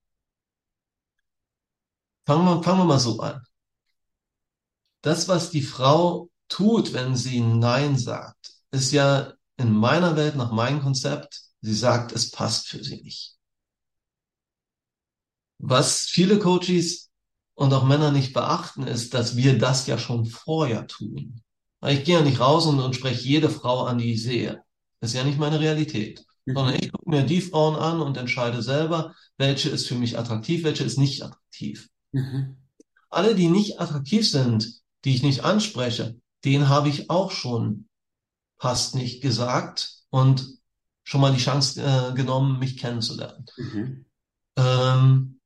fangen 2.27 2.45
wir, 2.47 2.63
fangen 2.63 2.81
wir 2.81 2.85
mal 2.85 2.99
so 2.99 3.21
an. 3.21 3.43
Das, 5.03 5.29
was 5.29 5.51
die 5.51 5.63
Frau 5.63 6.31
tut, 6.49 6.95
wenn 6.95 7.15
sie 7.17 7.41
Nein 7.41 7.99
sagt, 7.99 8.55
ist 8.71 8.93
ja 8.93 9.35
in 9.59 9.73
meiner 9.73 10.17
Welt, 10.17 10.37
nach 10.37 10.51
meinem 10.51 10.81
Konzept, 10.81 11.43
sie 11.61 11.75
sagt, 11.75 12.13
es 12.13 12.31
passt 12.31 12.69
für 12.69 12.83
sie 12.83 13.03
nicht. 13.03 13.37
Was 15.59 16.01
viele 16.01 16.39
Coaches 16.39 17.04
und 17.55 17.73
auch 17.73 17.85
Männer 17.85 18.11
nicht 18.11 18.33
beachten, 18.33 18.87
ist, 18.87 19.15
dass 19.15 19.37
wir 19.37 19.59
das 19.59 19.87
ja 19.87 19.99
schon 19.99 20.27
vorher 20.27 20.87
tun. 20.87 21.41
Weil 21.81 21.99
ich 21.99 22.05
gehe 22.05 22.17
ja 22.17 22.23
nicht 22.23 22.41
raus 22.41 22.67
und, 22.67 22.81
und 22.81 22.97
spreche 22.97 23.23
jede 23.29 23.51
Frau 23.51 23.85
an, 23.85 23.99
die 23.99 24.13
ich 24.15 24.23
sehe. 24.23 24.63
Das 25.01 25.11
ist 25.11 25.17
ja 25.17 25.25
nicht 25.25 25.39
meine 25.39 25.61
Realität. 25.61 26.25
Sondern 26.47 26.75
Mhm. 26.75 26.81
ich 26.83 26.93
gucke 26.93 27.11
mir 27.11 27.23
die 27.25 27.41
Frauen 27.41 27.77
an 27.77 28.01
und 28.01 28.17
entscheide 28.17 28.63
selber, 28.63 29.15
welche 29.39 29.71
ist 29.71 29.87
für 29.87 29.95
mich 29.95 30.19
attraktiv, 30.19 30.65
welche 30.65 30.85
ist 30.85 30.99
nicht 30.99 31.23
attraktiv. 31.23 31.89
Mhm. 32.13 32.57
Alle, 33.11 33.35
die 33.35 33.49
nicht 33.49 33.81
attraktiv 33.81 34.29
sind, 34.29 34.83
die 35.05 35.15
ich 35.15 35.23
nicht 35.23 35.45
anspreche, 35.45 36.17
denen 36.45 36.69
habe 36.69 36.89
ich 36.89 37.11
auch 37.11 37.31
schon 37.31 37.89
passt 38.59 38.95
nicht 38.95 39.23
gesagt 39.23 40.05
und 40.11 40.59
schon 41.03 41.21
mal 41.21 41.33
die 41.33 41.41
Chance 41.41 41.83
äh, 41.83 42.15
genommen, 42.15 42.59
mich 42.59 42.79
kennenzulernen. 42.79 43.45
Mhm. 43.57 44.07
Ähm, 44.57 45.41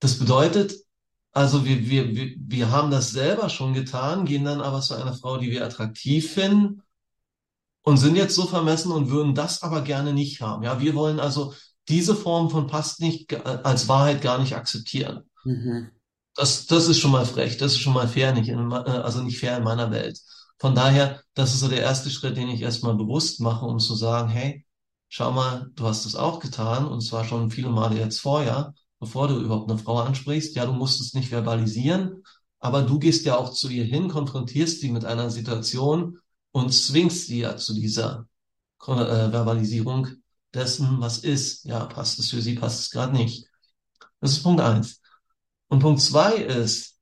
das 0.00 0.18
bedeutet, 0.18 0.83
also 1.34 1.64
wir, 1.64 1.88
wir, 1.88 2.14
wir, 2.14 2.34
wir 2.38 2.70
haben 2.70 2.92
das 2.92 3.10
selber 3.10 3.48
schon 3.48 3.74
getan, 3.74 4.24
gehen 4.24 4.44
dann 4.44 4.60
aber 4.60 4.80
zu 4.80 4.94
einer 4.94 5.14
Frau, 5.14 5.36
die 5.36 5.50
wir 5.50 5.64
attraktiv 5.64 6.32
finden 6.32 6.82
und 7.82 7.96
sind 7.96 8.14
jetzt 8.14 8.36
so 8.36 8.46
vermessen 8.46 8.92
und 8.92 9.10
würden 9.10 9.34
das 9.34 9.62
aber 9.62 9.82
gerne 9.82 10.12
nicht 10.12 10.40
haben. 10.40 10.62
Ja, 10.62 10.80
wir 10.80 10.94
wollen 10.94 11.18
also 11.18 11.52
diese 11.88 12.14
Form 12.14 12.50
von 12.50 12.68
passt 12.68 13.00
nicht 13.00 13.34
als 13.44 13.88
Wahrheit 13.88 14.22
gar 14.22 14.38
nicht 14.38 14.54
akzeptieren. 14.54 15.24
Mhm. 15.44 15.90
Das, 16.36 16.66
das 16.66 16.86
ist 16.86 17.00
schon 17.00 17.10
mal 17.10 17.26
frech, 17.26 17.58
das 17.58 17.72
ist 17.72 17.80
schon 17.80 17.94
mal 17.94 18.08
fair, 18.08 18.32
nicht 18.32 18.48
in, 18.48 18.70
äh, 18.70 18.74
also 18.74 19.20
nicht 19.20 19.38
fair 19.38 19.58
in 19.58 19.64
meiner 19.64 19.90
Welt. 19.90 20.18
Von 20.58 20.76
daher, 20.76 21.20
das 21.34 21.52
ist 21.52 21.60
so 21.60 21.68
der 21.68 21.80
erste 21.80 22.10
Schritt, 22.10 22.36
den 22.36 22.48
ich 22.48 22.62
erstmal 22.62 22.94
bewusst 22.94 23.40
mache, 23.40 23.66
um 23.66 23.80
zu 23.80 23.96
sagen, 23.96 24.28
hey, 24.28 24.64
schau 25.08 25.32
mal, 25.32 25.70
du 25.74 25.84
hast 25.84 26.06
es 26.06 26.14
auch 26.14 26.38
getan 26.38 26.86
und 26.86 27.00
zwar 27.02 27.24
schon 27.24 27.50
viele 27.50 27.70
Male 27.70 27.98
jetzt 27.98 28.20
vorher, 28.20 28.72
bevor 29.00 29.28
du 29.28 29.40
überhaupt 29.40 29.70
eine 29.70 29.78
Frau 29.78 29.98
ansprichst. 30.00 30.56
Ja, 30.56 30.66
du 30.66 30.72
musst 30.72 31.00
es 31.00 31.14
nicht 31.14 31.28
verbalisieren, 31.28 32.22
aber 32.58 32.82
du 32.82 32.98
gehst 32.98 33.24
ja 33.24 33.36
auch 33.36 33.52
zu 33.52 33.68
ihr 33.68 33.84
hin, 33.84 34.08
konfrontierst 34.08 34.80
sie 34.80 34.90
mit 34.90 35.04
einer 35.04 35.30
Situation 35.30 36.18
und 36.52 36.72
zwingst 36.72 37.26
sie 37.26 37.40
ja 37.40 37.56
zu 37.56 37.74
dieser 37.74 38.26
äh, 38.86 39.30
Verbalisierung 39.32 40.08
dessen, 40.52 41.00
was 41.00 41.18
ist. 41.18 41.64
Ja, 41.64 41.84
passt 41.86 42.18
es 42.18 42.30
für 42.30 42.40
sie, 42.40 42.54
passt 42.54 42.80
es 42.80 42.90
gerade 42.90 43.12
nicht. 43.12 43.46
Das 44.20 44.32
ist 44.32 44.42
Punkt 44.42 44.60
eins. 44.60 45.00
Und 45.68 45.80
Punkt 45.80 46.00
zwei 46.00 46.36
ist, 46.36 46.98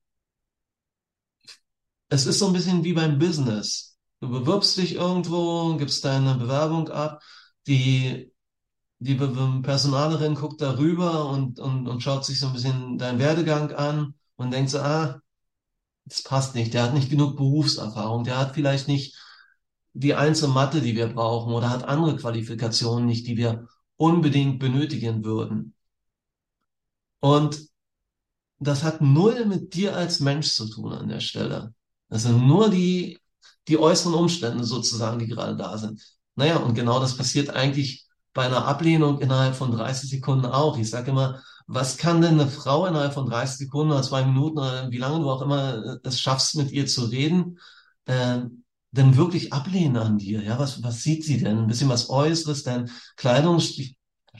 es 2.08 2.26
ist 2.26 2.38
so 2.38 2.46
ein 2.46 2.52
bisschen 2.52 2.84
wie 2.84 2.92
beim 2.92 3.18
Business. 3.18 3.96
Du 4.20 4.28
bewirbst 4.28 4.76
dich 4.76 4.94
irgendwo, 4.94 5.76
gibst 5.76 6.04
deine 6.04 6.34
Bewerbung 6.36 6.88
ab, 6.88 7.22
die, 7.66 8.31
die 9.02 9.16
Personalerin 9.16 10.36
guckt 10.36 10.60
darüber 10.60 11.28
und, 11.28 11.58
und, 11.58 11.88
und 11.88 12.02
schaut 12.02 12.24
sich 12.24 12.38
so 12.38 12.46
ein 12.46 12.52
bisschen 12.52 12.98
deinen 12.98 13.18
Werdegang 13.18 13.72
an 13.72 14.14
und 14.36 14.52
denkt 14.52 14.70
so, 14.70 14.78
ah, 14.78 15.20
das 16.04 16.22
passt 16.22 16.54
nicht, 16.54 16.72
der 16.74 16.84
hat 16.84 16.94
nicht 16.94 17.10
genug 17.10 17.36
Berufserfahrung, 17.36 18.24
der 18.24 18.38
hat 18.38 18.54
vielleicht 18.54 18.86
nicht 18.88 19.16
die 19.92 20.14
einzelne 20.14 20.54
Mathe, 20.54 20.80
die 20.80 20.94
wir 20.94 21.08
brauchen 21.08 21.52
oder 21.52 21.68
hat 21.68 21.84
andere 21.84 22.16
Qualifikationen 22.16 23.06
nicht, 23.06 23.26
die 23.26 23.36
wir 23.36 23.68
unbedingt 23.96 24.60
benötigen 24.60 25.24
würden. 25.24 25.74
Und 27.20 27.60
das 28.58 28.84
hat 28.84 29.00
null 29.00 29.46
mit 29.46 29.74
dir 29.74 29.96
als 29.96 30.20
Mensch 30.20 30.52
zu 30.52 30.68
tun 30.68 30.92
an 30.92 31.08
der 31.08 31.20
Stelle. 31.20 31.74
Das 32.08 32.22
sind 32.22 32.46
nur 32.46 32.70
die, 32.70 33.18
die 33.66 33.78
äußeren 33.78 34.14
Umstände 34.14 34.64
sozusagen, 34.64 35.18
die 35.18 35.26
gerade 35.26 35.56
da 35.56 35.76
sind. 35.76 36.00
Naja, 36.36 36.58
und 36.58 36.74
genau 36.74 37.00
das 37.00 37.16
passiert 37.16 37.50
eigentlich 37.50 38.01
bei 38.34 38.46
einer 38.46 38.66
Ablehnung 38.66 39.20
innerhalb 39.20 39.54
von 39.54 39.70
30 39.72 40.10
Sekunden 40.10 40.46
auch. 40.46 40.78
Ich 40.78 40.90
sage 40.90 41.10
immer, 41.10 41.42
was 41.66 41.96
kann 41.96 42.20
denn 42.20 42.40
eine 42.40 42.48
Frau 42.48 42.86
innerhalb 42.86 43.14
von 43.14 43.26
30 43.26 43.58
Sekunden 43.58 43.92
oder 43.92 44.02
zwei 44.02 44.24
Minuten 44.24 44.58
oder 44.58 44.90
wie 44.90 44.98
lange 44.98 45.20
du 45.20 45.30
auch 45.30 45.42
immer 45.42 45.98
es 46.02 46.20
schaffst, 46.20 46.56
mit 46.56 46.70
ihr 46.70 46.86
zu 46.86 47.04
reden, 47.04 47.58
äh, 48.06 48.40
denn 48.90 49.16
wirklich 49.16 49.52
ablehnen 49.52 49.96
an 49.96 50.18
dir? 50.18 50.42
Ja, 50.42 50.58
was, 50.58 50.82
was 50.82 51.02
sieht 51.02 51.24
sie 51.24 51.38
denn? 51.38 51.58
Ein 51.58 51.66
bisschen 51.66 51.88
was 51.88 52.10
Äußeres, 52.10 52.62
dein 52.62 52.90
Kleidungsstil 53.16 53.96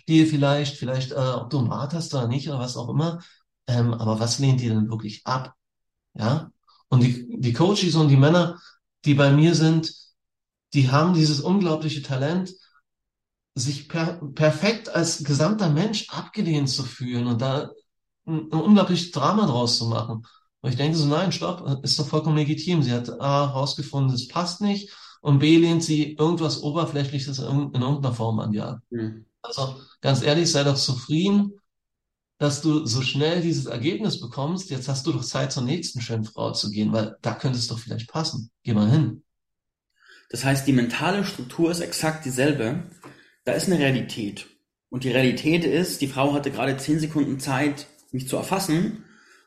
vielleicht, 0.06 0.76
vielleicht, 0.76 1.12
äh, 1.12 1.14
ob 1.14 1.50
du 1.50 1.58
einen 1.58 1.68
Bart 1.68 1.94
hast 1.94 2.14
oder 2.14 2.28
nicht 2.28 2.48
oder 2.48 2.58
was 2.58 2.76
auch 2.76 2.88
immer. 2.88 3.20
Ähm, 3.66 3.94
aber 3.94 4.18
was 4.20 4.38
lehnt 4.38 4.60
ihr 4.60 4.74
denn 4.74 4.90
wirklich 4.90 5.26
ab? 5.26 5.54
Ja? 6.14 6.50
Und 6.88 7.02
die, 7.02 7.26
die 7.38 7.52
Coaches 7.52 7.94
und 7.94 8.08
die 8.08 8.16
Männer, 8.16 8.60
die 9.04 9.14
bei 9.14 9.32
mir 9.32 9.54
sind, 9.54 9.94
die 10.74 10.90
haben 10.90 11.14
dieses 11.14 11.40
unglaubliche 11.40 12.02
Talent, 12.02 12.52
sich 13.54 13.88
per, 13.88 14.20
perfekt 14.34 14.88
als 14.88 15.24
gesamter 15.24 15.70
Mensch 15.70 16.08
abgelehnt 16.10 16.68
zu 16.68 16.84
fühlen 16.84 17.26
und 17.26 17.40
da 17.40 17.70
ein, 18.26 18.48
ein 18.52 18.60
unglaubliches 18.60 19.10
Drama 19.10 19.46
draus 19.46 19.78
zu 19.78 19.86
machen. 19.86 20.26
Und 20.60 20.70
ich 20.70 20.76
denke 20.76 20.96
so, 20.96 21.06
nein, 21.06 21.32
stopp, 21.32 21.84
ist 21.84 21.98
doch 21.98 22.06
vollkommen 22.06 22.36
legitim. 22.36 22.82
Sie 22.82 22.92
hat 22.92 23.10
A, 23.20 23.48
herausgefunden, 23.48 24.14
es 24.14 24.28
passt 24.28 24.60
nicht 24.60 24.90
und 25.20 25.38
B, 25.38 25.56
lehnt 25.56 25.82
sie 25.82 26.14
irgendwas 26.14 26.62
Oberflächliches 26.62 27.38
in, 27.38 27.72
in 27.72 27.82
irgendeiner 27.82 28.14
Form 28.14 28.40
an 28.40 28.58
ab. 28.58 28.80
Mhm. 28.90 29.26
Also 29.42 29.76
ganz 30.00 30.22
ehrlich, 30.22 30.50
sei 30.50 30.64
doch 30.64 30.76
zufrieden, 30.76 31.52
dass 32.38 32.60
du 32.60 32.86
so 32.86 33.02
schnell 33.02 33.40
dieses 33.40 33.66
Ergebnis 33.66 34.20
bekommst. 34.20 34.70
Jetzt 34.70 34.88
hast 34.88 35.06
du 35.06 35.12
doch 35.12 35.24
Zeit, 35.24 35.52
zur 35.52 35.62
nächsten 35.62 36.00
schönen 36.00 36.24
Frau 36.24 36.52
zu 36.52 36.70
gehen, 36.70 36.92
weil 36.92 37.16
da 37.22 37.34
könnte 37.34 37.58
es 37.58 37.68
doch 37.68 37.78
vielleicht 37.78 38.08
passen. 38.08 38.50
Geh 38.62 38.72
mal 38.72 38.90
hin. 38.90 39.22
Das 40.30 40.44
heißt, 40.44 40.66
die 40.66 40.72
mentale 40.72 41.24
Struktur 41.24 41.70
ist 41.70 41.80
exakt 41.80 42.24
dieselbe. 42.24 42.90
Da 43.44 43.52
ist 43.52 43.66
eine 43.66 43.78
Realität. 43.78 44.46
Und 44.90 45.04
die 45.04 45.10
Realität 45.10 45.64
ist, 45.64 46.00
die 46.00 46.06
Frau 46.06 46.34
hatte 46.34 46.50
gerade 46.50 46.76
zehn 46.76 46.98
Sekunden 46.98 47.40
Zeit, 47.40 47.86
mich 48.12 48.28
zu 48.28 48.36
erfassen. 48.36 49.04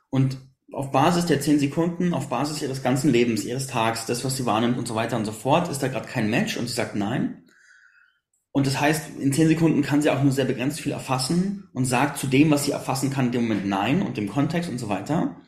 Und 0.09 0.37
auf 0.71 0.91
Basis 0.91 1.27
der 1.27 1.39
zehn 1.39 1.59
Sekunden, 1.59 2.13
auf 2.13 2.29
Basis 2.29 2.61
ihres 2.61 2.83
ganzen 2.83 3.11
Lebens, 3.11 3.45
ihres 3.45 3.67
Tags, 3.67 4.05
das, 4.05 4.25
was 4.25 4.35
sie 4.37 4.45
wahrnimmt 4.45 4.77
und 4.77 4.87
so 4.87 4.95
weiter 4.95 5.17
und 5.17 5.25
so 5.25 5.31
fort, 5.31 5.69
ist 5.69 5.81
da 5.83 5.87
gerade 5.87 6.07
kein 6.07 6.29
Match 6.29 6.57
und 6.57 6.67
sie 6.67 6.73
sagt 6.73 6.95
nein. 6.95 7.43
Und 8.51 8.67
das 8.67 8.79
heißt, 8.79 9.19
in 9.19 9.33
zehn 9.33 9.49
Sekunden 9.49 9.81
kann 9.81 10.01
sie 10.01 10.09
auch 10.09 10.23
nur 10.23 10.31
sehr 10.31 10.45
begrenzt 10.45 10.79
viel 10.79 10.93
erfassen 10.93 11.69
und 11.73 11.85
sagt 11.85 12.17
zu 12.17 12.27
dem, 12.27 12.51
was 12.51 12.63
sie 12.63 12.71
erfassen 12.71 13.09
kann, 13.09 13.27
in 13.27 13.31
dem 13.33 13.41
Moment 13.43 13.67
Nein 13.67 14.01
und 14.01 14.15
dem 14.15 14.29
Kontext 14.29 14.69
und 14.69 14.77
so 14.77 14.87
weiter. 14.87 15.41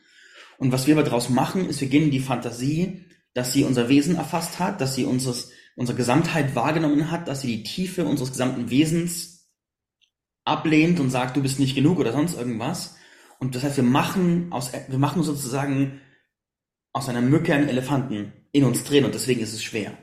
Und 0.58 0.72
was 0.72 0.86
wir 0.86 0.94
aber 0.94 1.04
daraus 1.04 1.30
machen, 1.30 1.68
ist, 1.68 1.80
wir 1.80 1.88
gehen 1.88 2.04
in 2.04 2.10
die 2.10 2.20
Fantasie, 2.20 3.06
dass 3.32 3.52
sie 3.52 3.64
unser 3.64 3.88
Wesen 3.88 4.16
erfasst 4.16 4.58
hat, 4.58 4.82
dass 4.82 4.94
sie 4.94 5.06
unseres, 5.06 5.50
unsere 5.78 5.96
Gesamtheit 5.96 6.56
wahrgenommen 6.56 7.10
hat, 7.10 7.28
dass 7.28 7.40
sie 7.40 7.56
die 7.56 7.62
Tiefe 7.62 8.04
unseres 8.04 8.32
gesamten 8.32 8.68
Wesens 8.68 9.48
ablehnt 10.44 10.98
und 10.98 11.10
sagt, 11.10 11.36
du 11.36 11.42
bist 11.42 11.60
nicht 11.60 11.76
genug 11.76 12.00
oder 12.00 12.12
sonst 12.12 12.36
irgendwas. 12.36 12.96
Und 13.38 13.54
das 13.54 13.62
heißt, 13.62 13.76
wir 13.76 13.84
machen 13.84 14.52
aus, 14.52 14.72
wir 14.72 14.98
machen 14.98 15.22
sozusagen 15.22 16.00
aus 16.92 17.08
einer 17.08 17.20
Mücke 17.20 17.54
einen 17.54 17.68
Elefanten 17.68 18.32
in 18.50 18.64
uns 18.64 18.82
drin 18.82 19.04
und 19.04 19.14
deswegen 19.14 19.40
ist 19.40 19.52
es 19.52 19.62
schwer. 19.62 19.96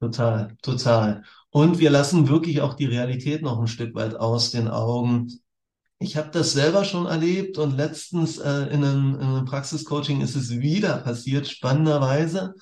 Total, 0.00 0.56
total. 0.60 1.22
Und 1.50 1.78
wir 1.78 1.90
lassen 1.90 2.28
wirklich 2.28 2.60
auch 2.60 2.74
die 2.74 2.86
Realität 2.86 3.42
noch 3.42 3.60
ein 3.60 3.68
Stück 3.68 3.94
weit 3.94 4.16
aus 4.16 4.50
den 4.50 4.66
Augen. 4.66 5.32
Ich 6.00 6.16
habe 6.16 6.30
das 6.32 6.52
selber 6.52 6.84
schon 6.84 7.06
erlebt 7.06 7.58
und 7.58 7.76
letztens 7.76 8.38
äh, 8.38 8.64
in 8.72 8.82
einem, 8.82 9.14
in 9.14 9.20
einem 9.20 9.44
Praxiscoaching 9.44 10.20
ist 10.20 10.34
es 10.34 10.50
wieder 10.50 10.96
passiert, 10.98 11.46
spannenderweise. 11.46 12.54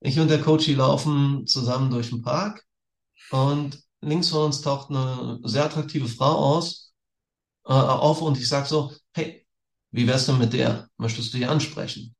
Ich 0.00 0.18
und 0.20 0.28
der 0.28 0.40
Coach 0.40 0.68
laufen 0.68 1.46
zusammen 1.46 1.90
durch 1.90 2.10
den 2.10 2.22
Park 2.22 2.64
und 3.30 3.78
links 4.00 4.28
von 4.28 4.46
uns 4.46 4.60
taucht 4.60 4.90
eine 4.90 5.40
sehr 5.44 5.64
attraktive 5.64 6.08
Frau 6.08 6.56
aus, 6.56 6.92
äh, 7.64 7.72
auf 7.72 8.22
und 8.22 8.38
ich 8.38 8.48
sage 8.48 8.68
so, 8.68 8.92
hey, 9.12 9.46
wie 9.90 10.06
wär's 10.06 10.26
denn 10.26 10.38
mit 10.38 10.52
der? 10.52 10.88
Möchtest 10.98 11.32
du 11.32 11.38
die 11.38 11.46
ansprechen? 11.46 12.14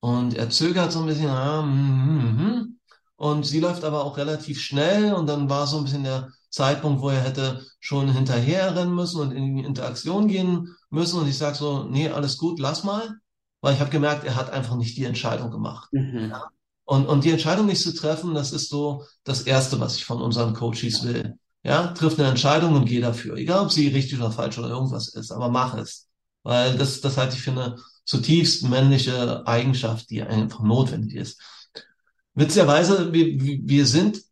Und 0.00 0.34
er 0.34 0.50
zögert 0.50 0.92
so 0.92 1.00
ein 1.00 1.06
bisschen, 1.06 1.28
ah, 1.28 1.62
mm, 1.62 2.18
mm, 2.18 2.42
mm. 2.42 2.78
Und 3.16 3.46
sie 3.46 3.60
läuft 3.60 3.84
aber 3.84 4.04
auch 4.04 4.16
relativ 4.16 4.60
schnell 4.60 5.14
und 5.14 5.28
dann 5.28 5.48
war 5.48 5.68
so 5.68 5.78
ein 5.78 5.84
bisschen 5.84 6.02
der 6.02 6.32
Zeitpunkt, 6.50 7.00
wo 7.00 7.08
er 7.10 7.22
hätte 7.22 7.64
schon 7.78 8.12
hinterher 8.12 8.74
rennen 8.74 8.94
müssen 8.94 9.20
und 9.20 9.30
in 9.30 9.56
die 9.56 9.62
Interaktion 9.62 10.26
gehen 10.26 10.74
müssen. 10.90 11.20
Und 11.20 11.28
ich 11.28 11.38
sage 11.38 11.54
so, 11.56 11.84
nee, 11.84 12.08
alles 12.08 12.36
gut, 12.36 12.58
lass 12.58 12.82
mal. 12.82 13.14
Weil 13.60 13.74
ich 13.74 13.80
habe 13.80 13.90
gemerkt, 13.90 14.24
er 14.24 14.34
hat 14.34 14.50
einfach 14.50 14.74
nicht 14.74 14.96
die 14.96 15.04
Entscheidung 15.04 15.52
gemacht. 15.52 15.88
Mhm. 15.92 16.30
Ja? 16.30 16.50
Und, 16.84 17.06
und 17.06 17.24
die 17.24 17.30
Entscheidung 17.30 17.66
nicht 17.66 17.80
zu 17.80 17.94
treffen, 17.94 18.34
das 18.34 18.52
ist 18.52 18.68
so 18.68 19.04
das 19.24 19.42
Erste, 19.42 19.78
was 19.80 19.96
ich 19.96 20.04
von 20.04 20.20
unseren 20.20 20.54
Coaches 20.54 21.04
will. 21.04 21.34
Ja, 21.64 21.88
triff 21.88 22.18
eine 22.18 22.28
Entscheidung 22.28 22.74
und 22.74 22.86
geh 22.86 23.00
dafür. 23.00 23.36
Egal, 23.36 23.64
ob 23.64 23.70
sie 23.70 23.88
richtig 23.88 24.18
oder 24.18 24.32
falsch 24.32 24.58
oder 24.58 24.68
irgendwas 24.68 25.08
ist, 25.14 25.30
aber 25.30 25.48
mach 25.48 25.76
es. 25.76 26.08
Weil 26.42 26.76
das, 26.76 27.00
das 27.00 27.16
halte 27.16 27.36
ich 27.36 27.42
für 27.42 27.52
eine 27.52 27.76
zutiefst 28.04 28.68
männliche 28.68 29.46
Eigenschaft, 29.46 30.10
die 30.10 30.22
einfach 30.22 30.60
notwendig 30.60 31.14
ist. 31.14 31.40
Witzigerweise, 32.34 33.12
wir, 33.12 33.26
wir 33.38 33.86
sind 33.86 34.22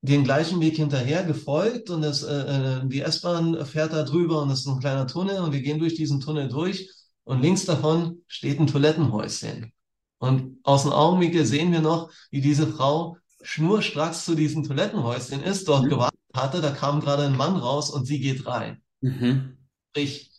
den 0.00 0.24
gleichen 0.24 0.60
Weg 0.60 0.76
hinterher 0.76 1.24
gefolgt 1.24 1.90
und 1.90 2.02
das, 2.02 2.22
äh, 2.22 2.34
äh, 2.34 2.86
die 2.88 3.00
S-Bahn 3.00 3.64
fährt 3.64 3.92
da 3.92 4.02
drüber 4.02 4.42
und 4.42 4.50
es 4.50 4.60
ist 4.60 4.66
ein 4.66 4.80
kleiner 4.80 5.06
Tunnel 5.06 5.40
und 5.40 5.52
wir 5.52 5.62
gehen 5.62 5.78
durch 5.78 5.94
diesen 5.94 6.20
Tunnel 6.20 6.48
durch 6.48 6.90
und 7.24 7.40
links 7.40 7.64
davon 7.64 8.18
steht 8.26 8.60
ein 8.60 8.66
Toilettenhäuschen. 8.66 9.72
Und 10.18 10.58
aus 10.62 10.82
dem 10.82 10.92
Augenwinkel 10.92 11.44
sehen 11.44 11.72
wir 11.72 11.80
noch, 11.80 12.10
wie 12.30 12.40
diese 12.40 12.66
Frau 12.66 13.18
schnurstracks 13.42 14.24
zu 14.24 14.34
diesem 14.34 14.62
Toilettenhäuschen 14.64 15.42
ist, 15.42 15.68
dort 15.68 15.84
mhm. 15.84 15.90
gewartet 15.90 16.20
hatte, 16.34 16.60
da 16.60 16.70
kam 16.70 17.00
gerade 17.00 17.24
ein 17.24 17.36
Mann 17.36 17.56
raus 17.56 17.90
und 17.90 18.06
sie 18.06 18.20
geht 18.20 18.46
rein. 18.46 18.82
Mhm. 19.00 19.58
Ich 19.94 20.32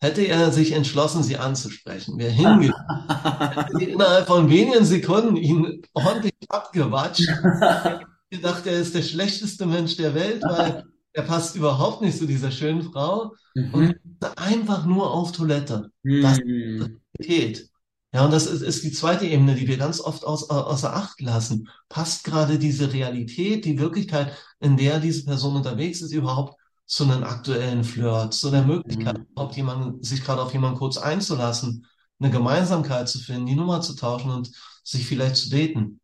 hätte 0.00 0.22
er 0.22 0.52
sich 0.52 0.72
entschlossen, 0.72 1.22
sie 1.22 1.36
anzusprechen, 1.36 2.18
wäre 2.18 2.30
hingegangen, 2.30 2.72
hätte 3.54 3.84
innerhalb 3.84 4.26
von 4.26 4.48
wenigen 4.48 4.84
Sekunden 4.84 5.36
ihn 5.36 5.82
ordentlich 5.92 6.34
abgewatscht. 6.48 7.28
Ich 8.28 8.40
dachte, 8.40 8.70
er 8.70 8.80
ist 8.80 8.92
der 8.92 9.02
schlechteste 9.02 9.66
Mensch 9.66 9.96
der 9.96 10.12
Welt, 10.16 10.42
weil 10.42 10.84
er 11.12 11.22
passt 11.22 11.54
überhaupt 11.54 12.02
nicht 12.02 12.18
zu 12.18 12.26
dieser 12.26 12.50
schönen 12.50 12.82
Frau 12.82 13.32
mhm. 13.54 13.72
und 13.72 13.96
einfach 14.36 14.84
nur 14.84 15.12
auf 15.12 15.30
Toilette. 15.30 15.92
Das 16.02 16.40
mhm. 16.40 17.00
geht. 17.20 17.70
Ja, 18.16 18.24
und 18.24 18.30
das 18.30 18.46
ist, 18.46 18.62
ist, 18.62 18.82
die 18.82 18.92
zweite 18.92 19.26
Ebene, 19.26 19.54
die 19.56 19.68
wir 19.68 19.76
ganz 19.76 20.00
oft 20.00 20.24
aus, 20.24 20.48
außer 20.48 20.96
Acht 20.96 21.20
lassen. 21.20 21.68
Passt 21.90 22.24
gerade 22.24 22.58
diese 22.58 22.90
Realität, 22.90 23.66
die 23.66 23.78
Wirklichkeit, 23.78 24.34
in 24.58 24.78
der 24.78 25.00
diese 25.00 25.26
Person 25.26 25.54
unterwegs 25.54 26.00
ist, 26.00 26.12
überhaupt 26.12 26.58
zu 26.86 27.04
einem 27.04 27.24
aktuellen 27.24 27.84
Flirt, 27.84 28.32
zu 28.32 28.50
der 28.50 28.62
Möglichkeit, 28.62 29.18
mhm. 29.18 29.26
überhaupt 29.32 29.56
jemanden, 29.56 30.02
sich 30.02 30.24
gerade 30.24 30.40
auf 30.40 30.54
jemanden 30.54 30.78
kurz 30.78 30.96
einzulassen, 30.96 31.86
eine 32.18 32.30
Gemeinsamkeit 32.30 33.06
zu 33.06 33.18
finden, 33.18 33.44
die 33.44 33.54
Nummer 33.54 33.82
zu 33.82 33.94
tauschen 33.94 34.30
und 34.30 34.50
sich 34.82 35.06
vielleicht 35.06 35.36
zu 35.36 35.50
daten. 35.50 36.00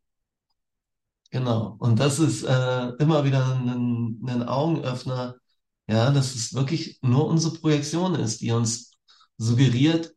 Genau. 1.31 1.77
Und 1.79 1.99
das 1.99 2.19
ist 2.19 2.43
äh, 2.43 2.89
immer 2.99 3.23
wieder 3.23 3.55
ein, 3.55 4.19
ein 4.23 4.43
Augenöffner, 4.43 5.37
ja, 5.87 6.11
dass 6.11 6.35
es 6.35 6.53
wirklich 6.53 6.99
nur 7.01 7.25
unsere 7.25 7.55
Projektion 7.55 8.13
ist, 8.13 8.41
die 8.41 8.51
uns 8.51 8.91
suggeriert, 9.37 10.13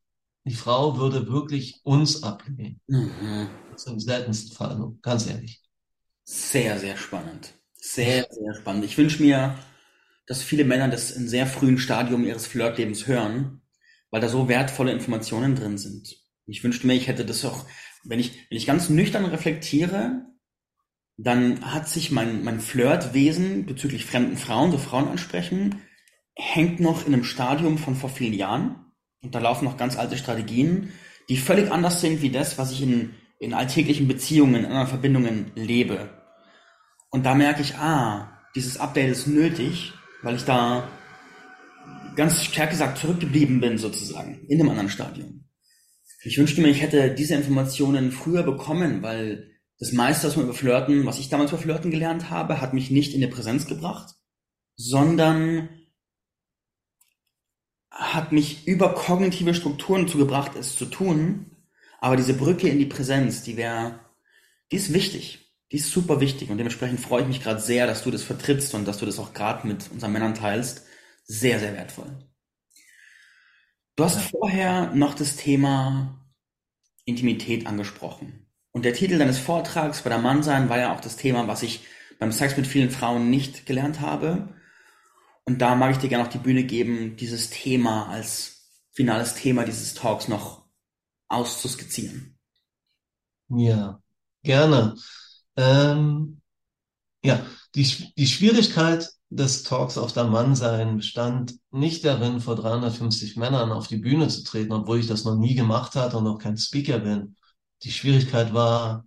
die 0.46 0.54
Frau 0.54 0.96
würde 0.98 1.28
wirklich 1.28 1.80
uns 1.84 2.22
ablehnen. 2.22 2.80
Mhm. 2.86 3.48
Das 3.72 3.84
ist 3.84 3.92
im 3.92 4.00
seltensten 4.00 4.56
Fall, 4.56 4.92
ganz 5.02 5.26
ehrlich. 5.26 5.62
Sehr, 6.24 6.78
sehr 6.78 6.96
spannend. 6.96 7.52
Sehr, 7.74 8.26
sehr 8.30 8.54
spannend. 8.54 8.84
Ich 8.84 8.96
wünsche 8.96 9.22
mir, 9.22 9.58
dass 10.26 10.42
viele 10.42 10.64
Männer 10.64 10.88
das 10.88 11.10
in 11.10 11.28
sehr 11.28 11.46
frühen 11.46 11.78
Stadium 11.78 12.24
ihres 12.24 12.46
Flirtlebens 12.46 13.06
hören, 13.06 13.62
weil 14.10 14.20
da 14.20 14.28
so 14.28 14.48
wertvolle 14.48 14.92
Informationen 14.92 15.56
drin 15.56 15.78
sind. 15.78 16.16
Ich 16.46 16.62
wünschte 16.62 16.86
mir, 16.86 16.94
ich 16.94 17.08
hätte 17.08 17.24
das 17.24 17.44
auch, 17.44 17.66
wenn 18.04 18.20
ich, 18.20 18.48
wenn 18.48 18.58
ich 18.58 18.66
ganz 18.66 18.88
nüchtern 18.88 19.24
reflektiere, 19.24 20.26
dann 21.16 21.72
hat 21.72 21.88
sich 21.88 22.10
mein, 22.10 22.44
mein 22.44 22.60
Flirtwesen 22.60 23.66
bezüglich 23.66 24.04
fremden 24.04 24.36
Frauen, 24.36 24.70
so 24.70 24.78
Frauen 24.78 25.08
ansprechen, 25.08 25.82
hängt 26.34 26.78
noch 26.78 27.06
in 27.06 27.14
einem 27.14 27.24
Stadium 27.24 27.78
von 27.78 27.96
vor 27.96 28.10
vielen 28.10 28.34
Jahren. 28.34 28.85
Und 29.22 29.34
da 29.34 29.38
laufen 29.38 29.64
noch 29.64 29.76
ganz 29.76 29.96
alte 29.96 30.16
Strategien, 30.16 30.92
die 31.28 31.36
völlig 31.36 31.70
anders 31.70 32.00
sind 32.00 32.22
wie 32.22 32.30
das, 32.30 32.58
was 32.58 32.72
ich 32.72 32.82
in, 32.82 33.14
in 33.38 33.54
alltäglichen 33.54 34.08
Beziehungen, 34.08 34.56
in 34.56 34.66
anderen 34.66 34.86
Verbindungen 34.86 35.52
lebe. 35.54 36.10
Und 37.10 37.24
da 37.24 37.34
merke 37.34 37.62
ich, 37.62 37.76
ah, 37.76 38.40
dieses 38.54 38.78
Update 38.78 39.10
ist 39.10 39.26
nötig, 39.26 39.92
weil 40.22 40.36
ich 40.36 40.44
da 40.44 40.88
ganz 42.16 42.42
stark 42.42 42.70
gesagt 42.70 42.98
zurückgeblieben 42.98 43.60
bin 43.60 43.78
sozusagen 43.78 44.44
in 44.48 44.60
einem 44.60 44.70
anderen 44.70 44.88
Stadium. 44.88 45.44
Ich 46.24 46.38
wünschte 46.38 46.60
mir, 46.60 46.68
ich 46.68 46.82
hätte 46.82 47.14
diese 47.14 47.34
Informationen 47.34 48.10
früher 48.10 48.42
bekommen, 48.42 49.02
weil 49.02 49.50
das 49.78 49.92
meiste, 49.92 50.26
was 50.26 50.36
man 50.36 50.46
über 50.46 50.54
Flirten, 50.54 51.06
was 51.06 51.18
ich 51.18 51.28
damals 51.28 51.52
über 51.52 51.60
Flirten 51.60 51.90
gelernt 51.90 52.30
habe, 52.30 52.60
hat 52.60 52.74
mich 52.74 52.90
nicht 52.90 53.14
in 53.14 53.20
die 53.20 53.26
Präsenz 53.26 53.66
gebracht, 53.66 54.14
sondern 54.76 55.68
hat 57.98 58.30
mich 58.30 58.66
über 58.66 58.94
kognitive 58.94 59.54
Strukturen 59.54 60.06
zugebracht, 60.06 60.52
es 60.54 60.76
zu 60.76 60.86
tun. 60.86 61.50
Aber 61.98 62.16
diese 62.16 62.34
Brücke 62.34 62.68
in 62.68 62.78
die 62.78 62.86
Präsenz, 62.86 63.42
die 63.42 63.56
wäre, 63.56 64.00
die 64.70 64.76
ist 64.76 64.92
wichtig. 64.92 65.54
Die 65.72 65.76
ist 65.76 65.90
super 65.90 66.20
wichtig 66.20 66.50
und 66.50 66.58
dementsprechend 66.58 67.00
freue 67.00 67.22
ich 67.22 67.28
mich 67.28 67.42
gerade 67.42 67.60
sehr, 67.60 67.88
dass 67.88 68.04
du 68.04 68.12
das 68.12 68.22
vertrittst 68.22 68.74
und 68.74 68.86
dass 68.86 68.98
du 68.98 69.06
das 69.06 69.18
auch 69.18 69.32
gerade 69.32 69.66
mit 69.66 69.90
unseren 69.90 70.12
Männern 70.12 70.34
teilst. 70.34 70.86
Sehr, 71.24 71.58
sehr 71.58 71.74
wertvoll. 71.74 72.16
Du 73.96 74.04
hast 74.04 74.20
vorher 74.30 74.94
noch 74.94 75.14
das 75.14 75.36
Thema 75.36 76.24
Intimität 77.04 77.66
angesprochen. 77.66 78.46
Und 78.70 78.84
der 78.84 78.92
Titel 78.92 79.18
deines 79.18 79.38
Vortrags 79.38 80.02
bei 80.02 80.10
der 80.10 80.18
Mannsein 80.18 80.68
war 80.68 80.78
ja 80.78 80.94
auch 80.94 81.00
das 81.00 81.16
Thema, 81.16 81.48
was 81.48 81.62
ich 81.62 81.80
beim 82.18 82.30
Sex 82.30 82.56
mit 82.56 82.66
vielen 82.66 82.90
Frauen 82.90 83.30
nicht 83.30 83.66
gelernt 83.66 84.00
habe. 84.00 84.54
Und 85.46 85.60
da 85.60 85.76
mag 85.76 85.92
ich 85.92 85.98
dir 85.98 86.08
gerne 86.08 86.24
noch 86.24 86.32
die 86.32 86.38
Bühne 86.38 86.64
geben, 86.64 87.16
dieses 87.16 87.50
Thema 87.50 88.08
als 88.08 88.68
finales 88.92 89.34
Thema 89.34 89.64
dieses 89.64 89.94
Talks 89.94 90.26
noch 90.26 90.64
auszuskizzieren. 91.28 92.36
Ja, 93.48 94.02
gerne. 94.42 94.96
Ähm, 95.56 96.40
ja, 97.22 97.46
die, 97.74 98.12
die 98.16 98.26
Schwierigkeit 98.26 99.08
des 99.30 99.62
Talks 99.62 99.98
auf 99.98 100.12
der 100.12 100.24
Mannsein 100.24 100.96
bestand 100.96 101.54
nicht 101.70 102.04
darin, 102.04 102.40
vor 102.40 102.56
350 102.56 103.36
Männern 103.36 103.70
auf 103.70 103.86
die 103.86 103.98
Bühne 103.98 104.28
zu 104.28 104.42
treten, 104.42 104.72
obwohl 104.72 104.98
ich 104.98 105.06
das 105.06 105.24
noch 105.24 105.36
nie 105.36 105.54
gemacht 105.54 105.94
hatte 105.94 106.16
und 106.18 106.26
auch 106.26 106.38
kein 106.38 106.56
Speaker 106.56 106.98
bin. 106.98 107.36
Die 107.82 107.92
Schwierigkeit 107.92 108.52
war, 108.52 109.06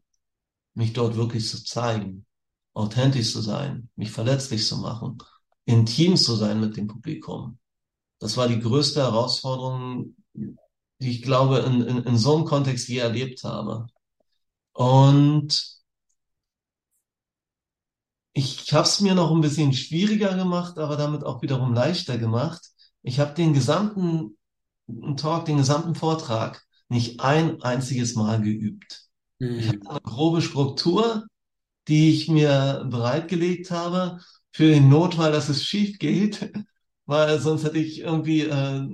mich 0.74 0.94
dort 0.94 1.16
wirklich 1.16 1.48
zu 1.50 1.64
zeigen, 1.64 2.26
authentisch 2.74 3.32
zu 3.34 3.42
sein, 3.42 3.90
mich 3.96 4.12
verletzlich 4.12 4.66
zu 4.66 4.78
machen, 4.78 5.18
intim 5.70 6.18
zu 6.18 6.36
sein 6.36 6.60
mit 6.60 6.78
dem 6.78 6.88
Publikum. 6.88 7.60
Das 8.20 8.38
war 8.38 8.48
die 8.50 8.60
größte 8.60 9.02
Herausforderung, 9.02 10.16
die 11.02 11.12
ich 11.12 11.24
glaube, 11.24 11.60
in, 11.60 11.82
in, 11.84 11.98
in 12.04 12.18
so 12.18 12.36
einem 12.38 12.46
Kontext 12.46 12.90
je 12.90 13.00
erlebt 13.00 13.44
habe. 13.44 13.88
Und 14.74 15.80
ich 18.34 18.72
habe 18.74 18.84
es 18.88 19.02
mir 19.02 19.16
noch 19.16 19.32
ein 19.32 19.42
bisschen 19.42 19.74
schwieriger 19.74 20.36
gemacht, 20.36 20.78
aber 20.78 20.96
damit 20.98 21.24
auch 21.24 21.42
wiederum 21.42 21.74
leichter 21.74 22.18
gemacht. 22.18 22.62
Ich 23.02 23.20
habe 23.20 23.34
den 23.34 23.54
gesamten 23.54 24.38
Talk, 25.18 25.46
den 25.46 25.58
gesamten 25.58 25.96
Vortrag 25.96 26.64
nicht 26.90 27.20
ein 27.22 27.62
einziges 27.62 28.16
Mal 28.16 28.42
geübt. 28.42 29.08
Ich 29.56 29.68
Mhm. 29.68 29.70
hatte 29.70 29.90
eine 29.90 30.02
grobe 30.02 30.42
Struktur, 30.42 31.26
die 31.88 32.12
ich 32.12 32.30
mir 32.30 32.86
bereitgelegt 32.90 33.72
habe 33.72 34.20
für 34.52 34.70
den 34.70 34.90
Notfall, 34.90 35.32
dass 35.32 35.50
es 35.50 35.64
schief 35.64 36.00
geht, 36.00 36.52
weil 37.06 37.40
sonst 37.40 37.64
hätte 37.64 37.80
ich 37.80 38.00
irgendwie 38.00 38.42
äh, 38.42 38.88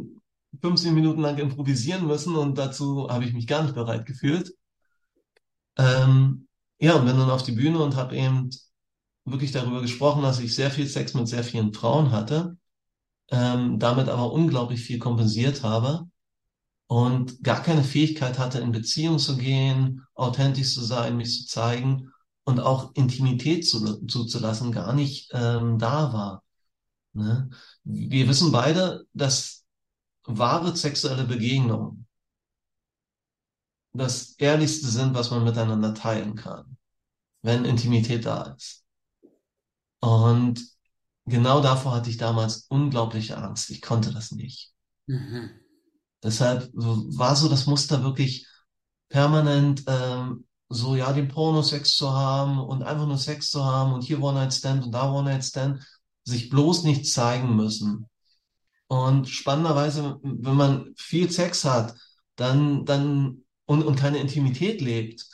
15 0.61 0.93
Minuten 0.93 1.21
lang 1.21 1.37
improvisieren 1.37 2.07
müssen 2.07 2.35
und 2.35 2.57
dazu 2.57 3.09
habe 3.09 3.25
ich 3.25 3.33
mich 3.33 3.47
gar 3.47 3.63
nicht 3.63 3.75
bereit 3.75 4.05
gefühlt. 4.05 4.53
Ähm, 5.77 6.47
ja, 6.79 6.95
und 6.95 7.05
bin 7.05 7.17
dann 7.17 7.29
auf 7.29 7.43
die 7.43 7.51
Bühne 7.51 7.79
und 7.79 7.95
habe 7.95 8.15
eben 8.15 8.49
wirklich 9.25 9.51
darüber 9.51 9.81
gesprochen, 9.81 10.21
dass 10.21 10.39
ich 10.39 10.55
sehr 10.55 10.71
viel 10.71 10.87
Sex 10.87 11.13
mit 11.13 11.27
sehr 11.27 11.43
vielen 11.43 11.73
Frauen 11.73 12.11
hatte, 12.11 12.57
ähm, 13.29 13.79
damit 13.79 14.07
aber 14.09 14.31
unglaublich 14.31 14.81
viel 14.81 14.99
kompensiert 14.99 15.63
habe 15.63 16.07
und 16.87 17.43
gar 17.43 17.61
keine 17.63 17.83
Fähigkeit 17.83 18.39
hatte, 18.39 18.59
in 18.59 18.71
Beziehung 18.71 19.19
zu 19.19 19.37
gehen, 19.37 20.03
authentisch 20.13 20.73
zu 20.73 20.83
sein, 20.83 21.17
mich 21.17 21.41
zu 21.41 21.47
zeigen 21.47 22.11
und 22.45 22.59
auch 22.59 22.93
Intimität 22.93 23.67
zu, 23.67 24.05
zuzulassen, 24.05 24.71
gar 24.71 24.93
nicht 24.93 25.31
ähm, 25.33 25.77
da 25.77 26.13
war. 26.13 26.43
Ne? 27.13 27.49
Wir 27.83 28.27
wissen 28.27 28.51
beide, 28.51 29.05
dass 29.13 29.65
wahre 30.25 30.75
sexuelle 30.75 31.25
Begegnungen 31.25 32.07
das 33.93 34.31
Ehrlichste 34.37 34.87
sind, 34.87 35.13
was 35.15 35.31
man 35.31 35.43
miteinander 35.43 35.93
teilen 35.93 36.35
kann, 36.35 36.77
wenn 37.41 37.65
Intimität 37.65 38.25
da 38.25 38.55
ist. 38.57 38.83
Und 40.01 40.61
genau 41.25 41.61
davor 41.61 41.93
hatte 41.95 42.09
ich 42.09 42.17
damals 42.17 42.65
unglaubliche 42.69 43.37
Angst. 43.37 43.69
Ich 43.69 43.81
konnte 43.81 44.13
das 44.13 44.31
nicht. 44.31 44.73
Mhm. 45.07 45.51
Deshalb 46.21 46.69
war 46.73 47.35
so 47.35 47.47
das 47.47 47.65
Muster 47.65 48.03
wirklich 48.03 48.47
permanent 49.09 49.83
ähm, 49.87 50.45
so, 50.75 50.95
ja, 50.95 51.11
den 51.13 51.27
Pornosex 51.27 51.95
zu 51.95 52.11
haben 52.13 52.59
und 52.59 52.83
einfach 52.83 53.07
nur 53.07 53.17
Sex 53.17 53.49
zu 53.49 53.65
haben 53.65 53.93
und 53.93 54.03
hier 54.03 54.21
One-Night-Stand 54.21 54.85
und 54.85 54.91
da 54.91 55.11
One-Night-Stand, 55.11 55.83
sich 56.23 56.49
bloß 56.49 56.83
nicht 56.83 57.11
zeigen 57.11 57.55
müssen. 57.55 58.07
Und 58.87 59.29
spannenderweise, 59.29 60.19
wenn 60.21 60.55
man 60.55 60.93
viel 60.97 61.31
Sex 61.31 61.65
hat, 61.65 61.95
dann, 62.35 62.85
dann 62.85 63.43
und, 63.65 63.83
und 63.83 63.95
keine 63.95 64.19
Intimität 64.19 64.81
lebt, 64.81 65.27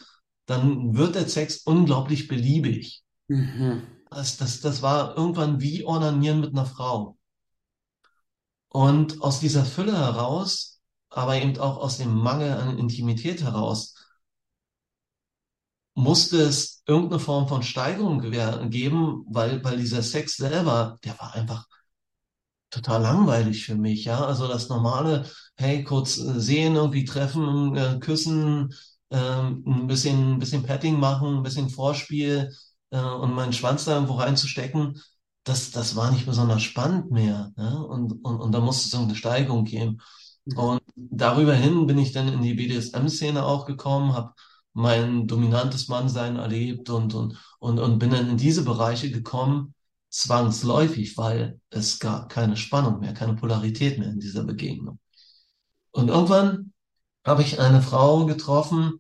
dann 0.46 0.96
wird 0.96 1.16
der 1.16 1.28
Sex 1.28 1.58
unglaublich 1.66 2.28
beliebig. 2.28 3.04
Mhm. 3.28 3.84
Das, 4.10 4.38
das, 4.38 4.62
das 4.62 4.82
war 4.82 5.18
irgendwann 5.18 5.62
wie 5.62 5.84
Ornanieren 5.84 6.42
mit 6.42 6.52
einer 6.52 6.66
Frau. 6.66 7.18
Und 8.70 9.22
aus 9.22 9.40
dieser 9.40 9.66
Fülle 9.66 9.98
heraus, 9.98 10.82
aber 11.10 11.36
eben 11.36 11.58
auch 11.58 11.78
aus 11.78 11.98
dem 11.98 12.14
Mangel 12.14 12.54
an 12.54 12.78
Intimität 12.78 13.44
heraus, 13.44 13.96
musste 15.94 16.38
es 16.42 16.84
irgendeine 16.88 17.20
Form 17.20 17.48
von 17.48 17.64
Steigerung 17.64 18.22
geben, 18.70 19.26
weil, 19.28 19.64
weil 19.64 19.78
dieser 19.78 20.02
Sex 20.04 20.38
selber, 20.38 20.98
der 21.04 21.20
war 21.20 21.36
einfach 21.36 21.68
total 22.70 23.02
langweilig 23.02 23.66
für 23.66 23.76
mich, 23.76 24.06
ja. 24.06 24.24
Also 24.26 24.48
das 24.48 24.70
normale, 24.70 25.26
hey, 25.56 25.84
kurz 25.84 26.16
sehen, 26.16 26.76
irgendwie 26.76 27.06
treffen, 27.06 27.76
äh, 27.76 28.00
küssen, 28.00 28.74
ähm, 29.12 29.64
ein 29.68 29.88
bisschen, 29.88 30.34
ein 30.34 30.40
bisschen 30.40 30.64
Petting 30.64 31.00
machen, 31.00 31.38
ein 31.38 31.44
bisschen 31.44 31.70
Vorspiel 31.70 32.54
äh, 32.92 33.00
und 33.00 33.34
meinen 33.34 33.54
Schwanz 33.54 33.86
da 33.86 33.94
irgendwo 33.96 34.16
reinzustecken, 34.16 35.02
das, 35.44 35.72
das 35.72 35.96
war 35.96 36.12
nicht 36.12 36.26
besonders 36.26 36.62
spannend 36.64 37.12
mehr. 37.12 37.52
Ne? 37.58 37.86
Und, 37.86 38.24
und, 38.24 38.40
und 38.40 38.52
da 38.54 38.60
musste 38.60 38.88
es 38.88 38.94
irgendeine 38.94 39.18
Steigerung 39.18 39.66
geben. 39.66 40.00
Und 40.56 40.82
darüber 40.96 41.54
hin 41.54 41.88
bin 41.88 41.98
ich 41.98 42.14
dann 42.14 42.28
in 42.28 42.42
die 42.42 42.54
BDSM-Szene 42.54 43.44
auch 43.46 43.66
gekommen, 43.66 44.14
habe 44.14 44.34
mein 44.74 45.28
dominantes 45.28 45.88
Mannsein 45.88 46.38
erlebt 46.38 46.90
und, 46.90 47.14
und, 47.14 47.38
und, 47.60 47.80
und 47.80 48.00
bin 48.00 48.12
dann 48.12 48.30
in 48.30 48.38
diese 48.38 48.64
Bereiche 48.64 49.12
gekommen, 49.12 49.74
zwangsläufig, 50.10 51.18
weil 51.18 51.60
es 51.70 52.00
gab 52.00 52.30
keine 52.30 52.58
Spannung 52.58 53.00
mehr, 53.00 53.14
keine 53.14 53.36
Polarität 53.36 53.98
mehr 54.00 54.10
in 54.10 54.20
dieser 54.20 54.44
Begegnung. 54.44 55.00
Und 55.92 56.10
irgendwann 56.10 56.74
habe 57.26 57.42
ich 57.44 57.60
eine 57.60 57.82
Frau 57.82 58.26
getroffen, 58.26 59.00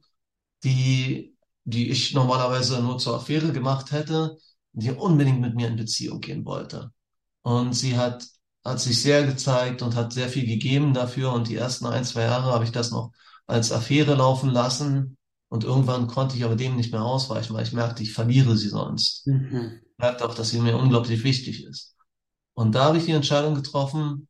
die, 0.63 1.35
die 1.63 1.89
ich 1.89 2.13
normalerweise 2.13 2.81
nur 2.81 2.97
zur 2.97 3.15
Affäre 3.15 3.51
gemacht 3.51 3.91
hätte, 3.91 4.37
die 4.73 4.91
unbedingt 4.91 5.41
mit 5.41 5.55
mir 5.55 5.67
in 5.67 5.75
Beziehung 5.75 6.19
gehen 6.21 6.45
wollte. 6.45 6.91
Und 7.41 7.73
sie 7.73 7.97
hat, 7.97 8.25
hat 8.63 8.79
sich 8.79 9.01
sehr 9.01 9.25
gezeigt 9.25 9.81
und 9.81 9.95
hat 9.95 10.13
sehr 10.13 10.29
viel 10.29 10.45
gegeben 10.45 10.93
dafür. 10.93 11.33
Und 11.33 11.49
die 11.49 11.55
ersten 11.55 11.87
ein, 11.87 12.05
zwei 12.05 12.23
Jahre 12.23 12.51
habe 12.53 12.63
ich 12.63 12.71
das 12.71 12.91
noch 12.91 13.11
als 13.47 13.71
Affäre 13.71 14.15
laufen 14.15 14.49
lassen. 14.49 15.17
Und 15.51 15.65
irgendwann 15.65 16.07
konnte 16.07 16.37
ich 16.37 16.45
aber 16.45 16.55
dem 16.55 16.77
nicht 16.77 16.93
mehr 16.93 17.03
ausweichen, 17.03 17.53
weil 17.53 17.63
ich 17.63 17.73
merkte, 17.73 18.03
ich 18.03 18.13
verliere 18.13 18.55
sie 18.55 18.69
sonst. 18.69 19.27
Mhm. 19.27 19.81
Ich 19.83 19.97
merkte 19.97 20.25
auch, 20.25 20.33
dass 20.33 20.49
sie 20.49 20.61
mir 20.61 20.77
unglaublich 20.77 21.25
wichtig 21.25 21.65
ist. 21.65 21.97
Und 22.53 22.73
da 22.73 22.85
habe 22.85 22.99
ich 22.99 23.05
die 23.05 23.11
Entscheidung 23.11 23.53
getroffen, 23.53 24.29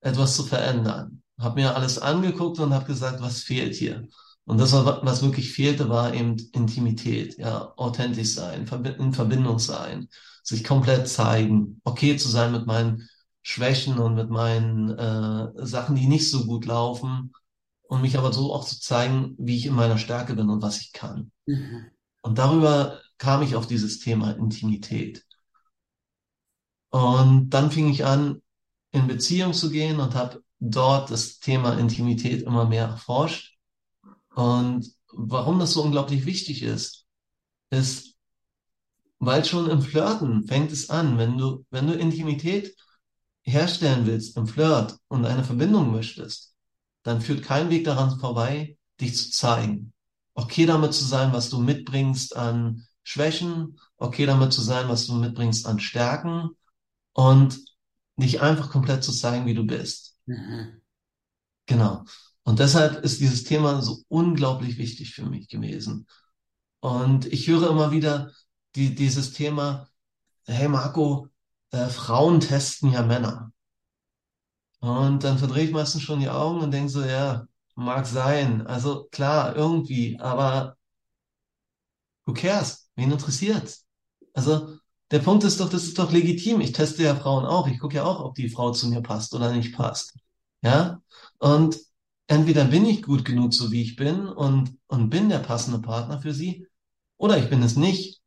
etwas 0.00 0.34
zu 0.34 0.44
verändern. 0.44 1.22
Habe 1.38 1.60
mir 1.60 1.76
alles 1.76 1.98
angeguckt 1.98 2.58
und 2.60 2.72
habe 2.72 2.86
gesagt, 2.86 3.20
was 3.20 3.42
fehlt 3.42 3.74
hier? 3.74 4.08
Und 4.46 4.56
das, 4.56 4.72
was 4.72 5.22
wirklich 5.22 5.52
fehlte, 5.52 5.90
war 5.90 6.14
eben 6.14 6.36
Intimität, 6.52 7.36
ja, 7.36 7.74
authentisch 7.76 8.32
sein, 8.32 8.66
in 8.98 9.12
Verbindung 9.12 9.58
sein, 9.58 10.08
sich 10.42 10.64
komplett 10.64 11.08
zeigen, 11.08 11.82
okay 11.84 12.16
zu 12.16 12.30
sein 12.30 12.52
mit 12.52 12.66
meinen 12.66 13.06
Schwächen 13.42 13.98
und 13.98 14.14
mit 14.14 14.30
meinen 14.30 14.96
äh, 14.96 15.66
Sachen, 15.66 15.94
die 15.94 16.06
nicht 16.06 16.30
so 16.30 16.46
gut 16.46 16.64
laufen 16.64 17.32
und 17.88 18.02
mich 18.02 18.18
aber 18.18 18.32
so 18.32 18.52
auch 18.52 18.64
zu 18.64 18.80
zeigen, 18.80 19.34
wie 19.38 19.56
ich 19.56 19.66
in 19.66 19.74
meiner 19.74 19.98
Stärke 19.98 20.34
bin 20.34 20.50
und 20.50 20.62
was 20.62 20.80
ich 20.80 20.92
kann. 20.92 21.30
Mhm. 21.46 21.86
Und 22.22 22.38
darüber 22.38 23.00
kam 23.18 23.42
ich 23.42 23.54
auf 23.54 23.66
dieses 23.66 24.00
Thema 24.00 24.32
Intimität. 24.32 25.24
Und 26.90 27.50
dann 27.50 27.70
fing 27.70 27.88
ich 27.90 28.04
an, 28.04 28.42
in 28.90 29.06
Beziehung 29.06 29.52
zu 29.52 29.70
gehen 29.70 30.00
und 30.00 30.14
habe 30.14 30.42
dort 30.58 31.10
das 31.10 31.38
Thema 31.38 31.78
Intimität 31.78 32.42
immer 32.42 32.64
mehr 32.64 32.86
erforscht. 32.86 33.56
Und 34.34 34.90
warum 35.12 35.58
das 35.58 35.72
so 35.72 35.82
unglaublich 35.82 36.26
wichtig 36.26 36.62
ist, 36.62 37.04
ist, 37.70 38.14
weil 39.18 39.44
schon 39.44 39.70
im 39.70 39.82
Flirten 39.82 40.46
fängt 40.46 40.72
es 40.72 40.90
an, 40.90 41.18
wenn 41.18 41.38
du, 41.38 41.64
wenn 41.70 41.86
du 41.86 41.94
Intimität 41.94 42.74
herstellen 43.42 44.06
willst 44.06 44.36
im 44.36 44.46
Flirt 44.46 44.98
und 45.08 45.24
eine 45.24 45.44
Verbindung 45.44 45.92
möchtest, 45.92 46.55
dann 47.06 47.20
führt 47.20 47.44
kein 47.44 47.70
Weg 47.70 47.84
daran 47.84 48.18
vorbei, 48.18 48.76
dich 49.00 49.16
zu 49.16 49.30
zeigen. 49.30 49.92
Okay 50.34 50.66
damit 50.66 50.92
zu 50.92 51.04
sein, 51.04 51.32
was 51.32 51.50
du 51.50 51.60
mitbringst 51.60 52.36
an 52.36 52.84
Schwächen, 53.04 53.78
okay 53.96 54.26
damit 54.26 54.52
zu 54.52 54.60
sein, 54.60 54.88
was 54.88 55.06
du 55.06 55.14
mitbringst 55.14 55.66
an 55.66 55.78
Stärken 55.78 56.50
und 57.12 57.60
dich 58.16 58.40
einfach 58.40 58.70
komplett 58.70 59.04
zu 59.04 59.12
zeigen, 59.12 59.46
wie 59.46 59.54
du 59.54 59.64
bist. 59.64 60.16
Mhm. 60.26 60.82
Genau. 61.66 62.04
Und 62.42 62.58
deshalb 62.58 63.04
ist 63.04 63.20
dieses 63.20 63.44
Thema 63.44 63.82
so 63.82 64.02
unglaublich 64.08 64.76
wichtig 64.76 65.14
für 65.14 65.26
mich 65.26 65.48
gewesen. 65.48 66.08
Und 66.80 67.26
ich 67.26 67.46
höre 67.46 67.70
immer 67.70 67.92
wieder 67.92 68.32
die, 68.74 68.96
dieses 68.96 69.32
Thema, 69.32 69.88
hey 70.44 70.66
Marco, 70.66 71.28
äh, 71.70 71.86
Frauen 71.86 72.40
testen 72.40 72.90
ja 72.90 73.02
Männer. 73.04 73.52
Und 74.80 75.24
dann 75.24 75.38
verdrehe 75.38 75.64
ich 75.64 75.72
meistens 75.72 76.02
schon 76.02 76.20
die 76.20 76.28
Augen 76.28 76.60
und 76.60 76.70
denke 76.70 76.88
so, 76.90 77.02
ja, 77.02 77.46
mag 77.74 78.06
sein. 78.06 78.66
Also 78.66 79.08
klar, 79.10 79.56
irgendwie, 79.56 80.18
aber 80.20 80.76
who 82.26 82.34
cares? 82.34 82.88
Wen 82.96 83.12
interessiert's? 83.12 83.84
Also 84.34 84.78
der 85.10 85.20
Punkt 85.20 85.44
ist 85.44 85.60
doch, 85.60 85.68
das 85.68 85.84
ist 85.84 85.98
doch 85.98 86.12
legitim. 86.12 86.60
Ich 86.60 86.72
teste 86.72 87.02
ja 87.02 87.14
Frauen 87.14 87.46
auch. 87.46 87.68
Ich 87.68 87.78
gucke 87.78 87.96
ja 87.96 88.04
auch, 88.04 88.20
ob 88.20 88.34
die 88.34 88.48
Frau 88.48 88.72
zu 88.72 88.88
mir 88.88 89.02
passt 89.02 89.34
oder 89.34 89.52
nicht 89.52 89.74
passt. 89.74 90.14
Ja? 90.62 91.00
Und 91.38 91.78
entweder 92.26 92.64
bin 92.64 92.84
ich 92.86 93.02
gut 93.02 93.24
genug, 93.24 93.54
so 93.54 93.70
wie 93.70 93.82
ich 93.82 93.96
bin 93.96 94.26
und, 94.26 94.76
und 94.88 95.10
bin 95.10 95.28
der 95.28 95.38
passende 95.38 95.78
Partner 95.78 96.20
für 96.20 96.34
sie, 96.34 96.66
oder 97.18 97.38
ich 97.38 97.48
bin 97.48 97.62
es 97.62 97.76
nicht. 97.76 98.20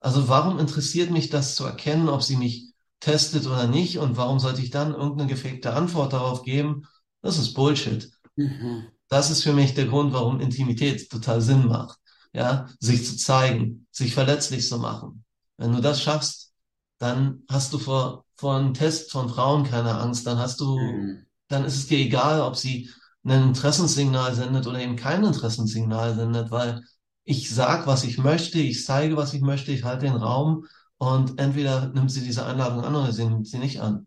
Also 0.00 0.28
warum 0.28 0.58
interessiert 0.58 1.10
mich 1.10 1.30
das 1.30 1.54
zu 1.54 1.64
erkennen, 1.64 2.08
ob 2.08 2.22
sie 2.22 2.36
mich 2.36 2.65
testet 3.06 3.46
oder 3.46 3.66
nicht? 3.68 3.98
Und 3.98 4.16
warum 4.16 4.38
sollte 4.40 4.60
ich 4.62 4.70
dann 4.70 4.94
irgendeine 4.94 5.28
gefakte 5.30 5.72
Antwort 5.72 6.12
darauf 6.12 6.42
geben? 6.42 6.82
Das 7.22 7.38
ist 7.38 7.54
Bullshit. 7.54 8.10
Mhm. 8.36 8.88
Das 9.08 9.30
ist 9.30 9.42
für 9.42 9.52
mich 9.52 9.74
der 9.74 9.86
Grund, 9.86 10.12
warum 10.12 10.40
Intimität 10.40 11.08
total 11.10 11.40
Sinn 11.40 11.66
macht. 11.66 11.98
Ja, 12.32 12.68
sich 12.80 13.06
zu 13.06 13.16
zeigen, 13.16 13.86
sich 13.90 14.12
verletzlich 14.12 14.68
zu 14.68 14.78
machen. 14.78 15.24
Wenn 15.56 15.72
du 15.72 15.80
das 15.80 16.02
schaffst, 16.02 16.52
dann 16.98 17.42
hast 17.48 17.72
du 17.72 17.78
vor 17.78 18.24
von 18.34 18.74
Tests 18.74 19.10
von 19.10 19.30
Frauen 19.30 19.64
keine 19.64 19.94
Angst. 19.98 20.26
Dann 20.26 20.38
hast 20.38 20.60
du, 20.60 20.76
Mhm. 20.78 21.26
dann 21.48 21.64
ist 21.64 21.76
es 21.76 21.86
dir 21.86 21.98
egal, 21.98 22.40
ob 22.42 22.56
sie 22.56 22.90
ein 23.24 23.48
Interessenssignal 23.48 24.34
sendet 24.34 24.66
oder 24.66 24.78
eben 24.78 24.96
kein 24.96 25.24
Interessenssignal 25.24 26.14
sendet, 26.14 26.50
weil 26.50 26.82
ich 27.24 27.50
sag, 27.50 27.86
was 27.86 28.04
ich 28.04 28.18
möchte, 28.18 28.58
ich 28.58 28.84
zeige, 28.84 29.16
was 29.16 29.32
ich 29.34 29.40
möchte, 29.40 29.72
ich 29.72 29.84
halte 29.84 30.06
den 30.06 30.16
Raum 30.16 30.66
und 30.98 31.38
entweder 31.38 31.88
nimmt 31.88 32.10
sie 32.10 32.22
diese 32.22 32.46
Einladung 32.46 32.84
an 32.84 32.94
oder 32.94 33.12
sie 33.12 33.24
nimmt 33.24 33.46
sie 33.46 33.58
nicht 33.58 33.80
an. 33.80 34.06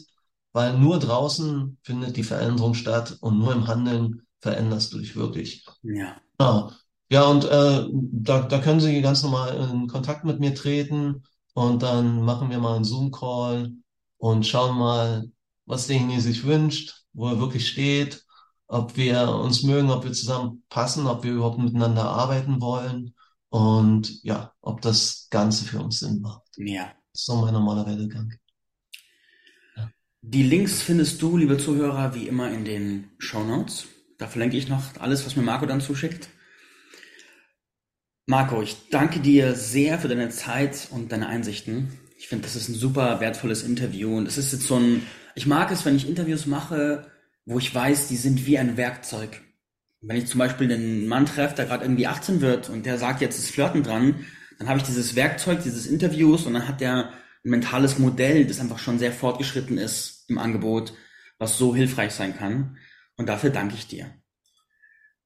weil 0.51 0.77
nur 0.77 0.99
draußen 0.99 1.77
findet 1.83 2.17
die 2.17 2.23
Veränderung 2.23 2.73
statt 2.73 3.17
und 3.21 3.39
nur 3.39 3.53
im 3.53 3.67
Handeln 3.67 4.23
veränderst 4.41 4.93
du 4.93 4.99
dich 4.99 5.15
wirklich. 5.15 5.65
Ja. 5.83 6.19
Genau. 6.37 6.71
Ja, 7.11 7.23
und 7.25 7.43
äh, 7.45 7.87
da, 7.91 8.41
da 8.41 8.59
können 8.59 8.79
Sie 8.79 9.01
ganz 9.01 9.23
normal 9.23 9.69
in 9.71 9.87
Kontakt 9.87 10.25
mit 10.25 10.39
mir 10.39 10.53
treten 10.53 11.23
und 11.53 11.81
dann 11.81 12.21
machen 12.23 12.51
wir 12.51 12.59
mal 12.59 12.75
einen 12.75 12.85
Zoom-Call 12.85 13.73
und 14.17 14.45
schauen 14.45 14.77
mal, 14.77 15.31
was 15.65 15.87
derjenige 15.87 16.21
sich 16.21 16.43
wünscht, 16.45 17.03
wo 17.13 17.27
er 17.27 17.39
wirklich 17.39 17.67
steht, 17.67 18.25
ob 18.67 18.95
wir 18.95 19.29
uns 19.29 19.63
mögen, 19.63 19.89
ob 19.89 20.03
wir 20.03 20.13
zusammen 20.13 20.63
passen, 20.69 21.07
ob 21.07 21.23
wir 21.23 21.33
überhaupt 21.33 21.57
miteinander 21.57 22.05
arbeiten 22.05 22.61
wollen 22.61 23.15
und 23.49 24.23
ja, 24.23 24.53
ob 24.61 24.81
das 24.81 25.27
Ganze 25.31 25.65
für 25.65 25.81
uns 25.81 25.99
Sinn 25.99 26.21
macht. 26.21 26.43
Ja. 26.57 26.91
Ist 27.13 27.25
so 27.25 27.35
mein 27.35 27.53
normaler 27.53 27.85
Werdegang. 27.85 28.33
Ja. 29.75 29.91
Die 30.21 30.43
Links 30.43 30.81
findest 30.81 31.21
du, 31.21 31.37
liebe 31.37 31.57
Zuhörer, 31.57 32.13
wie 32.15 32.27
immer 32.27 32.51
in 32.51 32.65
den 32.65 33.11
Show 33.17 33.43
Notes. 33.43 33.87
Da 34.17 34.27
verlinke 34.27 34.57
ich 34.57 34.67
noch 34.67 34.97
alles, 34.99 35.25
was 35.25 35.35
mir 35.35 35.43
Marco 35.43 35.65
dann 35.65 35.81
zuschickt. 35.81 36.29
Marco, 38.25 38.61
ich 38.61 38.89
danke 38.91 39.21
dir 39.21 39.55
sehr 39.55 39.97
für 39.97 40.07
deine 40.07 40.29
Zeit 40.29 40.87
und 40.91 41.11
deine 41.11 41.27
Einsichten. 41.27 41.99
Ich 42.17 42.27
finde, 42.27 42.43
das 42.43 42.55
ist 42.55 42.69
ein 42.69 42.75
super 42.75 43.19
wertvolles 43.21 43.63
Interview 43.63 44.15
und 44.17 44.27
es 44.27 44.37
ist 44.37 44.51
jetzt 44.51 44.67
so 44.67 44.75
ein, 44.75 45.01
ich 45.33 45.47
mag 45.47 45.71
es, 45.71 45.83
wenn 45.83 45.95
ich 45.95 46.07
Interviews 46.07 46.45
mache, 46.45 47.07
wo 47.45 47.57
ich 47.57 47.73
weiß, 47.73 48.07
die 48.07 48.17
sind 48.17 48.45
wie 48.45 48.59
ein 48.59 48.77
Werkzeug. 48.77 49.41
Wenn 50.01 50.17
ich 50.17 50.27
zum 50.27 50.37
Beispiel 50.37 50.71
einen 50.71 51.07
Mann 51.07 51.25
treffe, 51.25 51.55
der 51.55 51.65
gerade 51.65 51.83
irgendwie 51.85 52.05
18 52.05 52.41
wird 52.41 52.69
und 52.69 52.85
der 52.85 52.99
sagt, 52.99 53.21
jetzt 53.21 53.39
ist 53.39 53.49
Flirten 53.49 53.81
dran, 53.81 54.25
dann 54.59 54.67
habe 54.67 54.77
ich 54.77 54.85
dieses 54.85 55.15
Werkzeug, 55.15 55.63
dieses 55.63 55.87
Interviews 55.87 56.45
und 56.45 56.53
dann 56.53 56.67
hat 56.67 56.81
der 56.81 57.11
ein 57.45 57.51
mentales 57.51 57.97
Modell, 57.97 58.45
das 58.45 58.59
einfach 58.59 58.77
schon 58.77 58.99
sehr 58.99 59.13
fortgeschritten 59.13 59.77
ist 59.77 60.29
im 60.29 60.37
Angebot, 60.37 60.93
was 61.37 61.57
so 61.57 61.73
hilfreich 61.73 62.11
sein 62.13 62.35
kann. 62.35 62.77
Und 63.15 63.27
dafür 63.27 63.49
danke 63.49 63.75
ich 63.75 63.87
dir. 63.87 64.13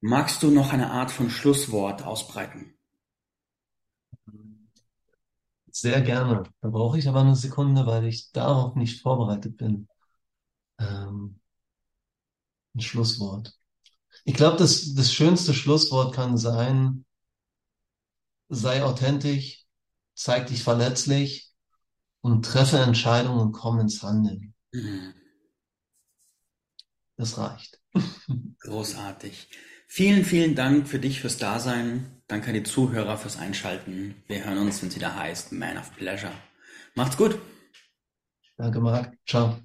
Magst 0.00 0.42
du 0.42 0.50
noch 0.50 0.72
eine 0.72 0.90
Art 0.92 1.10
von 1.10 1.30
Schlusswort 1.30 2.04
ausbreiten? 2.04 2.74
Sehr 5.70 6.00
gerne. 6.02 6.44
Da 6.60 6.68
brauche 6.68 6.98
ich 6.98 7.08
aber 7.08 7.20
eine 7.20 7.34
Sekunde, 7.34 7.86
weil 7.86 8.04
ich 8.04 8.30
darauf 8.30 8.76
nicht 8.76 9.02
vorbereitet 9.02 9.56
bin. 9.56 9.88
Ähm, 10.78 11.40
ein 12.76 12.80
Schlusswort. 12.80 13.58
Ich 14.24 14.34
glaube, 14.34 14.58
das, 14.58 14.94
das 14.94 15.12
schönste 15.12 15.54
Schlusswort 15.54 16.14
kann 16.14 16.38
sein, 16.38 17.03
sei 18.54 18.82
authentisch, 18.82 19.64
zeig 20.14 20.46
dich 20.46 20.62
verletzlich 20.62 21.52
und 22.20 22.44
treffe 22.44 22.78
Entscheidungen 22.78 23.40
und 23.40 23.52
komm 23.52 23.80
ins 23.80 24.02
Handeln. 24.02 24.54
Mhm. 24.72 25.14
Das 27.16 27.38
reicht. 27.38 27.80
Großartig. 28.60 29.48
Vielen, 29.86 30.24
vielen 30.24 30.54
Dank 30.54 30.88
für 30.88 30.98
dich 30.98 31.20
fürs 31.20 31.38
Dasein. 31.38 32.22
Danke 32.26 32.48
an 32.48 32.54
die 32.54 32.62
Zuhörer 32.62 33.18
fürs 33.18 33.38
Einschalten. 33.38 34.16
Wir 34.26 34.44
hören 34.44 34.58
uns, 34.58 34.82
wenn 34.82 34.88
es 34.88 34.96
wieder 34.96 35.14
heißt 35.14 35.52
Man 35.52 35.78
of 35.78 35.94
Pleasure. 35.94 36.32
Macht's 36.94 37.16
gut. 37.16 37.38
Danke, 38.56 38.80
Marc. 38.80 39.16
Ciao. 39.26 39.60